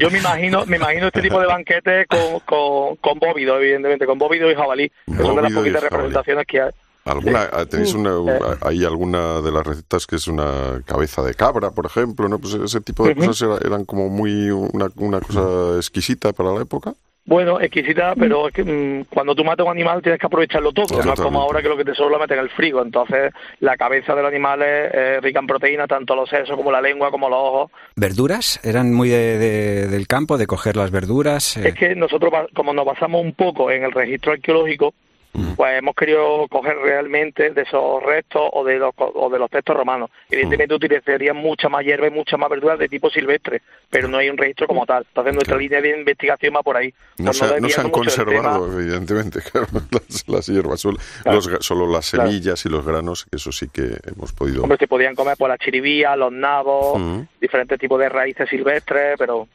Yo 0.00 0.10
me 0.10 0.18
imagino, 0.18 0.66
me 0.66 0.76
imagino 0.76 1.06
este 1.06 1.22
tipo 1.22 1.40
de 1.40 1.46
banquetes 1.46 2.06
con, 2.06 2.40
con, 2.40 2.96
con 2.96 3.18
bóvido, 3.18 3.58
evidentemente, 3.58 4.04
con 4.04 4.18
bóvido 4.18 4.50
y 4.50 4.54
jabalí, 4.54 4.92
que 5.06 5.22
son 5.22 5.36
de 5.36 5.42
las 5.42 5.52
poquitas 5.52 5.80
jabalí. 5.80 5.88
representaciones 5.88 6.46
que 6.46 6.60
hay. 6.60 6.70
¿Alguna, 7.04 7.44
Sí. 7.44 7.66
¿Tenéis 7.70 7.94
una, 7.94 8.10
eh. 8.10 8.38
hay 8.62 8.84
alguna 8.84 9.40
de 9.40 9.50
las 9.50 9.66
recetas 9.66 10.06
que 10.06 10.16
es 10.16 10.28
una 10.28 10.82
cabeza 10.84 11.22
de 11.22 11.34
cabra, 11.34 11.70
por 11.70 11.86
ejemplo? 11.86 12.28
¿no? 12.28 12.38
Pues 12.38 12.54
ese 12.54 12.80
tipo 12.80 13.06
de 13.06 13.14
cosas 13.16 13.40
era- 13.42 13.58
eran 13.64 13.84
como 13.84 14.08
muy 14.08 14.50
una, 14.50 14.88
una 14.96 15.20
cosa 15.20 15.76
exquisita 15.76 16.32
para 16.32 16.52
la 16.52 16.62
época. 16.62 16.92
Bueno, 17.26 17.60
exquisita, 17.60 18.14
pero 18.18 18.48
es 18.48 18.54
que 18.54 18.64
mm, 18.64 19.04
cuando 19.14 19.34
tú 19.34 19.44
matas 19.44 19.64
un 19.64 19.70
animal 19.72 20.02
tienes 20.02 20.18
que 20.18 20.26
aprovecharlo 20.26 20.72
todo. 20.72 21.02
No 21.04 21.12
es 21.12 21.20
como 21.20 21.40
ahora 21.40 21.62
que 21.62 21.68
lo 21.68 21.76
que 21.76 21.84
te 21.84 21.94
solo 21.94 22.10
lo 22.10 22.18
meten 22.18 22.38
en 22.38 22.44
el 22.44 22.50
frigo. 22.50 22.82
Entonces, 22.82 23.32
la 23.60 23.76
cabeza 23.76 24.14
del 24.14 24.26
animal 24.26 24.62
es 24.62 24.90
eh, 24.92 25.20
rica 25.22 25.38
en 25.38 25.46
proteínas, 25.46 25.86
tanto 25.86 26.16
los 26.16 26.28
sesos 26.28 26.56
como 26.56 26.72
la 26.72 26.80
lengua, 26.80 27.10
como 27.10 27.28
los 27.28 27.38
ojos. 27.38 27.70
¿Verduras? 27.94 28.58
¿Eran 28.64 28.92
muy 28.92 29.10
de, 29.10 29.38
de- 29.38 29.86
del 29.88 30.06
campo, 30.06 30.38
de 30.38 30.46
coger 30.46 30.76
las 30.76 30.90
verduras? 30.90 31.56
Eh, 31.58 31.68
Es 31.68 31.74
que 31.74 31.94
nosotros, 31.94 32.32
como 32.54 32.72
nos 32.72 32.84
basamos 32.86 33.22
un 33.22 33.34
poco 33.34 33.70
en 33.70 33.84
el 33.84 33.92
registro 33.92 34.32
arqueológico, 34.32 34.94
pues 35.56 35.78
hemos 35.78 35.94
querido 35.94 36.46
coger 36.48 36.76
realmente 36.78 37.50
de 37.50 37.62
esos 37.62 38.02
restos 38.02 38.48
o 38.52 38.64
de 38.64 38.78
los, 38.78 38.92
o 38.96 39.30
de 39.30 39.38
los 39.38 39.50
textos 39.50 39.76
romanos. 39.76 40.10
Evidentemente 40.30 40.74
utilizarían 40.74 41.36
mucha 41.36 41.68
más 41.68 41.84
hierba 41.84 42.08
y 42.08 42.10
mucha 42.10 42.36
más 42.36 42.50
verduras 42.50 42.78
de 42.78 42.88
tipo 42.88 43.10
silvestre, 43.10 43.62
pero 43.88 44.08
no 44.08 44.18
hay 44.18 44.28
un 44.30 44.36
registro 44.36 44.66
como 44.66 44.84
tal. 44.86 45.04
Entonces 45.08 45.34
nuestra 45.34 45.56
línea 45.56 45.80
de 45.80 45.98
investigación 46.00 46.54
va 46.56 46.62
por 46.62 46.76
ahí. 46.76 46.92
No 47.18 47.26
Por 47.26 47.34
se, 47.34 47.40
no 47.44 47.48
se 47.48 47.54
desviarnos 47.54 47.84
han 47.84 47.90
conservado, 47.90 48.80
evidentemente, 48.80 49.40
claro, 49.52 49.66
las, 49.90 50.28
las 50.28 50.46
hierbas. 50.46 50.80
Solo, 50.80 50.98
los 51.24 51.48
solo 51.60 51.86
las 51.90 52.10
Claro. 52.10 52.28
semillas 52.30 52.64
y 52.66 52.68
los 52.68 52.84
granos, 52.84 53.26
eso 53.30 53.52
sí 53.52 53.68
que 53.72 53.96
hemos 54.06 54.32
podido. 54.32 54.62
Hombre, 54.62 54.78
se 54.78 54.88
podían 54.88 55.14
comer 55.14 55.36
por 55.36 55.48
las 55.48 55.58
chiribías, 55.58 56.16
los 56.16 56.32
nabos, 56.32 57.00
diferentes 57.40 57.78
tipos 57.78 57.98
de 58.00 58.08
raíces 58.08 58.48
silvestres, 58.48 59.16
pero 59.18 59.46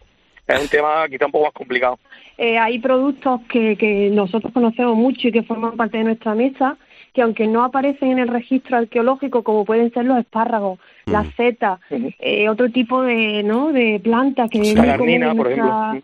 es 0.48 0.62
un 0.62 0.68
tema 0.68 1.08
quizá 1.10 1.26
un 1.26 1.32
poco 1.32 1.46
más 1.46 1.54
complicado. 1.54 2.00
Eh, 2.38 2.58
hay 2.58 2.80
productos 2.80 3.42
que, 3.50 3.76
que 3.78 4.10
nosotros 4.12 4.52
conocemos 4.54 4.96
mucho 4.96 5.28
y 5.28 5.32
que 5.32 5.44
forman 5.44 5.76
parte 5.78 5.98
de 5.98 6.04
nuestra 6.04 6.36
mesa, 6.36 6.78
que 7.14 7.22
aunque 7.22 7.48
no 7.48 7.64
aparecen 7.64 8.12
en 8.12 8.20
el 8.20 8.28
registro 8.28 8.78
arqueológico, 8.78 9.44
como 9.44 9.64
pueden 9.64 9.92
ser 9.94 10.06
los 10.06 10.18
espárragos, 10.20 10.80
las 11.06 11.28
setas, 11.36 11.80
eh, 12.20 12.50
otro 12.50 12.70
tipo 12.72 13.02
de, 13.04 13.42
¿no? 13.44 13.72
de 13.72 14.02
plantas 14.04 14.50
que 14.50 14.60
La 14.74 14.86
garnina, 14.86 15.32
en 15.32 15.38
por 15.38 15.46
nuestra- 15.48 16.02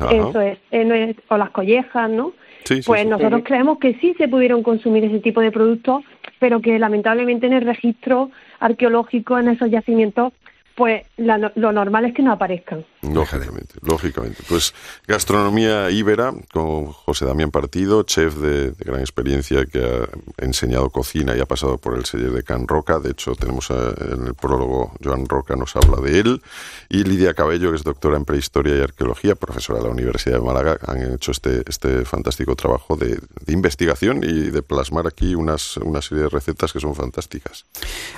Ajá. 0.00 0.14
Eso 0.14 0.40
es, 0.40 0.58
eh, 0.70 0.84
no 0.84 0.94
es- 0.94 1.16
o 1.28 1.36
las 1.36 1.50
collejas, 1.50 2.08
¿no? 2.10 2.32
Sí, 2.64 2.76
sí, 2.76 2.86
Pues 2.86 3.02
sí. 3.02 3.08
nosotros 3.08 3.42
creemos 3.44 3.78
que 3.78 3.94
sí 4.00 4.14
se 4.16 4.26
pudieron 4.26 4.62
consumir 4.62 5.04
ese 5.04 5.20
tipo 5.20 5.40
de 5.42 5.52
productos, 5.52 6.02
pero 6.38 6.60
que 6.60 6.78
lamentablemente 6.78 7.46
en 7.46 7.52
el 7.52 7.62
registro 7.66 8.30
arqueológico, 8.60 9.38
en 9.38 9.48
esos 9.48 9.70
yacimientos, 9.70 10.32
pues 10.78 11.02
la 11.16 11.36
no- 11.36 11.50
lo 11.56 11.72
normal 11.72 12.04
es 12.06 12.14
que 12.14 12.22
no 12.22 12.32
aparezcan. 12.32 12.86
Lógicamente, 13.02 13.74
lógicamente. 13.82 14.42
Pues 14.48 14.72
gastronomía 15.08 15.90
íbera 15.90 16.32
con 16.52 16.86
José 16.92 17.26
Damián 17.26 17.50
Partido, 17.50 18.04
chef 18.04 18.36
de, 18.36 18.70
de 18.70 18.84
gran 18.84 19.00
experiencia 19.00 19.66
que 19.66 19.82
ha 19.84 20.44
enseñado 20.44 20.88
cocina 20.90 21.36
y 21.36 21.40
ha 21.40 21.46
pasado 21.46 21.78
por 21.78 21.96
el 21.98 22.04
sello 22.04 22.30
de 22.32 22.44
Can 22.44 22.68
Roca. 22.68 23.00
De 23.00 23.10
hecho, 23.10 23.34
tenemos 23.34 23.68
eh, 23.70 23.74
en 24.14 24.26
el 24.28 24.34
prólogo 24.34 24.92
Joan 25.02 25.26
Roca 25.28 25.56
nos 25.56 25.74
habla 25.74 26.00
de 26.00 26.20
él. 26.20 26.42
Y 26.88 27.02
Lidia 27.02 27.34
Cabello, 27.34 27.70
que 27.70 27.76
es 27.76 27.82
doctora 27.84 28.16
en 28.16 28.24
prehistoria 28.24 28.76
y 28.76 28.80
arqueología, 28.80 29.34
profesora 29.34 29.80
de 29.80 29.86
la 29.86 29.90
Universidad 29.90 30.36
de 30.38 30.44
Málaga, 30.44 30.78
han 30.86 31.14
hecho 31.14 31.32
este, 31.32 31.62
este 31.68 32.04
fantástico 32.04 32.54
trabajo 32.54 32.96
de, 32.96 33.18
de 33.44 33.52
investigación 33.52 34.22
y 34.22 34.50
de 34.50 34.62
plasmar 34.62 35.08
aquí 35.08 35.34
unas, 35.34 35.76
una 35.78 36.00
serie 36.02 36.24
de 36.24 36.28
recetas 36.30 36.72
que 36.72 36.78
son 36.80 36.94
fantásticas. 36.94 37.64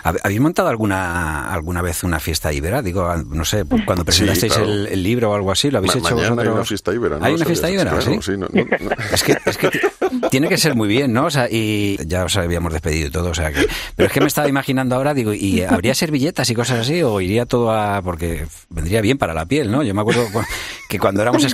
¿hab- 0.05 0.20
¿Habéis 0.23 0.40
montado 0.40 0.68
alguna 0.68 1.51
alguna 1.53 1.81
vez 1.81 2.05
una 2.05 2.20
fiesta 2.20 2.49
ibera? 2.52 2.82
Digo, 2.82 3.14
no 3.16 3.44
sé, 3.44 3.64
cuando 3.84 4.04
presentasteis 4.04 4.52
claro. 4.52 4.68
el, 4.70 4.86
el 4.86 5.02
libro 5.02 5.30
o 5.30 5.34
algo 5.34 5.50
así, 5.52 5.70
¿lo 5.70 5.78
habéis 5.78 5.94
Ma- 5.94 6.00
hecho 6.00 6.14
vosotros? 6.16 6.38
hay 6.38 6.48
una 6.48 6.64
fiesta 6.64 6.94
íbera, 6.94 7.18
¿no? 7.18 7.24
¿Hay 7.24 7.34
una 7.34 7.44
fiesta 7.44 7.70
íbera? 7.70 7.90
Claro, 7.90 8.04
¿sí? 8.12 8.18
sí, 8.22 8.32
no- 8.38 8.48
no-. 8.52 8.66
Es 9.12 9.22
que, 9.22 9.36
es 9.44 9.56
que 9.56 9.70
tiene 10.31 10.49
que 10.49 10.57
ser 10.57 10.75
muy 10.75 10.88
bien, 10.88 11.12
¿no? 11.12 11.27
O 11.27 11.31
sea, 11.31 11.49
y 11.51 11.99
ya 12.07 12.25
os 12.25 12.37
habíamos 12.37 12.73
despedido 12.73 13.09
y 13.09 13.11
todo, 13.11 13.31
o 13.31 13.35
sea 13.35 13.53
que... 13.53 13.66
Pero 13.97 14.07
es 14.07 14.12
que 14.12 14.21
me 14.21 14.27
estaba 14.27 14.49
imaginando 14.49 14.95
ahora, 14.97 15.12
digo, 15.14 15.35
¿y 15.35 15.62
habría 15.62 15.95
servilletas 15.95 16.49
y 16.51 16.55
cosas 16.55 16.81
así? 16.81 17.03
¿O 17.03 17.21
iría 17.21 17.47
todo 17.47 17.73
a...? 17.73 18.01
Porque 18.03 18.47
vendría 18.71 19.01
bien 19.01 19.19
para 19.19 19.35
la 19.35 19.47
piel, 19.47 19.71
¿no? 19.71 19.83
Yo 19.83 19.95
me 19.95 20.01
acuerdo 20.01 20.27
cu- 20.33 20.43
que 20.88 20.99
cuando 20.99 21.23
éramos 21.23 21.45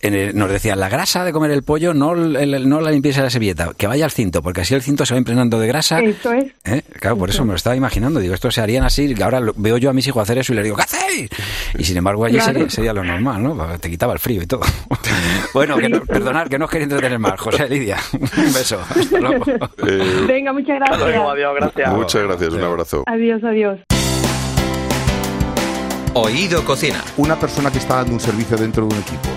el- 0.00 0.36
nos 0.36 0.50
decían, 0.50 0.78
la 0.80 0.88
grasa 0.88 1.24
de 1.24 1.32
comer 1.32 1.50
el 1.50 1.62
pollo 1.62 1.94
no, 1.94 2.12
el- 2.12 2.36
el- 2.36 2.68
no 2.68 2.80
la 2.80 2.90
limpies 2.90 3.16
en 3.16 3.24
la 3.24 3.30
servilleta, 3.30 3.70
que 3.76 3.86
vaya 3.86 4.04
al 4.04 4.10
cinto, 4.10 4.42
porque 4.42 4.60
así 4.62 4.74
el 4.74 4.82
cinto 4.82 5.06
se 5.06 5.14
va 5.14 5.18
impregnando 5.18 5.58
de 5.58 5.66
grasa. 5.68 6.00
Eso 6.00 6.32
es. 6.32 6.46
¿Eh? 6.64 6.82
Claro, 7.00 7.16
por 7.16 7.30
eso 7.30 7.44
me 7.44 7.50
lo 7.52 7.56
estaba 7.56 7.76
imaginando. 7.76 8.20
Digo, 8.20 8.34
esto 8.34 8.50
se 8.50 8.60
harían 8.60 8.84
así. 8.84 9.14
y 9.16 9.22
Ahora 9.22 9.40
veo 9.56 9.78
yo 9.78 9.90
a 9.90 9.92
mis 9.92 10.06
hijos 10.06 10.22
hacer 10.22 10.38
eso 10.38 10.52
y 10.52 10.56
les 10.56 10.64
digo, 10.64 10.76
¿qué 10.76 10.82
hacéis? 10.82 11.30
Y 11.78 11.84
sin 11.84 11.96
embargo, 11.96 12.24
allí 12.24 12.36
Claro. 12.36 12.52
sería, 12.52 12.70
sería 12.70 12.92
lo 12.92 13.04
normal, 13.04 13.42
¿no? 13.42 13.78
Te 13.78 13.88
quitaba 13.90 14.12
el 14.12 14.18
frío 14.18 14.42
y 14.42 14.46
todo. 14.46 14.62
bueno, 15.54 15.76
que 15.76 15.88
no, 15.88 16.00
perdonad, 16.04 16.48
que 16.48 16.58
no 16.58 16.64
os 16.66 16.70
quería 16.70 16.84
entretener 16.84 17.18
más. 17.18 17.40
José 17.40 17.68
Lidia, 17.68 17.98
un 18.36 18.52
beso. 18.52 18.80
Hasta 18.80 19.20
luego. 19.20 19.44
Eh, 19.86 20.24
Venga, 20.26 20.52
muchas 20.52 20.80
Hasta 20.82 20.96
luego, 20.96 21.10
gracias. 21.12 21.32
adiós, 21.32 21.54
gracias. 21.56 21.92
muchas 21.94 22.22
gracias, 22.22 22.52
un 22.54 22.62
abrazo. 22.62 23.02
Adiós, 23.06 23.42
adiós. 23.44 23.78
Oído 26.14 26.64
Cocina. 26.64 27.02
Una 27.16 27.38
persona 27.38 27.70
que 27.70 27.78
está 27.78 27.96
dando 27.96 28.12
un 28.12 28.20
servicio 28.20 28.56
dentro 28.56 28.86
de 28.86 28.94
un 28.94 29.00
equipo 29.00 29.28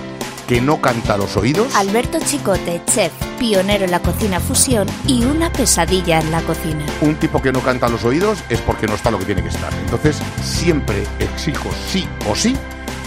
que 0.46 0.60
no 0.62 0.80
canta 0.80 1.12
a 1.14 1.16
los 1.18 1.36
oídos, 1.36 1.74
Alberto 1.74 2.18
Chicote, 2.24 2.80
chef, 2.86 3.12
pionero 3.38 3.84
en 3.84 3.90
la 3.90 4.00
cocina 4.00 4.40
fusión 4.40 4.88
y 5.06 5.22
una 5.26 5.52
pesadilla 5.52 6.20
en 6.20 6.30
la 6.30 6.40
cocina. 6.40 6.86
un 7.02 7.16
tipo 7.16 7.42
que 7.42 7.52
no 7.52 7.60
canta 7.60 7.84
a 7.84 7.90
los 7.90 8.02
oídos 8.06 8.42
es 8.48 8.58
porque 8.62 8.86
no 8.86 8.94
está 8.94 9.10
lo 9.10 9.18
que 9.18 9.26
tiene 9.26 9.42
que 9.42 9.50
estar. 9.50 9.70
Entonces, 9.74 10.18
siempre 10.42 11.02
exijo 11.18 11.68
sí 11.90 12.08
o 12.30 12.34
sí 12.34 12.56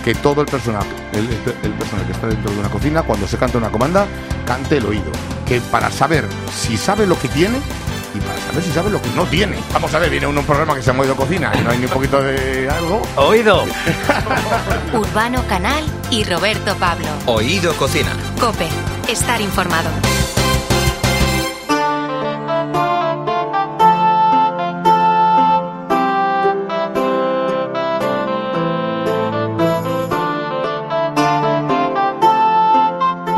que 0.03 0.15
todo 0.15 0.41
el 0.41 0.47
personal, 0.47 0.85
el, 1.13 1.27
el 1.27 1.71
personal 1.73 2.05
que 2.05 2.11
está 2.11 2.27
dentro 2.27 2.51
de 2.51 2.59
una 2.59 2.69
cocina, 2.69 3.03
cuando 3.03 3.27
se 3.27 3.37
canta 3.37 3.57
una 3.57 3.69
comanda, 3.69 4.07
cante 4.45 4.77
el 4.77 4.85
oído. 4.85 5.11
Que 5.47 5.61
para 5.61 5.91
saber 5.91 6.25
si 6.53 6.77
sabe 6.77 7.05
lo 7.05 7.19
que 7.19 7.27
tiene 7.27 7.57
y 8.13 8.19
para 8.19 8.39
saber 8.41 8.63
si 8.63 8.71
sabe 8.71 8.89
lo 8.89 9.01
que 9.01 9.09
no 9.15 9.25
tiene. 9.25 9.57
Vamos 9.73 9.93
a 9.93 9.99
ver, 9.99 10.09
viene 10.09 10.27
uno 10.27 10.41
un 10.41 10.45
programa 10.45 10.75
que 10.75 10.81
se 10.81 10.87
llama 10.87 11.03
Oído 11.03 11.15
Cocina 11.15 11.51
y 11.57 11.61
no 11.61 11.71
hay 11.71 11.77
ni 11.77 11.85
un 11.85 11.91
poquito 11.91 12.21
de 12.21 12.69
algo. 12.69 13.01
Oído. 13.15 13.65
Urbano 14.93 15.45
Canal 15.47 15.83
y 16.09 16.23
Roberto 16.23 16.75
Pablo. 16.75 17.07
Oído 17.25 17.73
Cocina. 17.73 18.11
Cope, 18.39 18.67
estar 19.07 19.39
informado. 19.41 19.89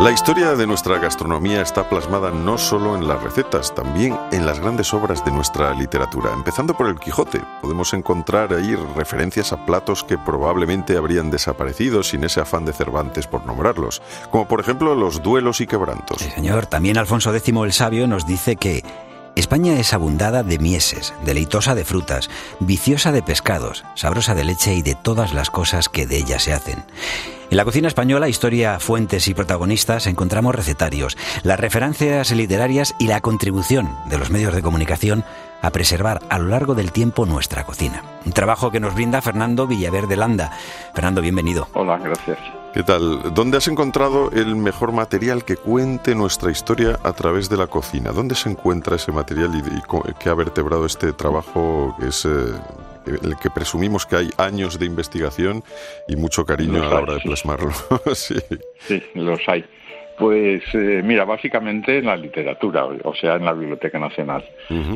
La 0.04 0.12
historia 0.12 0.54
de 0.56 0.68
nuestra 0.68 1.00
gastronomía 1.00 1.62
está 1.62 1.88
plasmada 1.88 2.30
no 2.30 2.58
solo 2.58 2.98
en 2.98 3.08
las 3.08 3.24
recetas, 3.24 3.74
también 3.74 4.20
en 4.34 4.46
las 4.46 4.60
grandes 4.60 4.94
obras 4.94 5.24
de 5.24 5.32
nuestra 5.32 5.74
literatura. 5.74 6.34
Empezando 6.34 6.76
por 6.76 6.90
el 6.90 7.00
Quijote, 7.00 7.40
podemos 7.62 7.94
encontrar 7.94 8.54
ahí 8.54 8.76
referencias 8.98 9.54
a 9.54 9.66
platos 9.66 10.04
que 10.04 10.18
probablemente 10.18 10.98
habrían 10.98 11.32
desaparecido 11.32 12.04
sin 12.04 12.26
ese 12.26 12.42
afán 12.42 12.66
de 12.66 12.74
Cervantes 12.74 13.28
por 13.28 13.46
nombrarlos, 13.46 14.02
como 14.30 14.46
por 14.46 14.60
ejemplo 14.60 14.94
los 14.94 15.24
duelos 15.24 15.62
y 15.62 15.68
quebrantos. 15.68 16.18
Sí, 16.22 16.30
señor. 16.32 16.66
También 16.66 16.98
Alfonso 16.98 17.34
X 17.34 17.56
el 17.64 17.72
Sabio 17.72 18.06
nos 18.06 18.28
dice 18.28 18.58
que 18.58 18.84
España 19.38 19.80
es 19.80 19.94
abundada 19.94 20.44
de 20.44 20.60
mieses, 20.60 21.14
deleitosa 21.24 21.76
de 21.76 21.86
frutas, 21.86 22.30
viciosa 22.60 23.14
de 23.14 23.24
pescados, 23.24 23.86
sabrosa 23.96 24.36
de 24.36 24.44
leche 24.44 24.74
y 24.74 24.82
de 24.82 24.96
todas 24.96 25.34
las 25.34 25.50
cosas 25.50 25.88
que 25.88 26.06
de 26.06 26.18
ella 26.18 26.40
se 26.40 26.52
hacen. 26.52 26.84
En 27.54 27.58
la 27.58 27.66
cocina 27.66 27.88
española, 27.88 28.28
historia, 28.28 28.80
fuentes 28.80 29.28
y 29.28 29.36
protagonistas, 29.36 30.08
encontramos 30.08 30.56
recetarios, 30.56 31.16
las 31.44 31.60
referencias 31.60 32.32
literarias 32.32 32.96
y 32.98 33.06
la 33.06 33.22
contribución 33.22 33.96
de 34.10 34.18
los 34.18 34.32
medios 34.32 34.56
de 34.56 34.64
comunicación 34.64 35.24
a 35.62 35.70
preservar 35.70 36.20
a 36.30 36.40
lo 36.40 36.48
largo 36.48 36.74
del 36.74 36.92
tiempo 36.92 37.28
nuestra 37.28 37.64
cocina. 37.64 38.02
Un 38.26 38.32
trabajo 38.32 38.72
que 38.72 38.80
nos 38.80 38.96
brinda 38.96 39.22
Fernando 39.22 39.68
Villaverde 39.68 40.16
Landa. 40.16 40.50
Fernando, 40.96 41.22
bienvenido. 41.22 41.68
Hola, 41.76 42.00
gracias. 42.00 42.40
¿Qué 42.74 42.82
tal? 42.82 43.36
¿Dónde 43.36 43.58
has 43.58 43.68
encontrado 43.68 44.32
el 44.32 44.56
mejor 44.56 44.92
material 44.92 45.46
que 45.46 45.56
cuente 45.56 46.16
nuestra 46.16 46.50
historia 46.50 46.98
a 47.04 47.14
través 47.14 47.50
de 47.50 47.58
la 47.58 47.68
cocina? 47.68 48.12
¿Dónde 48.14 48.34
se 48.34 48.50
encuentra 48.50 48.96
ese 48.96 49.12
material 49.12 49.52
y, 49.56 50.14
qué 50.18 50.30
ha 50.30 50.34
vertebrado 50.34 50.88
este 50.88 51.14
trabajo 51.14 51.96
que 52.00 52.08
es 52.08 52.26
eh, 52.26 52.30
el 53.06 53.36
que 53.42 53.50
presumimos 53.50 54.06
que 54.06 54.16
hay 54.18 54.30
años 54.38 54.80
de 54.80 54.86
investigación 54.86 55.64
y 56.08 56.16
mucho 56.16 56.46
cariño 56.46 56.84
a 56.84 56.90
la 56.90 57.02
hora 57.02 57.14
de 57.16 57.20
plasmarlo? 57.22 57.72
sí. 58.14 58.36
sí, 58.80 59.04
los 59.16 59.40
hay. 59.48 59.66
Pues 60.18 60.62
eh, 60.74 61.02
mira, 61.04 61.26
básicamente 61.26 61.98
en 61.98 62.06
la 62.06 62.16
literatura, 62.16 62.86
o 62.86 63.16
sea, 63.16 63.36
en 63.36 63.46
la 63.46 63.54
Biblioteca 63.54 63.98
Nacional. 63.98 64.44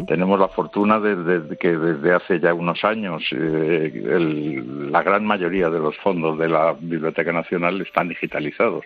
Tenemos 0.08 0.40
la 0.40 0.48
fortuna 0.48 1.00
de, 1.00 1.58
que 1.58 1.76
desde 1.76 2.14
hace 2.14 2.40
ya 2.40 2.54
unos 2.54 2.84
años 2.84 3.24
eh, 3.32 4.62
la 4.92 5.02
gran 5.02 5.26
mayoría 5.26 5.70
de 5.72 5.80
los 5.80 5.98
fondos 5.98 6.38
de 6.38 6.50
la 6.50 6.74
Biblioteca 6.80 7.32
Nacional 7.34 7.82
están 7.82 8.10
digitalizados, 8.10 8.86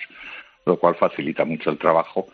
lo 0.66 0.78
cual 0.78 0.96
facilita 0.96 1.44
mucho 1.44 1.70
el 1.70 1.78
trabajo 1.78 2.28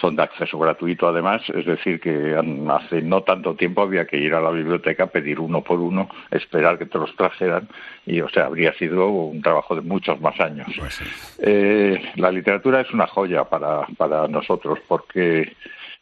son 0.00 0.16
de 0.16 0.22
acceso 0.22 0.58
gratuito 0.58 1.08
además, 1.08 1.42
es 1.54 1.66
decir, 1.66 2.00
que 2.00 2.36
hace 2.70 3.02
no 3.02 3.22
tanto 3.22 3.54
tiempo 3.54 3.82
había 3.82 4.06
que 4.06 4.16
ir 4.16 4.34
a 4.34 4.40
la 4.40 4.50
biblioteca, 4.50 5.06
pedir 5.06 5.40
uno 5.40 5.62
por 5.62 5.78
uno, 5.78 6.08
esperar 6.30 6.78
que 6.78 6.86
te 6.86 6.98
los 6.98 7.14
trajeran 7.16 7.68
y, 8.06 8.20
o 8.20 8.28
sea, 8.28 8.46
habría 8.46 8.72
sido 8.74 9.08
un 9.08 9.42
trabajo 9.42 9.74
de 9.74 9.82
muchos 9.82 10.20
más 10.20 10.38
años. 10.40 10.68
Pues 10.78 11.00
eh, 11.38 12.00
la 12.16 12.30
literatura 12.30 12.80
es 12.80 12.90
una 12.92 13.06
joya 13.06 13.44
para, 13.44 13.86
para 13.96 14.26
nosotros 14.28 14.78
porque 14.88 15.52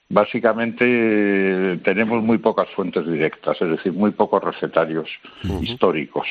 básicamente 0.08 1.78
tenemos 1.84 2.22
muy 2.22 2.38
pocas 2.38 2.68
fuentes 2.70 3.06
directas, 3.06 3.60
es 3.60 3.70
decir, 3.70 3.92
muy 3.92 4.12
pocos 4.12 4.42
recetarios 4.42 5.08
históricos, 5.60 6.26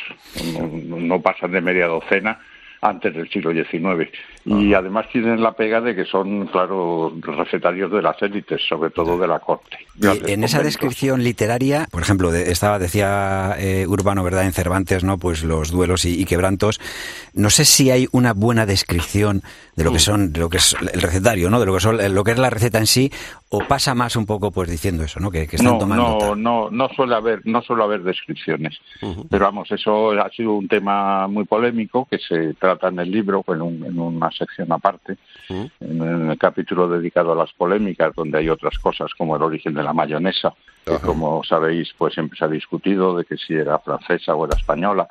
no 0.63 1.21
pasan 1.21 1.51
de 1.51 1.61
media 1.61 1.87
docena 1.87 2.39
antes 2.81 3.13
del 3.13 3.29
siglo 3.29 3.51
XIX. 3.51 4.09
Y 4.45 4.73
además 4.73 5.07
tienen 5.11 5.41
la 5.41 5.51
pega 5.51 5.81
de 5.81 5.93
que 5.93 6.05
son, 6.05 6.47
claro, 6.47 7.13
recetarios 7.21 7.91
de 7.91 8.01
las 8.01 8.21
élites, 8.21 8.61
sobre 8.67 8.91
todo 8.91 9.17
de 9.17 9.27
la 9.27 9.39
corte. 9.39 9.77
en 10.01 10.43
esa 10.43 10.63
descripción 10.63 11.21
literaria, 11.21 11.87
por 11.91 12.01
ejemplo, 12.01 12.33
estaba, 12.33 12.79
decía 12.79 13.55
eh, 13.59 13.85
Urbano, 13.87 14.23
¿verdad?, 14.23 14.45
en 14.45 14.53
Cervantes, 14.53 15.03
¿no?, 15.03 15.17
pues 15.17 15.43
los 15.43 15.71
duelos 15.71 16.05
y, 16.05 16.23
quebrantos. 16.23 16.79
No 17.33 17.49
sé 17.49 17.65
si 17.65 17.91
hay 17.91 18.07
una 18.11 18.33
buena 18.33 18.65
descripción 18.65 19.41
de 19.75 19.83
lo 19.83 19.91
que 19.91 19.99
son, 19.99 20.31
de 20.31 20.39
lo 20.39 20.49
que 20.49 20.57
es 20.57 20.75
el 20.93 21.01
recetario, 21.01 21.49
¿no?, 21.49 21.59
de 21.59 21.65
lo 21.65 21.73
que, 21.73 21.81
son, 21.81 22.15
lo 22.15 22.23
que 22.23 22.31
es 22.31 22.37
la 22.37 22.49
receta 22.49 22.77
en 22.77 22.87
sí, 22.87 23.11
o 23.49 23.59
pasa 23.59 23.95
más 23.95 24.15
un 24.17 24.25
poco, 24.25 24.51
pues, 24.51 24.69
diciendo 24.69 25.03
eso, 25.03 25.19
¿no?, 25.19 25.31
que, 25.31 25.43
están 25.43 25.65
no, 25.65 25.77
tomando 25.77 26.19
No, 26.19 26.35
no, 26.35 26.69
no 26.69 26.89
suele 26.89 27.15
haber, 27.15 27.41
no 27.45 27.61
suele 27.61 27.83
haber 27.83 28.03
descripciones. 28.03 28.77
Pero 29.29 29.45
vamos, 29.45 29.71
eso 29.71 30.11
ha 30.11 30.29
sido 30.31 30.53
un 30.53 30.67
tema 30.67 31.27
muy 31.27 31.45
polémico 31.45 32.07
que 32.09 32.17
se 32.19 32.53
trata 32.55 32.89
en 32.89 32.99
el 32.99 33.09
libro, 33.09 33.43
en, 33.47 33.85
en 33.85 33.99
una 33.99 34.29
sección 34.31 34.71
aparte, 34.71 35.17
en, 35.49 36.29
el 36.29 36.37
capítulo 36.37 36.89
dedicado 36.89 37.31
a 37.31 37.35
las 37.35 37.53
polémicas, 37.53 38.13
donde 38.15 38.39
hay 38.39 38.49
otras 38.49 38.77
cosas 38.79 39.11
como 39.17 39.37
el 39.37 39.43
origen 39.43 39.73
de 39.73 39.83
la 39.83 39.93
mayonesa, 39.93 40.53
que 40.83 40.97
como 40.99 41.43
sabéis, 41.43 41.93
pues 41.97 42.13
siempre 42.13 42.37
se 42.37 42.45
ha 42.45 42.49
discutido 42.49 43.17
de 43.17 43.23
que 43.23 43.37
si 43.37 43.53
era 43.53 43.79
francesa 43.79 44.35
o 44.35 44.45
era 44.45 44.57
española. 44.57 45.07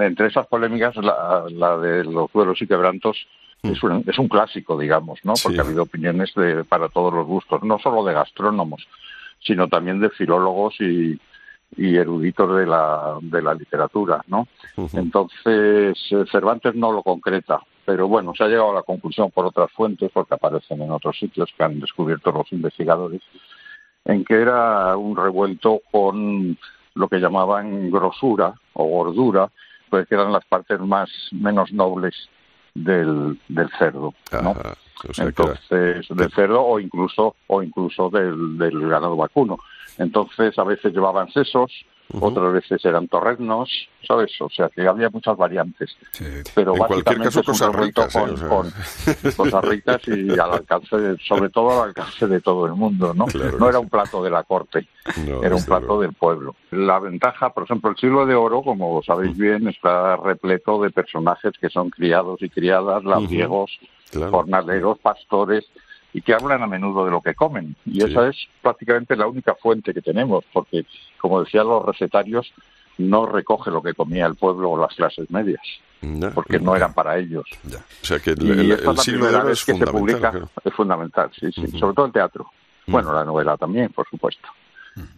Entre 0.00 0.28
esas 0.28 0.46
polémicas, 0.46 0.96
la, 0.96 1.76
de 1.76 2.04
los 2.04 2.32
duelos 2.32 2.60
y 2.62 2.66
quebrantos 2.66 3.26
es, 3.62 3.82
un, 3.82 4.04
es 4.06 4.18
un 4.18 4.28
clásico, 4.28 4.78
digamos, 4.78 5.20
¿no? 5.24 5.34
Porque 5.42 5.58
ha 5.58 5.64
habido 5.64 5.82
opiniones 5.82 6.32
de, 6.34 6.64
para 6.64 6.88
todos 6.88 7.12
los 7.12 7.26
gustos, 7.26 7.62
no 7.62 7.78
solo 7.78 8.04
de 8.04 8.14
gastrónomos, 8.14 8.86
sino 9.40 9.68
también 9.68 10.00
de 10.00 10.10
filólogos 10.10 10.80
y, 10.80 11.18
y 11.76 11.96
eruditos 11.96 12.56
de 12.56 12.66
la, 12.66 13.18
de 13.20 13.42
la 13.42 13.54
literatura, 13.54 14.22
¿no? 14.26 14.48
Entonces, 14.92 15.96
eh, 16.10 16.24
Cervantes 16.30 16.74
no 16.74 16.92
lo 16.92 17.02
concreta, 17.02 17.60
pero 17.84 18.08
bueno, 18.08 18.32
se 18.34 18.44
ha 18.44 18.48
llegado 18.48 18.72
a 18.72 18.76
la 18.76 18.82
conclusión 18.82 19.30
por 19.30 19.46
otras 19.46 19.70
fuentes, 19.72 20.10
porque 20.12 20.34
aparecen 20.34 20.82
en 20.82 20.90
otros 20.90 21.18
sitios 21.18 21.50
que 21.56 21.64
han 21.64 21.80
descubierto 21.80 22.32
los 22.32 22.50
investigadores, 22.52 23.22
en 24.04 24.24
que 24.24 24.34
era 24.34 24.96
un 24.96 25.16
revuelto 25.16 25.80
con 25.90 26.56
lo 26.94 27.08
que 27.08 27.20
llamaban 27.20 27.90
grosura 27.90 28.54
o 28.72 28.84
gordura, 28.84 29.50
pues 29.88 30.06
que 30.08 30.14
eran 30.14 30.32
las 30.32 30.44
partes 30.44 30.80
más 30.80 31.10
menos 31.32 31.72
nobles 31.72 32.14
del, 32.74 33.38
del 33.48 33.68
cerdo, 33.78 34.14
¿no? 34.42 34.54
Entonces, 35.16 36.06
del 36.08 36.30
cerdo 36.32 36.62
o 36.62 36.78
incluso 36.78 37.34
o 37.46 37.62
incluso 37.62 38.10
del, 38.10 38.58
del 38.58 38.88
ganado 38.88 39.16
vacuno. 39.16 39.58
Entonces, 39.98 40.58
a 40.58 40.64
veces 40.64 40.92
llevaban 40.92 41.30
sesos, 41.30 41.84
otras 42.18 42.52
veces 42.52 42.84
eran 42.84 43.08
torreznos, 43.08 43.70
¿sabes? 44.06 44.32
O 44.40 44.48
sea, 44.48 44.68
que 44.68 44.86
había 44.86 45.10
muchas 45.10 45.36
variantes. 45.36 45.96
Pero 46.54 46.74
en 46.74 46.80
básicamente 46.80 47.24
caso, 47.24 47.42
cosas 47.44 47.74
ricas, 47.74 48.12
con, 48.12 48.36
con, 48.36 48.72
cosas 49.36 49.64
ricas 49.64 50.00
y 50.08 50.30
al 50.32 50.52
alcance, 50.52 51.16
sobre 51.26 51.50
todo 51.50 51.82
al 51.82 51.88
alcance 51.88 52.26
de 52.26 52.40
todo 52.40 52.66
el 52.66 52.72
mundo, 52.72 53.14
¿no? 53.14 53.26
no 53.58 53.68
era 53.68 53.78
un 53.78 53.88
plato 53.88 54.22
de 54.22 54.30
la 54.30 54.42
corte, 54.44 54.86
era 55.42 55.54
un 55.54 55.64
plato 55.64 56.00
del 56.00 56.12
pueblo. 56.12 56.56
La 56.70 56.98
ventaja, 56.98 57.50
por 57.50 57.64
ejemplo, 57.64 57.90
el 57.90 57.96
siglo 57.96 58.26
de 58.26 58.34
oro, 58.34 58.62
como 58.62 59.02
sabéis 59.02 59.36
bien, 59.36 59.68
está 59.68 60.16
repleto 60.16 60.82
de 60.82 60.90
personajes 60.90 61.52
que 61.60 61.68
son 61.68 61.90
criados 61.90 62.40
y 62.42 62.48
criadas, 62.48 63.04
labriegos, 63.04 63.78
jornaleros, 64.30 64.98
pastores, 64.98 65.64
y 66.12 66.22
que 66.22 66.34
hablan 66.34 66.62
a 66.62 66.66
menudo 66.66 67.04
de 67.04 67.10
lo 67.10 67.20
que 67.20 67.34
comen. 67.34 67.76
Y 67.84 68.02
esa 68.02 68.28
es 68.28 68.36
prácticamente 68.62 69.16
la 69.16 69.26
única 69.26 69.54
fuente 69.54 69.94
que 69.94 70.02
tenemos, 70.02 70.44
porque, 70.52 70.84
como 71.18 71.42
decían 71.42 71.68
los 71.68 71.84
recetarios, 71.84 72.52
no 72.98 73.26
recoge 73.26 73.70
lo 73.70 73.82
que 73.82 73.94
comía 73.94 74.26
el 74.26 74.34
pueblo 74.34 74.70
o 74.70 74.80
las 74.80 74.94
clases 74.94 75.30
medias. 75.30 75.62
porque 76.34 76.58
no 76.58 76.74
eran 76.74 76.94
para 76.94 77.18
ellos. 77.18 77.44
O 78.02 78.06
sea 78.06 78.18
que 78.18 78.30
el, 78.30 78.38
siglo 78.98 79.26
de 79.26 79.52
es 79.52 79.64
que 79.64 79.74
se 79.74 79.86
publica 79.86 80.32
es 80.64 80.74
fundamental, 80.74 81.30
sí, 81.38 81.50
sí, 81.52 81.78
sobre 81.78 81.94
todo 81.94 82.06
el 82.06 82.12
teatro. 82.12 82.50
Bueno, 82.86 83.12
la 83.12 83.24
novela 83.24 83.56
también, 83.56 83.90
por 83.90 84.08
supuesto. 84.08 84.48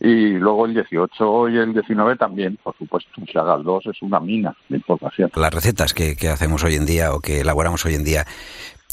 Y 0.01 0.32
luego 0.34 0.66
el 0.66 0.74
18 0.74 1.49
y 1.49 1.59
el 1.59 1.72
19 1.72 2.16
también, 2.16 2.59
por 2.62 2.76
supuesto. 2.76 3.11
O 3.22 3.32
sea, 3.32 3.43
dos 3.43 3.86
es 3.86 4.01
una 4.03 4.20
mina 4.20 4.55
de 4.68 4.76
información. 4.76 5.30
Las 5.34 5.55
recetas 5.55 5.95
que, 5.95 6.14
que, 6.14 6.28
hacemos 6.28 6.62
hoy 6.62 6.74
en 6.74 6.84
día 6.84 7.14
o 7.14 7.20
que 7.20 7.40
elaboramos 7.40 7.84
hoy 7.86 7.95
en 7.95 8.05
día 8.05 8.26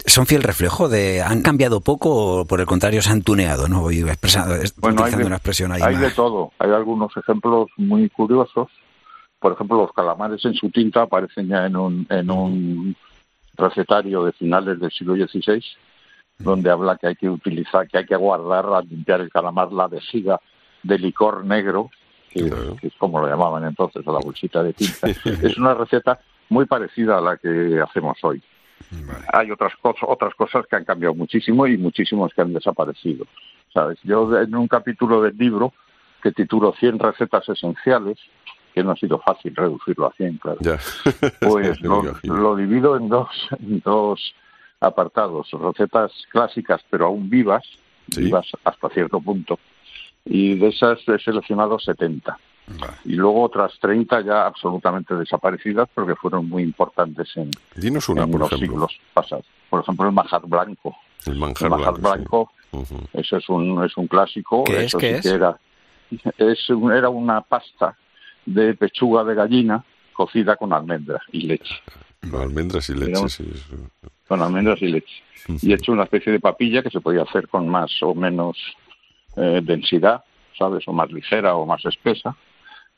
son 0.05 0.25
fiel 0.25 0.43
reflejo 0.43 0.89
de 0.89 1.21
han 1.21 1.41
cambiado 1.41 1.81
poco 1.81 2.41
o 2.41 2.45
por 2.45 2.59
el 2.59 2.65
contrario 2.65 3.01
se 3.01 3.11
han 3.11 3.21
tuneado, 3.21 3.67
¿no? 3.67 3.81
Voy 3.81 3.99
expresando, 3.99 4.55
bueno, 4.77 5.03
hay 5.03 5.13
de, 5.13 5.25
una 5.25 5.35
expresión 5.35 5.71
ahí 5.71 5.81
Hay 5.81 5.95
de 5.95 6.11
todo. 6.11 6.51
Hay 6.59 6.71
algunos 6.71 7.15
ejemplos 7.15 7.67
muy 7.77 8.09
curiosos. 8.09 8.67
Por 9.39 9.53
ejemplo, 9.53 9.77
los 9.77 9.93
calamares 9.93 10.43
en 10.45 10.53
su 10.53 10.69
tinta 10.69 11.03
aparecen 11.03 11.47
ya 11.47 11.65
en 11.65 11.75
un, 11.75 12.07
en 12.09 12.29
un 12.29 12.95
recetario 13.55 14.23
de 14.23 14.31
finales 14.33 14.79
del 14.79 14.91
siglo 14.91 15.15
XVI, 15.15 15.63
donde 16.39 16.69
habla 16.69 16.97
que 16.97 17.07
hay 17.07 17.15
que 17.15 17.29
utilizar, 17.29 17.87
que 17.87 17.99
hay 17.99 18.05
que 18.05 18.15
guardar 18.15 18.65
al 18.65 18.87
limpiar 18.87 19.21
el 19.21 19.29
calamar 19.29 19.71
la 19.71 19.87
vejiga 19.87 20.39
de 20.83 20.97
licor 20.97 21.45
negro, 21.45 21.89
que, 22.29 22.51
es 22.81 22.93
como 22.97 23.19
lo 23.19 23.27
llamaban 23.27 23.65
entonces, 23.65 24.05
la 24.05 24.19
bolsita 24.19 24.63
de 24.63 24.73
tinta. 24.73 25.07
es 25.47 25.57
una 25.57 25.73
receta 25.73 26.19
muy 26.49 26.65
parecida 26.65 27.17
a 27.17 27.21
la 27.21 27.37
que 27.37 27.81
hacemos 27.81 28.17
hoy. 28.23 28.41
Hay 29.33 29.51
otras 29.51 29.75
cosas, 29.77 30.03
otras 30.07 30.33
cosas 30.35 30.65
que 30.67 30.75
han 30.75 30.85
cambiado 30.85 31.13
muchísimo 31.13 31.67
y 31.67 31.77
muchísimos 31.77 32.33
que 32.33 32.41
han 32.41 32.53
desaparecido. 32.53 33.25
¿Sabes? 33.73 33.99
Yo 34.03 34.39
en 34.39 34.55
un 34.55 34.67
capítulo 34.67 35.21
del 35.21 35.37
libro 35.37 35.73
que 36.21 36.31
titulo 36.31 36.73
100 36.73 36.99
recetas 36.99 37.47
esenciales, 37.49 38.17
que 38.73 38.83
no 38.83 38.91
ha 38.91 38.95
sido 38.95 39.19
fácil 39.19 39.55
reducirlo 39.55 40.07
a 40.07 40.13
100, 40.13 40.37
claro. 40.37 40.59
Pues 41.39 41.81
lo, 42.23 42.55
divido 42.55 42.97
en 42.97 43.09
dos, 43.09 43.29
en 43.59 43.79
dos 43.79 44.33
apartados, 44.79 45.49
recetas 45.51 46.11
clásicas 46.31 46.81
pero 46.89 47.07
aún 47.07 47.29
vivas, 47.29 47.63
vivas 48.15 48.47
hasta 48.63 48.89
cierto 48.89 49.19
punto, 49.19 49.59
y 50.25 50.55
de 50.55 50.69
esas 50.69 50.99
he 51.07 51.19
seleccionado 51.19 51.79
70. 51.79 52.37
Y 53.05 53.13
luego 53.13 53.43
otras 53.43 53.73
30 53.79 54.21
ya 54.21 54.45
absolutamente 54.45 55.15
desaparecidas 55.15 55.89
porque 55.93 56.15
fueron 56.15 56.47
muy 56.47 56.63
importantes 56.63 57.29
en, 57.35 57.51
los 57.75 58.49
siglos 58.59 58.99
pasados. 59.13 59.45
Por 59.69 59.81
ejemplo, 59.81 60.07
el 60.07 60.13
manjar 60.13 60.41
blanco. 60.45 60.95
El 61.25 61.35
manjar, 61.35 61.99
blanco, 61.99 62.51
eso 63.13 63.37
es 63.37 63.49
un, 63.49 63.83
es 63.83 63.95
un 63.97 64.07
clásico. 64.07 64.63
¿Qué 64.63 64.85
es? 64.85 64.95
¿Qué 64.95 65.15
es? 65.17 65.25
Era, 65.25 65.59
es 66.37 66.69
era 66.93 67.09
una 67.09 67.41
pasta 67.41 67.97
de 68.45 68.73
pechuga 68.73 69.23
de 69.23 69.35
gallina 69.35 69.83
cocida 70.13 70.55
con 70.55 70.71
almendras 70.71 71.21
y 71.31 71.41
leche. 71.41 71.75
Con 72.31 72.41
almendras 72.41 72.89
y 72.89 72.95
leche, 72.95 73.29
sí. 73.29 73.51
Con 74.27 74.41
almendras 74.41 74.81
y 74.81 74.87
leche. 74.87 75.23
Y 75.61 75.73
hecho 75.73 75.91
una 75.91 76.03
especie 76.03 76.31
de 76.31 76.39
papilla 76.39 76.81
que 76.81 76.89
se 76.89 77.01
podía 77.01 77.23
hacer 77.23 77.47
con 77.47 77.67
más 77.67 77.91
o 78.01 78.15
menos 78.15 78.57
eh, 79.35 79.61
densidad, 79.63 80.23
¿sabes? 80.57 80.87
O 80.87 80.93
más 80.93 81.11
ligera 81.11 81.55
o 81.55 81.65
más 81.65 81.83
espesa 81.85 82.35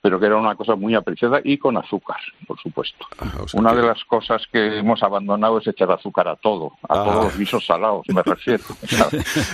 pero 0.02 0.20
que 0.20 0.26
era 0.26 0.38
una 0.38 0.56
cosa 0.56 0.76
muy 0.76 0.96
apreciada 0.96 1.40
y 1.44 1.58
con 1.58 1.78
azúcar, 1.78 2.18
por 2.48 2.60
supuesto. 2.60 3.06
Ah, 3.20 3.32
o 3.42 3.48
sea 3.48 3.60
una 3.60 3.72
que- 3.72 3.78
de 3.78 3.88
las 3.88 4.04
cosas 4.06 4.42
que 4.52 4.80
hemos 4.80 5.02
abandonado 5.04 5.60
es 5.60 5.68
echar 5.68 5.92
azúcar 5.92 6.28
a 6.28 6.36
todo, 6.36 6.74
a 6.90 7.02
Ah. 7.02 7.04
todos 7.06 7.24
los 7.26 7.38
guisos 7.38 7.66
salados, 7.66 8.06
me 8.08 8.22
refiero. 8.24 8.64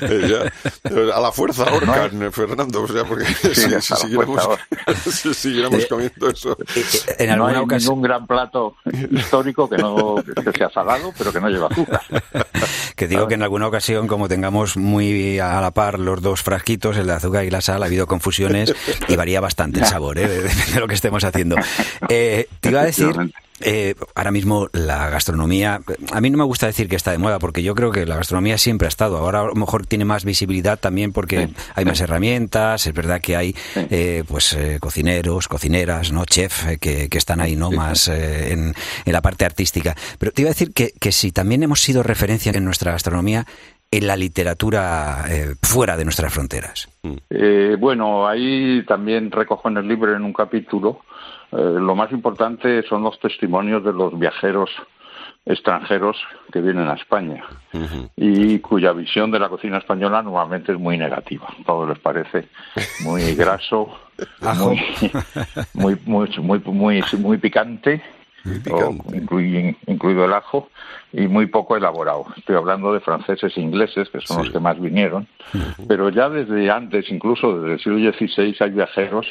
Eh, 0.01 0.27
ya. 0.87 1.13
A 1.15 1.19
la 1.19 1.31
fuerza 1.31 1.63
ahorcan, 1.69 2.31
Fernando, 2.31 2.83
o 2.83 2.87
sea, 2.87 3.03
porque 3.03 3.25
si, 3.25 3.53
si 3.81 3.95
siguiéramos, 3.95 4.47
si 4.95 5.33
siguiéramos 5.33 5.85
comiendo 5.87 6.29
eso. 6.29 6.57
En 7.17 7.27
no 7.27 7.33
alguna 7.45 7.59
hay 7.59 7.63
ocasión. 7.65 7.89
ningún 7.95 8.01
gran 8.03 8.27
plato 8.27 8.75
histórico 9.11 9.69
que 9.69 9.77
no 9.77 10.15
que 10.25 10.51
sea 10.57 10.69
salado, 10.69 11.11
pero 11.17 11.31
que 11.33 11.39
no 11.41 11.49
lleve 11.49 11.65
azúcar. 11.65 12.01
Que 12.95 13.07
digo 13.07 13.27
que 13.27 13.35
en 13.35 13.43
alguna 13.43 13.67
ocasión, 13.67 14.07
como 14.07 14.27
tengamos 14.27 14.75
muy 14.75 15.37
a 15.37 15.61
la 15.61 15.69
par 15.69 15.99
los 15.99 16.19
dos 16.19 16.41
frasquitos, 16.41 16.97
el 16.97 17.05
de 17.05 17.13
azúcar 17.13 17.45
y 17.45 17.51
la 17.51 17.61
sal, 17.61 17.83
ha 17.83 17.85
habido 17.85 18.07
confusiones 18.07 18.73
y 19.07 19.15
varía 19.15 19.39
bastante 19.39 19.81
el 19.81 19.85
sabor, 19.85 20.17
¿eh? 20.17 20.36
Depende 20.41 20.65
de 20.73 20.79
lo 20.79 20.87
que 20.87 20.95
estemos 20.95 21.23
haciendo. 21.23 21.55
Eh, 22.09 22.47
te 22.59 22.69
iba 22.69 22.81
a 22.81 22.85
decir, 22.85 23.13
eh, 23.59 23.95
ahora 24.13 24.29
mismo 24.29 24.69
la 24.71 25.09
gastronomía, 25.09 25.81
a 26.11 26.21
mí 26.21 26.29
no 26.29 26.37
me 26.37 26.43
gusta 26.43 26.67
decir 26.67 26.87
que 26.87 26.95
está 26.95 27.11
de 27.11 27.17
moda, 27.17 27.39
porque 27.39 27.63
yo 27.63 27.73
creo 27.73 27.91
que 27.91 28.05
la 28.05 28.15
gastronomía 28.15 28.57
siempre 28.57 28.85
ha 28.85 28.89
estado. 28.89 29.17
Ahora 29.17 29.41
a 29.41 29.45
lo 29.45 29.55
mejor 29.55 29.85
tiene 29.87 30.05
más 30.05 30.25
visibilidad 30.25 30.79
también 30.79 31.11
porque 31.11 31.49
hay 31.73 31.85
más 31.85 31.99
herramientas, 31.99 32.85
es 32.85 32.93
verdad 32.93 33.19
que 33.19 33.35
hay 33.35 33.55
eh, 33.75 34.23
pues 34.27 34.53
eh, 34.53 34.77
cocineros, 34.79 35.47
cocineras, 35.47 36.11
no 36.11 36.25
chef, 36.25 36.77
que, 36.79 37.09
que 37.09 37.17
están 37.17 37.41
ahí 37.41 37.55
no 37.55 37.71
más 37.71 38.07
en, 38.09 38.75
en 39.05 39.13
la 39.13 39.21
parte 39.21 39.45
artística. 39.45 39.95
Pero 40.19 40.31
te 40.31 40.43
iba 40.43 40.49
a 40.49 40.53
decir 40.53 40.71
que, 40.71 40.93
que 40.99 41.11
si 41.11 41.31
también 41.31 41.63
hemos 41.63 41.81
sido 41.81 42.03
referencia 42.03 42.51
en 42.53 42.63
nuestra 42.63 42.91
gastronomía 42.91 43.47
en 43.91 44.07
la 44.07 44.15
literatura 44.15 45.25
eh, 45.29 45.55
fuera 45.61 45.95
de 45.95 46.03
nuestras 46.03 46.33
fronteras. 46.33 46.89
Eh, 47.29 47.77
bueno, 47.79 48.27
ahí 48.27 48.83
también 48.85 49.31
recojo 49.31 49.69
en 49.69 49.77
el 49.77 49.87
libro 49.87 50.15
en 50.15 50.23
un 50.23 50.33
capítulo. 50.33 51.01
eh, 51.51 51.55
lo 51.55 51.95
más 51.95 52.11
importante 52.11 52.83
son 52.83 53.03
los 53.03 53.19
testimonios 53.19 53.83
de 53.83 53.93
los 53.93 54.17
viajeros 54.17 54.69
extranjeros 55.45 56.17
que 56.51 56.59
vienen 56.59 56.89
a 56.89 56.95
España 56.95 57.41
y 58.17 58.59
cuya 58.59 58.91
visión 58.91 59.31
de 59.31 59.39
la 59.39 59.47
cocina 59.47 59.77
española 59.77 60.21
normalmente 60.21 60.73
es 60.73 60.79
muy 60.79 60.97
negativa. 60.97 61.47
Todo 61.65 61.87
les 61.87 61.99
parece 61.99 62.49
muy 63.05 63.33
graso, 63.35 63.97
muy, 65.73 65.97
muy, 66.05 66.29
muy, 66.37 66.59
muy, 66.65 67.03
muy 67.17 67.37
picante, 67.37 68.03
o 68.71 68.95
incluido 69.87 70.25
el 70.25 70.33
ajo, 70.33 70.69
y 71.13 71.27
muy 71.27 71.47
poco 71.47 71.77
elaborado. 71.77 72.25
Estoy 72.37 72.55
hablando 72.55 72.93
de 72.93 72.99
franceses 72.99 73.57
e 73.57 73.61
ingleses, 73.61 74.09
que 74.09 74.21
son 74.21 74.39
los 74.39 74.49
que 74.51 74.59
más 74.59 74.79
vinieron, 74.79 75.27
pero 75.87 76.09
ya 76.09 76.29
desde 76.29 76.69
antes, 76.69 77.09
incluso 77.09 77.59
desde 77.59 77.73
el 77.73 77.79
siglo 77.79 78.11
XVI, 78.11 78.55
hay 78.59 78.71
viajeros 78.71 79.27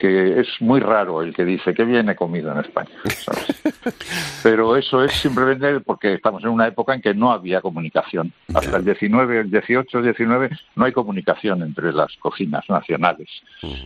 que 0.00 0.40
es 0.40 0.48
muy 0.60 0.80
raro 0.80 1.22
el 1.22 1.34
que 1.34 1.44
dice 1.44 1.74
que 1.74 1.84
viene 1.84 2.16
comido 2.16 2.50
en 2.50 2.58
España. 2.58 2.88
¿sabes? 3.04 3.62
Pero 4.42 4.74
eso 4.76 5.04
es 5.04 5.12
simplemente 5.12 5.80
porque 5.80 6.14
estamos 6.14 6.42
en 6.42 6.48
una 6.48 6.66
época 6.66 6.94
en 6.94 7.02
que 7.02 7.14
no 7.14 7.30
había 7.30 7.60
comunicación. 7.60 8.32
Hasta 8.54 8.78
el 8.78 8.84
19, 8.84 9.40
el 9.40 9.50
18, 9.50 10.02
19 10.02 10.50
no 10.76 10.84
hay 10.86 10.92
comunicación 10.92 11.62
entre 11.62 11.92
las 11.92 12.16
cocinas 12.16 12.64
nacionales. 12.68 13.28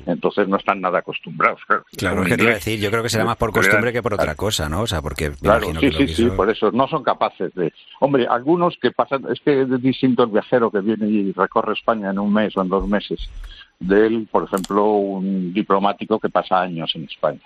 Entonces 0.07 0.49
no 0.49 0.57
están 0.57 0.81
nada 0.81 1.01
acostumbrados. 1.01 1.61
Claro, 1.67 1.85
Claro, 1.97 2.23
es 2.23 2.29
que 2.29 2.37
te 2.37 2.43
iba 2.45 2.53
a 2.53 2.55
decir, 2.55 2.81
yo 2.81 2.91
creo 2.91 3.03
que 3.03 3.09
será 3.09 3.25
más 3.25 3.37
por 3.37 3.53
costumbre 3.53 3.93
que 3.93 4.03
por 4.03 4.15
otra 4.15 4.37
cosa, 4.37 4.69
¿no? 4.69 4.83
O 4.83 4.87
sea, 4.87 5.03
porque 5.03 5.31
me 5.31 5.37
Claro, 5.37 5.71
imagino 5.71 5.81
sí, 5.81 5.91
que 5.91 6.09
sí, 6.09 6.15
sí, 6.15 6.31
por 6.31 6.49
eso 6.49 6.71
no 6.71 6.87
son 6.87 7.03
capaces 7.03 7.53
de... 7.55 7.73
Hombre, 8.01 8.27
algunos 8.31 8.77
que 8.81 8.93
pasan, 8.93 9.25
es 9.33 9.41
que 9.41 9.63
es 9.63 9.83
distinto 9.83 10.23
el 10.23 10.31
viajero 10.31 10.71
que 10.71 10.81
viene 10.81 11.09
y 11.09 11.33
recorre 11.33 11.73
España 11.73 12.11
en 12.11 12.19
un 12.21 12.33
mes 12.33 12.57
o 12.57 12.63
en 12.63 12.69
dos 12.69 12.87
meses, 12.87 13.29
de 13.81 14.07
él, 14.07 14.29
por 14.31 14.45
ejemplo, 14.45 14.87
un 14.87 15.53
diplomático 15.53 16.19
que 16.19 16.29
pasa 16.29 16.61
años 16.61 16.93
en 16.95 17.05
España 17.05 17.41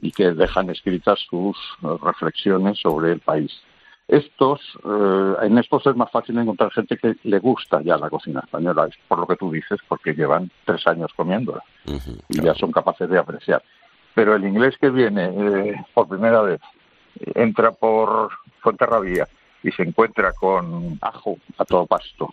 y 0.00 0.12
que 0.12 0.32
dejan 0.32 0.68
escritas 0.68 1.18
sus 1.28 1.56
eh, 1.82 1.86
reflexiones 2.02 2.78
sobre 2.78 3.12
el 3.12 3.20
país. 3.20 3.50
Estos, 4.06 4.60
eh, 4.84 5.34
en 5.42 5.56
estos 5.56 5.86
es 5.86 5.96
más 5.96 6.10
fácil 6.10 6.36
encontrar 6.36 6.70
gente 6.70 6.98
que 6.98 7.16
le 7.22 7.38
gusta 7.38 7.80
ya 7.80 7.96
la 7.96 8.10
cocina 8.10 8.40
española, 8.40 8.86
es 8.86 8.96
por 9.08 9.18
lo 9.18 9.26
que 9.26 9.36
tú 9.36 9.50
dices, 9.50 9.80
porque 9.88 10.12
llevan 10.12 10.50
tres 10.66 10.86
años 10.86 11.10
comiéndola 11.16 11.62
y 12.28 12.42
ya 12.42 12.54
son 12.54 12.70
capaces 12.70 13.08
de 13.08 13.18
apreciar. 13.18 13.62
Pero 14.14 14.36
el 14.36 14.44
inglés 14.44 14.76
que 14.78 14.90
viene 14.90 15.24
eh, 15.24 15.74
por 15.94 16.08
primera 16.08 16.42
vez 16.42 16.60
entra 17.34 17.72
por 17.72 18.30
Fuenterrabía 18.60 19.26
y 19.64 19.72
se 19.72 19.82
encuentra 19.82 20.32
con 20.32 20.98
ajo 21.00 21.38
a 21.58 21.64
todo 21.64 21.86
pasto, 21.86 22.28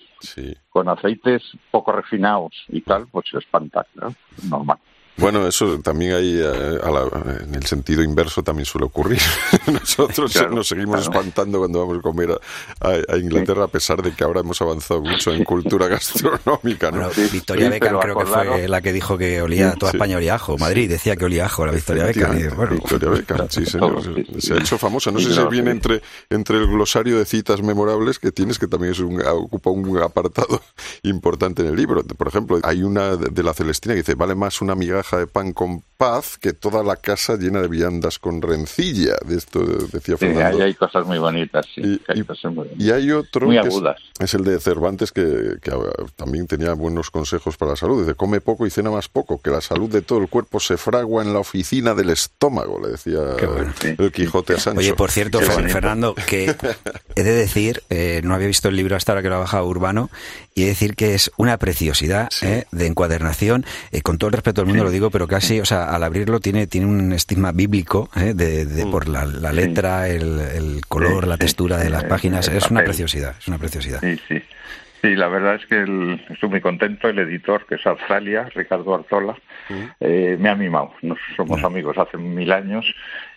con 0.70 0.90
aceites 0.90 1.42
poco 1.72 1.94
refinados 1.94 2.52
y 2.68 2.82
tal, 2.82 3.08
pues 3.08 3.26
se 3.32 3.38
espanta, 3.38 3.88
¿no? 3.96 4.14
normal. 4.50 4.78
Bueno, 5.18 5.46
eso 5.48 5.80
también 5.82 6.14
hay, 6.14 6.40
eh, 6.40 6.80
a 6.84 6.90
la- 6.90 7.42
en 7.44 7.54
el 7.54 7.66
sentido 7.66 8.02
inverso 8.02 8.42
también 8.44 8.66
suele 8.66 8.86
ocurrir. 8.86 9.20
Nosotros 9.68 10.32
Claro, 10.34 10.52
nos 10.52 10.68
seguimos 10.70 10.96
claro. 11.02 11.12
espantando 11.12 11.60
cuando 11.60 11.80
vamos 11.80 12.00
a 12.00 12.02
comer 12.02 12.32
a, 12.80 12.88
a- 12.88 13.14
a 13.16 13.18
Inglaterra, 13.18 13.66
a 13.66 13.68
pesar 13.68 14.02
de 14.02 14.14
que 14.14 14.24
ahora 14.24 14.40
hemos 14.40 14.62
avanzado 14.62 15.02
mucho 15.02 15.32
en 15.34 15.44
cultura 15.44 15.88
gastronómica, 15.88 16.92
¿no? 16.92 17.10
Victoria 17.32 17.66
Sí, 17.66 17.72
Beckham 17.72 18.00
creo 18.00 18.18
que 18.18 18.26
fue 18.26 18.68
la 18.68 18.82
que 18.82 18.94
dijo 18.94 19.18
que 19.18 19.42
olía, 19.42 19.74
toda 19.76 19.92
Sí. 19.92 19.98
España 19.98 20.18
olía 20.18 20.34
a 20.34 20.36
ajo. 20.38 20.58
Madrid 20.58 20.90
decía 20.90 21.16
que 21.16 21.26
olía 21.26 21.44
a 21.44 21.46
ajo, 21.48 21.66
la 21.66 21.72
Victoria 21.74 22.06
Beckham. 22.06 22.40
y, 22.40 22.48
bueno, 22.48 22.72
Victoria 22.76 23.10
Beckham, 23.10 23.48
sí, 23.50 23.66
señor. 23.68 24.02
Se, 24.04 24.42
se 24.42 24.54
ha 24.54 24.58
hecho 24.58 24.78
famosa. 24.78 25.12
No 25.12 25.20
sé 25.20 25.34
si 25.34 25.44
viene 25.50 25.72
entre, 25.72 26.02
entre 26.30 26.58
el 26.58 26.68
glosario 26.68 27.18
de 27.20 27.26
citas 27.26 27.62
memorables 27.62 28.18
que 28.20 28.32
tienes, 28.32 28.58
que 28.58 28.68
también 28.68 28.94
es 28.94 29.00
un, 29.00 29.22
ocupa 29.22 29.70
un 29.70 29.98
apartado 30.00 30.62
importante 31.04 31.62
en 31.62 31.68
el 31.70 31.76
libro. 31.76 32.04
Por 32.04 32.28
ejemplo, 32.28 32.60
hay 32.64 32.82
una 32.84 33.16
de 33.18 33.32
de 33.32 33.44
la 33.44 33.54
Celestina 33.54 33.94
que 33.96 34.02
dice, 34.02 34.16
vale 34.16 34.36
más 34.36 34.62
una 34.62 34.76
migaja 34.76 35.11
de 35.18 35.28
pan 35.28 35.54
con 35.54 35.84
paz 35.98 36.40
que 36.40 36.52
toda 36.54 36.84
la 36.84 36.96
casa 36.96 37.36
llena 37.38 37.62
de 37.62 37.68
viandas 37.68 38.18
con 38.18 38.42
rencilla. 38.42 39.16
De 39.24 39.38
esto 39.38 39.60
decía 39.64 40.16
Sí, 40.18 40.26
Fernando. 40.26 40.58
ahí 40.58 40.64
hay 40.64 40.74
cosas 40.74 41.06
muy 41.06 41.20
bonitas, 41.20 41.66
sí. 41.76 42.02
hay 42.08 42.24
cosas 42.24 42.52
muy, 42.54 42.68
Y 42.80 42.90
hay 42.92 43.12
otro 43.12 43.46
muy 43.46 43.56
que 43.62 43.68
es, 43.68 43.74
agudas. 43.76 43.98
es 44.20 44.34
el 44.34 44.44
de 44.44 44.60
Cervantes 44.60 45.12
que, 45.12 45.58
que, 45.62 45.70
ah, 45.72 45.78
también 46.16 46.48
tenía 46.48 46.74
buenos 46.74 47.12
consejos 47.12 47.56
para 47.58 47.72
la 47.72 47.78
salud. 47.78 48.02
Dice, 48.02 48.16
come 48.16 48.42
poco 48.42 48.66
y 48.66 48.72
cena 48.72 48.90
más 48.90 49.08
poco, 49.10 49.40
que 49.42 49.52
la 49.52 49.62
salud 49.62 49.90
de 49.92 50.02
todo 50.02 50.20
el 50.20 50.28
cuerpo 50.28 50.60
se 50.60 50.78
fragua 50.78 51.22
en 51.24 51.34
la 51.34 51.40
oficina 51.40 51.94
del 51.94 52.10
estómago, 52.10 52.80
le 52.84 52.94
decía 52.94 53.20
el 54.00 54.12
Quijote 54.12 54.54
a 54.56 54.60
Sancho. 54.60 54.80
Oye, 54.80 54.94
por 54.96 55.12
cierto, 55.12 55.38
Qué 55.40 55.46
Fer- 55.46 55.54
bonito. 55.54 55.74
Fernando, 55.74 56.16
que 56.16 56.56
he 57.16 57.24
de 57.24 57.34
decir, 57.34 57.84
eh, 57.92 58.22
no 58.24 58.34
había 58.34 58.48
visto 58.48 58.70
el 58.70 58.76
libro 58.76 58.96
hasta 58.96 59.12
ahora 59.12 59.22
que 59.22 59.30
lo 59.30 59.36
ha 59.36 59.40
bajado 59.40 59.68
Urbano, 59.68 60.10
y 60.56 60.62
he 60.62 60.66
de 60.66 60.70
decir 60.72 60.96
que 60.96 61.14
es 61.14 61.32
una 61.38 61.58
preciosidad 61.58 62.30
eh, 62.42 62.66
de 62.72 62.88
encuadernación, 62.88 63.66
eh, 63.92 64.02
con 64.02 64.18
todo 64.18 64.30
el 64.30 64.34
respeto 64.34 64.62
del 64.62 64.68
mundo 64.68 64.84
lo 64.84 64.91
digo, 64.92 65.10
pero 65.10 65.28
casi, 65.28 65.60
o 65.60 65.66
sea, 65.66 65.86
al 65.96 66.04
abrirlo 66.04 66.40
tiene, 66.40 66.68
tiene 66.68 66.88
un 66.88 67.12
estigma 67.14 67.52
bíblico 67.52 68.10
eh, 68.16 68.34
de, 68.36 68.66
de- 68.66 68.86
por 68.86 69.08
la, 69.08 69.26
la 69.26 69.52
letra, 69.52 70.08
el, 70.10 70.40
el 70.40 70.82
color, 70.88 71.24
Sí, 71.24 71.30
la 71.30 71.36
sí. 71.36 71.40
textura 71.40 71.78
de 71.78 71.90
las 71.90 72.04
páginas, 72.04 72.48
el 72.50 72.58
es 72.58 72.70
una 72.70 72.84
preciosidad, 72.84 73.36
es 73.40 73.48
una 73.48 73.58
preciosidad. 73.58 74.00
Sí, 74.02 74.20
sí. 74.28 74.42
Sí, 75.02 75.16
la 75.16 75.28
verdad 75.30 75.56
es 75.56 75.66
que 75.66 75.80
el- 75.80 76.24
estoy 76.30 76.50
muy 76.50 76.62
contento. 76.62 77.08
El 77.10 77.18
editor, 77.18 77.66
que 77.66 77.74
es 77.76 77.86
Australia, 77.88 78.48
Ricardo 78.54 78.94
Artola, 78.94 79.36
eh, 80.00 80.38
me 80.40 80.48
ha 80.50 80.56
mimado. 80.56 80.94
Nos 81.02 81.18
somos 81.36 81.64
amigos 81.64 81.98
hace 81.98 82.18
mil 82.18 82.52
años 82.52 82.86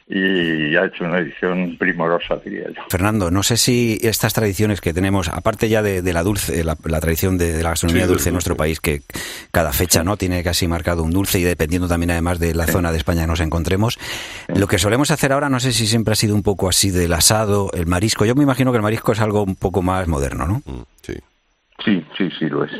y 0.06 0.76
ha 0.76 0.84
hecho 0.84 1.04
una 1.04 1.18
edición 1.18 1.76
primorosa, 1.78 2.36
diría 2.44 2.66
yo. 2.68 2.82
Fernando, 2.90 3.30
no 3.30 3.42
sé 3.42 3.56
si 3.56 3.98
estas 4.02 4.34
tradiciones 4.34 4.80
que 4.82 4.92
tenemos, 4.92 5.28
aparte 5.28 5.68
ya 5.68 5.82
de, 5.82 6.02
de 6.02 6.12
la 6.12 6.22
dulce, 6.22 6.62
la, 6.62 6.76
la 6.84 7.00
tradición 7.00 7.38
de, 7.38 7.52
de 7.54 7.62
la 7.62 7.70
gastronomía 7.70 8.04
Sí, 8.04 8.08
dulce 8.08 8.28
en 8.28 8.34
nuestro 8.34 8.54
país, 8.54 8.80
que 8.80 9.00
cada 9.50 9.72
fecha 9.72 10.04
no 10.04 10.16
tiene 10.18 10.42
casi 10.44 10.68
marcado 10.68 11.02
un 11.02 11.10
dulce 11.10 11.38
y 11.38 11.42
dependiendo 11.44 11.88
también 11.88 12.10
además 12.10 12.38
de 12.38 12.54
la 12.54 12.66
zona 12.66 12.92
de 12.92 12.98
España 12.98 13.22
que 13.22 13.28
nos 13.28 13.40
encontremos, 13.40 13.98
lo 14.48 14.66
que 14.66 14.78
solemos 14.78 15.10
hacer 15.10 15.32
ahora, 15.32 15.48
no 15.48 15.58
sé 15.58 15.72
si 15.72 15.86
siempre 15.86 16.12
ha 16.12 16.16
sido 16.16 16.34
un 16.34 16.42
poco 16.42 16.68
así 16.68 16.90
del 16.90 17.12
asado, 17.14 17.70
el 17.72 17.86
marisco. 17.86 18.26
Yo 18.26 18.34
me 18.34 18.42
imagino 18.42 18.72
que 18.72 18.76
el 18.76 18.82
marisco 18.82 19.12
es 19.12 19.20
algo 19.20 19.42
un 19.42 19.56
poco 19.56 19.80
más 19.80 20.06
moderno, 20.06 20.46
¿no? 20.46 20.62
Sí. 21.02 21.14
Sí, 21.84 22.04
sí, 22.16 22.28
sí, 22.38 22.48
lo 22.48 22.64
es. 22.64 22.72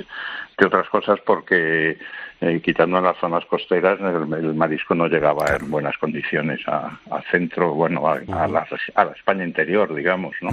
De 0.59 0.66
otras 0.66 0.89
cosas 0.89 1.18
porque, 1.27 1.99
eh, 2.41 2.61
quitando 2.62 3.01
las 3.01 3.16
zonas 3.18 3.45
costeras, 3.47 3.99
el, 4.01 4.32
el 4.35 4.55
marisco 4.55 4.95
no 4.95 5.07
llegaba 5.07 5.57
en 5.57 5.70
buenas 5.70 5.97
condiciones 5.99 6.61
a- 6.66 6.99
al 7.11 7.22
centro, 7.30 7.72
bueno, 7.74 8.07
a, 8.07 8.14
a 8.14 8.47
la, 8.49 8.66
a 8.95 9.05
la 9.05 9.12
España 9.12 9.45
interior, 9.45 9.95
digamos, 9.95 10.35
¿no? 10.43 10.51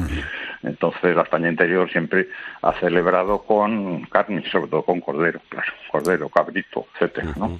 Entonces, 0.63 1.15
la 1.15 1.23
España 1.23 1.49
interior 1.49 1.89
siempre 1.91 2.27
ha 2.61 2.73
celebrado 2.73 3.39
con 3.43 4.03
carne, 4.05 4.43
sobre 4.51 4.67
todo 4.69 4.83
con 4.83 5.01
cordero, 5.01 5.39
claro, 5.49 5.71
cordero, 5.91 6.29
cabrito, 6.29 6.85
etcétera, 6.93 7.33
¿no? 7.37 7.59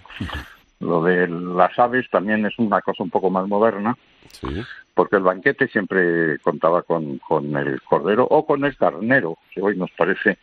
Lo 0.80 1.04
de 1.04 1.28
las 1.28 1.78
aves 1.78 2.10
también 2.10 2.44
es 2.46 2.58
una 2.58 2.82
cosa 2.82 3.04
un 3.04 3.10
poco 3.12 3.30
más 3.30 3.48
moderna, 3.48 3.96
porque 4.96 5.18
el 5.18 5.24
banquete 5.24 5.68
siempre 5.68 6.40
contaba 6.40 6.82
con, 6.84 7.18
con 7.20 7.56
el 7.56 7.82
cordero 7.84 8.26
o 8.30 8.46
con 8.46 8.66
el 8.66 8.76
carnero, 8.78 9.38
que 9.54 9.62
hoy 9.62 9.78
nos 9.78 9.92
parece 9.92 10.38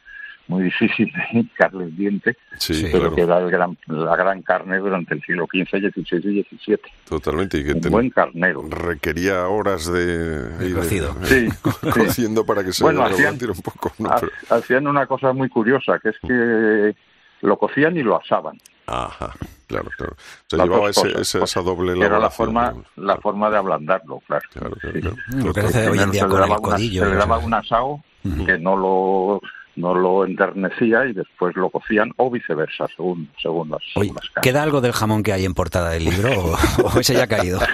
muy 0.48 0.64
difícil 0.64 1.12
de 1.12 1.38
hincarle 1.38 1.84
el 1.84 1.96
diente, 1.96 2.36
Sí, 2.58 2.82
pero 2.90 2.98
claro. 3.10 3.14
que 3.14 3.20
era 3.22 3.38
el 3.38 3.50
gran, 3.50 3.78
la 3.86 4.16
gran 4.16 4.42
carne 4.42 4.78
durante 4.78 5.14
el 5.14 5.22
siglo 5.22 5.46
XV, 5.46 5.92
XVI 5.92 6.16
y 6.30 6.42
XVII. 6.42 6.78
Totalmente. 7.08 7.58
Y 7.58 7.64
que 7.64 7.72
Un 7.74 7.80
ten- 7.80 7.92
buen 7.92 8.10
carnero. 8.10 8.64
requería 8.68 9.46
horas 9.46 9.86
de, 9.92 10.48
de- 10.48 10.74
cocido. 10.74 11.14
Sí, 11.24 11.48
co- 11.62 11.70
sí. 11.82 11.90
cociendo 11.90 12.44
para 12.44 12.64
que 12.64 12.72
se 12.72 12.82
Bueno, 12.82 13.04
hacían- 13.04 13.38
un 13.40 13.60
poco. 13.62 13.92
¿no? 13.98 14.10
Pero- 14.18 14.32
Hacían 14.50 14.86
una 14.86 15.06
cosa 15.06 15.32
muy 15.32 15.48
curiosa, 15.48 15.98
que 15.98 16.08
es 16.08 16.16
que 16.26 16.96
lo 17.42 17.56
cocían 17.58 17.96
y 17.96 18.02
lo 18.02 18.20
asaban. 18.20 18.58
Ajá, 18.86 19.34
claro, 19.66 19.90
claro. 19.98 20.16
Las 20.50 20.66
llevaba 20.66 20.88
ese- 20.90 21.02
cosas, 21.02 21.20
ese- 21.20 21.38
pues, 21.40 21.50
esa 21.50 21.60
doble 21.60 21.90
Era 21.92 22.00
la 22.00 22.06
elaboración, 22.06 22.46
forma, 22.46 22.74
la 22.96 23.16
forma 23.18 23.50
de 23.50 23.56
ablandarlo, 23.58 24.20
claro. 24.26 24.48
Sí. 24.80 25.00
Lo 25.36 25.52
que 25.52 25.60
hace 25.60 25.88
hoy 25.90 25.98
en 25.98 26.10
día 26.10 26.22
se 26.22 26.28
con 26.28 26.42
el 26.42 26.56
codillo. 26.56 27.04
Se 27.04 27.10
le 27.10 27.16
daba 27.16 27.36
un 27.38 27.52
asado 27.52 28.02
que 28.46 28.58
no 28.58 28.76
lo 28.76 29.40
no 29.78 29.94
lo 29.94 30.24
enternecía 30.24 31.06
y 31.06 31.12
después 31.12 31.56
lo 31.56 31.70
cocían 31.70 32.12
o 32.16 32.30
viceversa, 32.30 32.86
según, 32.94 33.28
según 33.40 33.70
las, 33.70 33.82
Oye, 33.96 34.12
las. 34.14 34.30
¿queda 34.42 34.62
algo 34.62 34.80
del 34.80 34.92
jamón 34.92 35.22
que 35.22 35.32
hay 35.32 35.44
en 35.44 35.54
portada 35.54 35.90
del 35.90 36.04
libro 36.04 36.30
o, 36.30 36.56
o 36.84 37.00
ese 37.00 37.14
ya 37.14 37.24
ha 37.24 37.26
caído? 37.26 37.60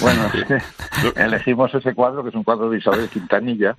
Bueno, 0.00 0.26
es 0.34 0.44
que 0.44 1.22
elegimos 1.22 1.74
ese 1.74 1.94
cuadro, 1.94 2.22
que 2.22 2.28
es 2.28 2.34
un 2.34 2.44
cuadro 2.44 2.68
de 2.68 2.78
Isabel 2.78 3.08
Quintanilla, 3.08 3.76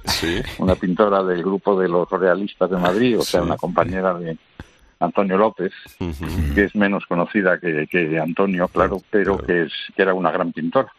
una 0.58 0.76
pintora 0.76 1.24
del 1.24 1.44
grupo 1.44 1.80
de 1.80 1.88
los 1.88 2.10
realistas 2.10 2.70
de 2.70 2.78
Madrid, 2.78 3.20
o 3.20 3.22
sea, 3.22 3.44
una 3.44 3.56
compañera 3.56 4.14
de 4.16 4.38
Antonio 5.00 5.38
López, 5.38 5.74
que 6.56 6.64
es 6.64 6.76
menos 6.76 7.06
conocida 7.06 7.60
que, 7.60 7.88
que 7.88 8.20
Antonio, 8.20 8.68
claro, 8.68 9.02
pero 9.10 9.38
que, 9.38 9.64
es, 9.64 9.74
que 9.96 10.02
era 10.02 10.14
una 10.14 10.32
gran 10.32 10.52
pintora. 10.52 10.92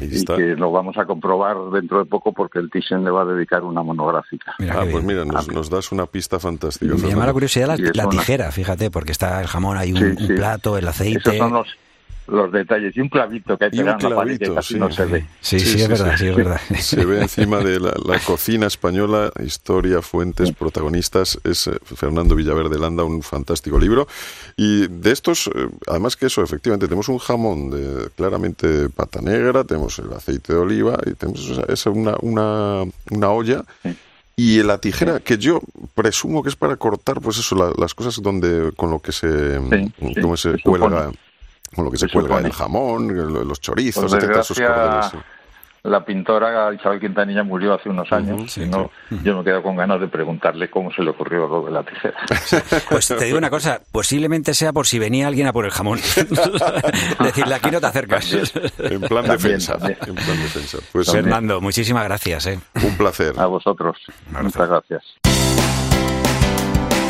Y 0.00 0.24
que 0.24 0.56
lo 0.56 0.70
vamos 0.70 0.96
a 0.96 1.04
comprobar 1.04 1.56
dentro 1.72 1.98
de 1.98 2.04
poco 2.06 2.32
porque 2.32 2.58
el 2.58 2.70
Thyssen 2.70 3.04
le 3.04 3.10
va 3.10 3.22
a 3.22 3.24
dedicar 3.26 3.62
una 3.64 3.82
monográfica. 3.82 4.54
ah, 4.70 4.84
pues 4.90 5.04
mira, 5.04 5.24
nos, 5.24 5.48
nos 5.48 5.68
das 5.68 5.92
una 5.92 6.06
pista 6.06 6.38
fantástica. 6.38 6.94
Me 6.94 7.08
llama 7.10 7.26
la 7.26 7.32
curiosidad 7.32 7.76
la, 7.78 8.04
una- 8.06 8.10
tijera, 8.10 8.50
fíjate, 8.52 8.90
porque 8.90 9.12
está 9.12 9.40
el 9.40 9.46
jamón, 9.46 9.76
hay 9.76 9.92
un, 9.92 9.98
Sí, 10.16 10.24
un 10.30 10.36
plato, 10.36 10.78
el 10.78 10.88
aceite. 10.88 11.18
Esos 11.20 11.36
son 11.36 11.52
los, 11.52 11.68
los 12.28 12.50
detalles. 12.52 12.96
Y 12.96 13.00
un 13.00 13.08
clavito 13.08 13.56
que 13.56 13.66
hay 13.66 13.70
pegado 13.70 13.98
en 14.00 14.10
la 14.10 14.16
pared 14.16 14.32
que 14.32 14.38
clavito, 14.46 14.54
casi 14.56 14.74
sí. 14.74 14.80
no 14.80 14.90
se 14.90 15.04
ve. 15.06 15.26
Sí, 15.40 15.60
sí, 15.60 15.80
es 15.82 15.88
verdad, 15.88 16.16
sí, 16.16 16.26
es 16.28 16.36
verdad. 16.36 16.60
Se 16.80 17.04
ve 17.04 17.20
encima 17.22 17.58
de 17.60 17.80
la, 17.80 17.94
la 18.04 18.18
cocina 18.20 18.66
española, 18.66 19.32
historia, 19.44 20.02
fuentes, 20.02 20.52
protagonistas. 20.52 21.38
Es 21.44 21.66
eh, 21.66 21.72
Fernando 21.84 22.34
Villaverde 22.34 22.78
Landa, 22.78 23.04
un 23.04 23.22
fantástico 23.22 23.78
libro. 23.78 24.06
Y 24.56 24.86
de 24.88 25.12
estos, 25.12 25.48
eh, 25.48 25.68
además 25.86 26.16
que 26.16 26.26
eso, 26.26 26.42
efectivamente, 26.42 26.86
tenemos 26.86 27.08
un 27.08 27.18
jamón 27.18 27.70
de 27.70 28.10
claramente 28.16 28.88
pata 28.90 29.20
negra, 29.20 29.64
tenemos 29.64 29.98
el 29.98 30.12
aceite 30.12 30.52
de 30.52 30.58
oliva 30.58 30.98
y 31.06 31.14
tenemos 31.14 31.48
o 31.50 31.54
sea, 31.54 31.64
es 31.68 31.86
una, 31.86 32.16
una, 32.22 32.84
una 33.10 33.30
olla. 33.30 33.64
Y 34.38 34.62
la 34.62 34.76
tijera, 34.78 35.20
que 35.20 35.38
yo 35.38 35.60
presumo 35.94 36.42
que 36.42 36.50
es 36.50 36.56
para 36.56 36.76
cortar, 36.76 37.22
pues 37.22 37.38
eso, 37.38 37.56
la- 37.56 37.72
las 37.78 37.94
cosas 37.94 38.20
donde 38.22 38.70
con 38.76 38.90
lo 38.90 38.98
que 38.98 39.10
se, 39.10 39.58
sí, 39.58 39.92
como 40.20 40.36
se 40.36 40.52
se 40.52 40.58
supone. 40.58 40.78
cuelga, 40.80 41.12
con 41.74 41.84
lo 41.84 41.90
que 41.90 41.98
se, 41.98 42.06
Se 42.06 42.12
cuelga 42.12 42.28
supone. 42.36 42.48
el 42.48 42.52
jamón, 42.54 43.16
lo- 43.16 43.44
los 43.44 43.60
chorizos, 43.60 44.04
Por 44.10 44.18
etcétera, 44.18 44.42
cordeles, 44.42 45.10
sí. 45.10 45.18
la 45.84 46.04
pintora 46.04 46.74
Isabel 46.74 46.98
Quintanilla 47.00 47.44
murió 47.44 47.74
hace 47.74 47.88
unos 47.88 48.10
años. 48.12 48.56
y 48.58 48.66
no, 48.66 48.90
Yo 49.22 49.36
me 49.38 49.44
quedo 49.44 49.62
con 49.62 49.76
ganas 49.76 50.00
de 50.00 50.08
preguntarle 50.08 50.68
cómo 50.70 50.90
se 50.92 51.02
le 51.02 51.10
ocurrió 51.10 51.46
lo 51.46 51.62
de 51.64 51.70
la 51.70 51.82
tijera. 51.84 52.16
Pues 52.90 53.06
te 53.08 53.24
digo 53.24 53.38
una 53.38 53.50
cosa, 53.50 53.80
posiblemente 53.92 54.52
sea 54.54 54.72
por 54.72 54.86
si 54.86 54.98
venía 54.98 55.28
alguien 55.28 55.46
a 55.46 55.52
por 55.52 55.64
el 55.64 55.70
jamón. 55.70 55.98
Decirle, 57.20 57.54
aquí 57.54 57.70
no 57.70 57.80
te 57.80 57.86
acercas. 57.86 58.32
En 58.78 59.00
plan 59.00 59.24
También, 59.26 59.38
defensa. 59.38 59.78
también. 59.78 59.98
En 60.06 60.14
plan 60.14 60.36
defensa. 60.42 60.78
Pues 60.92 61.10
Fernando, 61.10 61.60
muchísimas 61.60 62.04
gracias. 62.04 62.46
¿eh? 62.46 62.58
un 62.82 62.96
placer. 62.96 63.34
A 63.38 63.46
vosotros. 63.46 63.96
Muchas 64.42 64.68
gracias. 64.68 65.02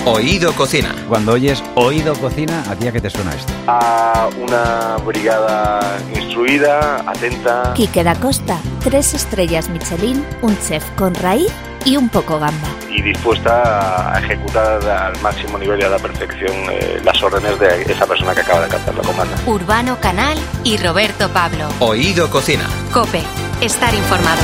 Oído 0.09 0.53
Cocina. 0.55 0.95
Cuando 1.09 1.33
oyes 1.33 1.63
Oído 1.75 2.15
Cocina, 2.15 2.63
¿a 2.71 2.77
ti 2.77 2.87
a 2.87 2.93
qué 2.93 3.01
te 3.01 3.11
suena 3.11 3.33
esto? 3.35 3.53
a 3.67 4.29
una 4.41 4.97
brigada 5.05 5.99
instruida, 6.15 7.03
atenta. 7.07 7.73
Quique 7.75 8.05
da 8.05 8.15
Costa, 8.15 8.59
tres 8.85 9.15
estrellas 9.15 9.69
Michelin, 9.69 10.25
un 10.43 10.57
chef 10.61 10.85
con 10.97 11.13
raíz 11.17 11.51
y 11.85 11.97
un 11.97 12.09
poco 12.09 12.39
gamba. 12.39 12.69
y 12.89 13.03
dispuesta 13.03 14.15
a 14.15 14.21
ejecutar 14.21 14.83
al 14.89 15.21
máximo 15.21 15.59
nivel 15.59 15.81
y 15.81 15.85
a 15.85 15.89
la 15.91 15.99
perfección 15.99 16.55
eh, 16.71 16.99
las 17.05 17.21
órdenes 17.23 17.59
de 17.59 17.83
esa 17.83 18.07
persona 18.07 18.33
que 18.35 18.41
acaba 18.41 18.63
de 18.63 18.69
captar 18.69 18.95
la 18.95 19.03
comanda. 19.03 19.37
Urbano 19.47 19.99
Canal 20.01 20.39
y 20.65 20.77
Roberto 20.79 21.29
Pablo. 21.31 21.69
Oído 21.81 22.31
Cocina. 22.31 22.65
Cope, 22.93 23.23
estar 23.61 23.93
informado. 23.95 24.41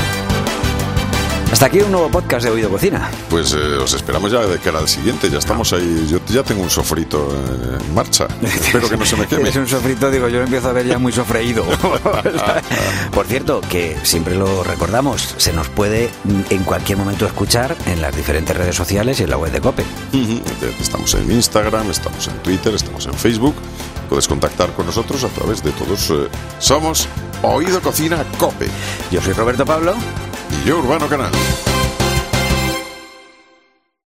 Hasta 1.53 1.66
aquí 1.66 1.80
un 1.80 1.92
nuevo 1.92 2.09
podcast 2.09 2.46
de 2.46 2.50
Oído 2.50 2.70
Cocina. 2.70 3.11
Pues 3.28 3.53
eh, 3.53 3.59
os 3.76 3.92
esperamos 3.92 4.32
ya 4.32 4.40
de 4.40 4.59
cara 4.59 4.78
al 4.78 4.88
siguiente. 4.88 5.28
Ya 5.28 5.38
estamos 5.38 5.70
ahí. 5.74 6.07
Yo 6.11 6.18
ya 6.26 6.42
tengo 6.42 6.62
un 6.62 6.70
sofrito 6.70 7.28
eh, 7.30 7.78
en 7.78 7.94
marcha. 7.94 8.26
Espero 8.42 8.88
que 8.88 8.96
no 8.96 9.05
se 9.05 9.16
me 9.16 9.26
queme. 9.26 9.50
Es 9.50 9.57
un 9.57 9.68
sofrito, 9.68 10.11
digo, 10.11 10.28
yo 10.28 10.38
lo 10.38 10.44
empiezo 10.44 10.70
a 10.70 10.72
ver 10.72 10.86
ya 10.86 10.96
muy 10.98 11.12
sofreído. 11.12 11.62
Por 13.12 13.26
cierto, 13.26 13.61
que 13.61 13.98
siempre 14.03 14.34
lo 14.34 14.64
recordamos, 14.64 15.34
se 15.36 15.53
nos 15.53 15.68
puede 15.68 16.11
mm, 16.24 16.40
en 16.55 16.64
cualquier 16.64 16.96
momento 16.96 17.26
escuchar 17.26 17.76
en 17.84 18.00
las 18.00 18.16
diferentes 18.16 18.57
redes 18.57 18.74
sociales 18.74 19.20
y 19.20 19.24
en 19.24 19.30
la 19.30 19.36
web 19.36 19.53
de 19.53 19.61
Cope. 19.61 19.84
Ujú. 20.14 20.40
Estamos 20.80 21.12
en 21.14 21.30
Instagram, 21.30 21.90
estamos 21.90 22.28
en 22.28 22.34
Twitter, 22.42 22.74
estamos 22.74 23.05
en 23.05 23.12
Facebook. 23.12 23.55
Puedes 24.09 24.26
contactar 24.26 24.72
con 24.72 24.86
nosotros 24.86 25.22
a 25.24 25.28
través 25.28 25.62
de 25.62 25.70
todos. 25.72 26.09
eh, 26.11 26.28
somos 26.59 27.07
Oído 27.42 27.82
Cocina 27.82 28.24
Cope. 28.38 28.68
Yo 29.11 29.20
soy 29.20 29.34
Roberto 29.34 29.66
Pablo. 29.66 29.94
Yo, 30.64 30.78
Urbano 30.78 31.09
Canal. 31.09 31.71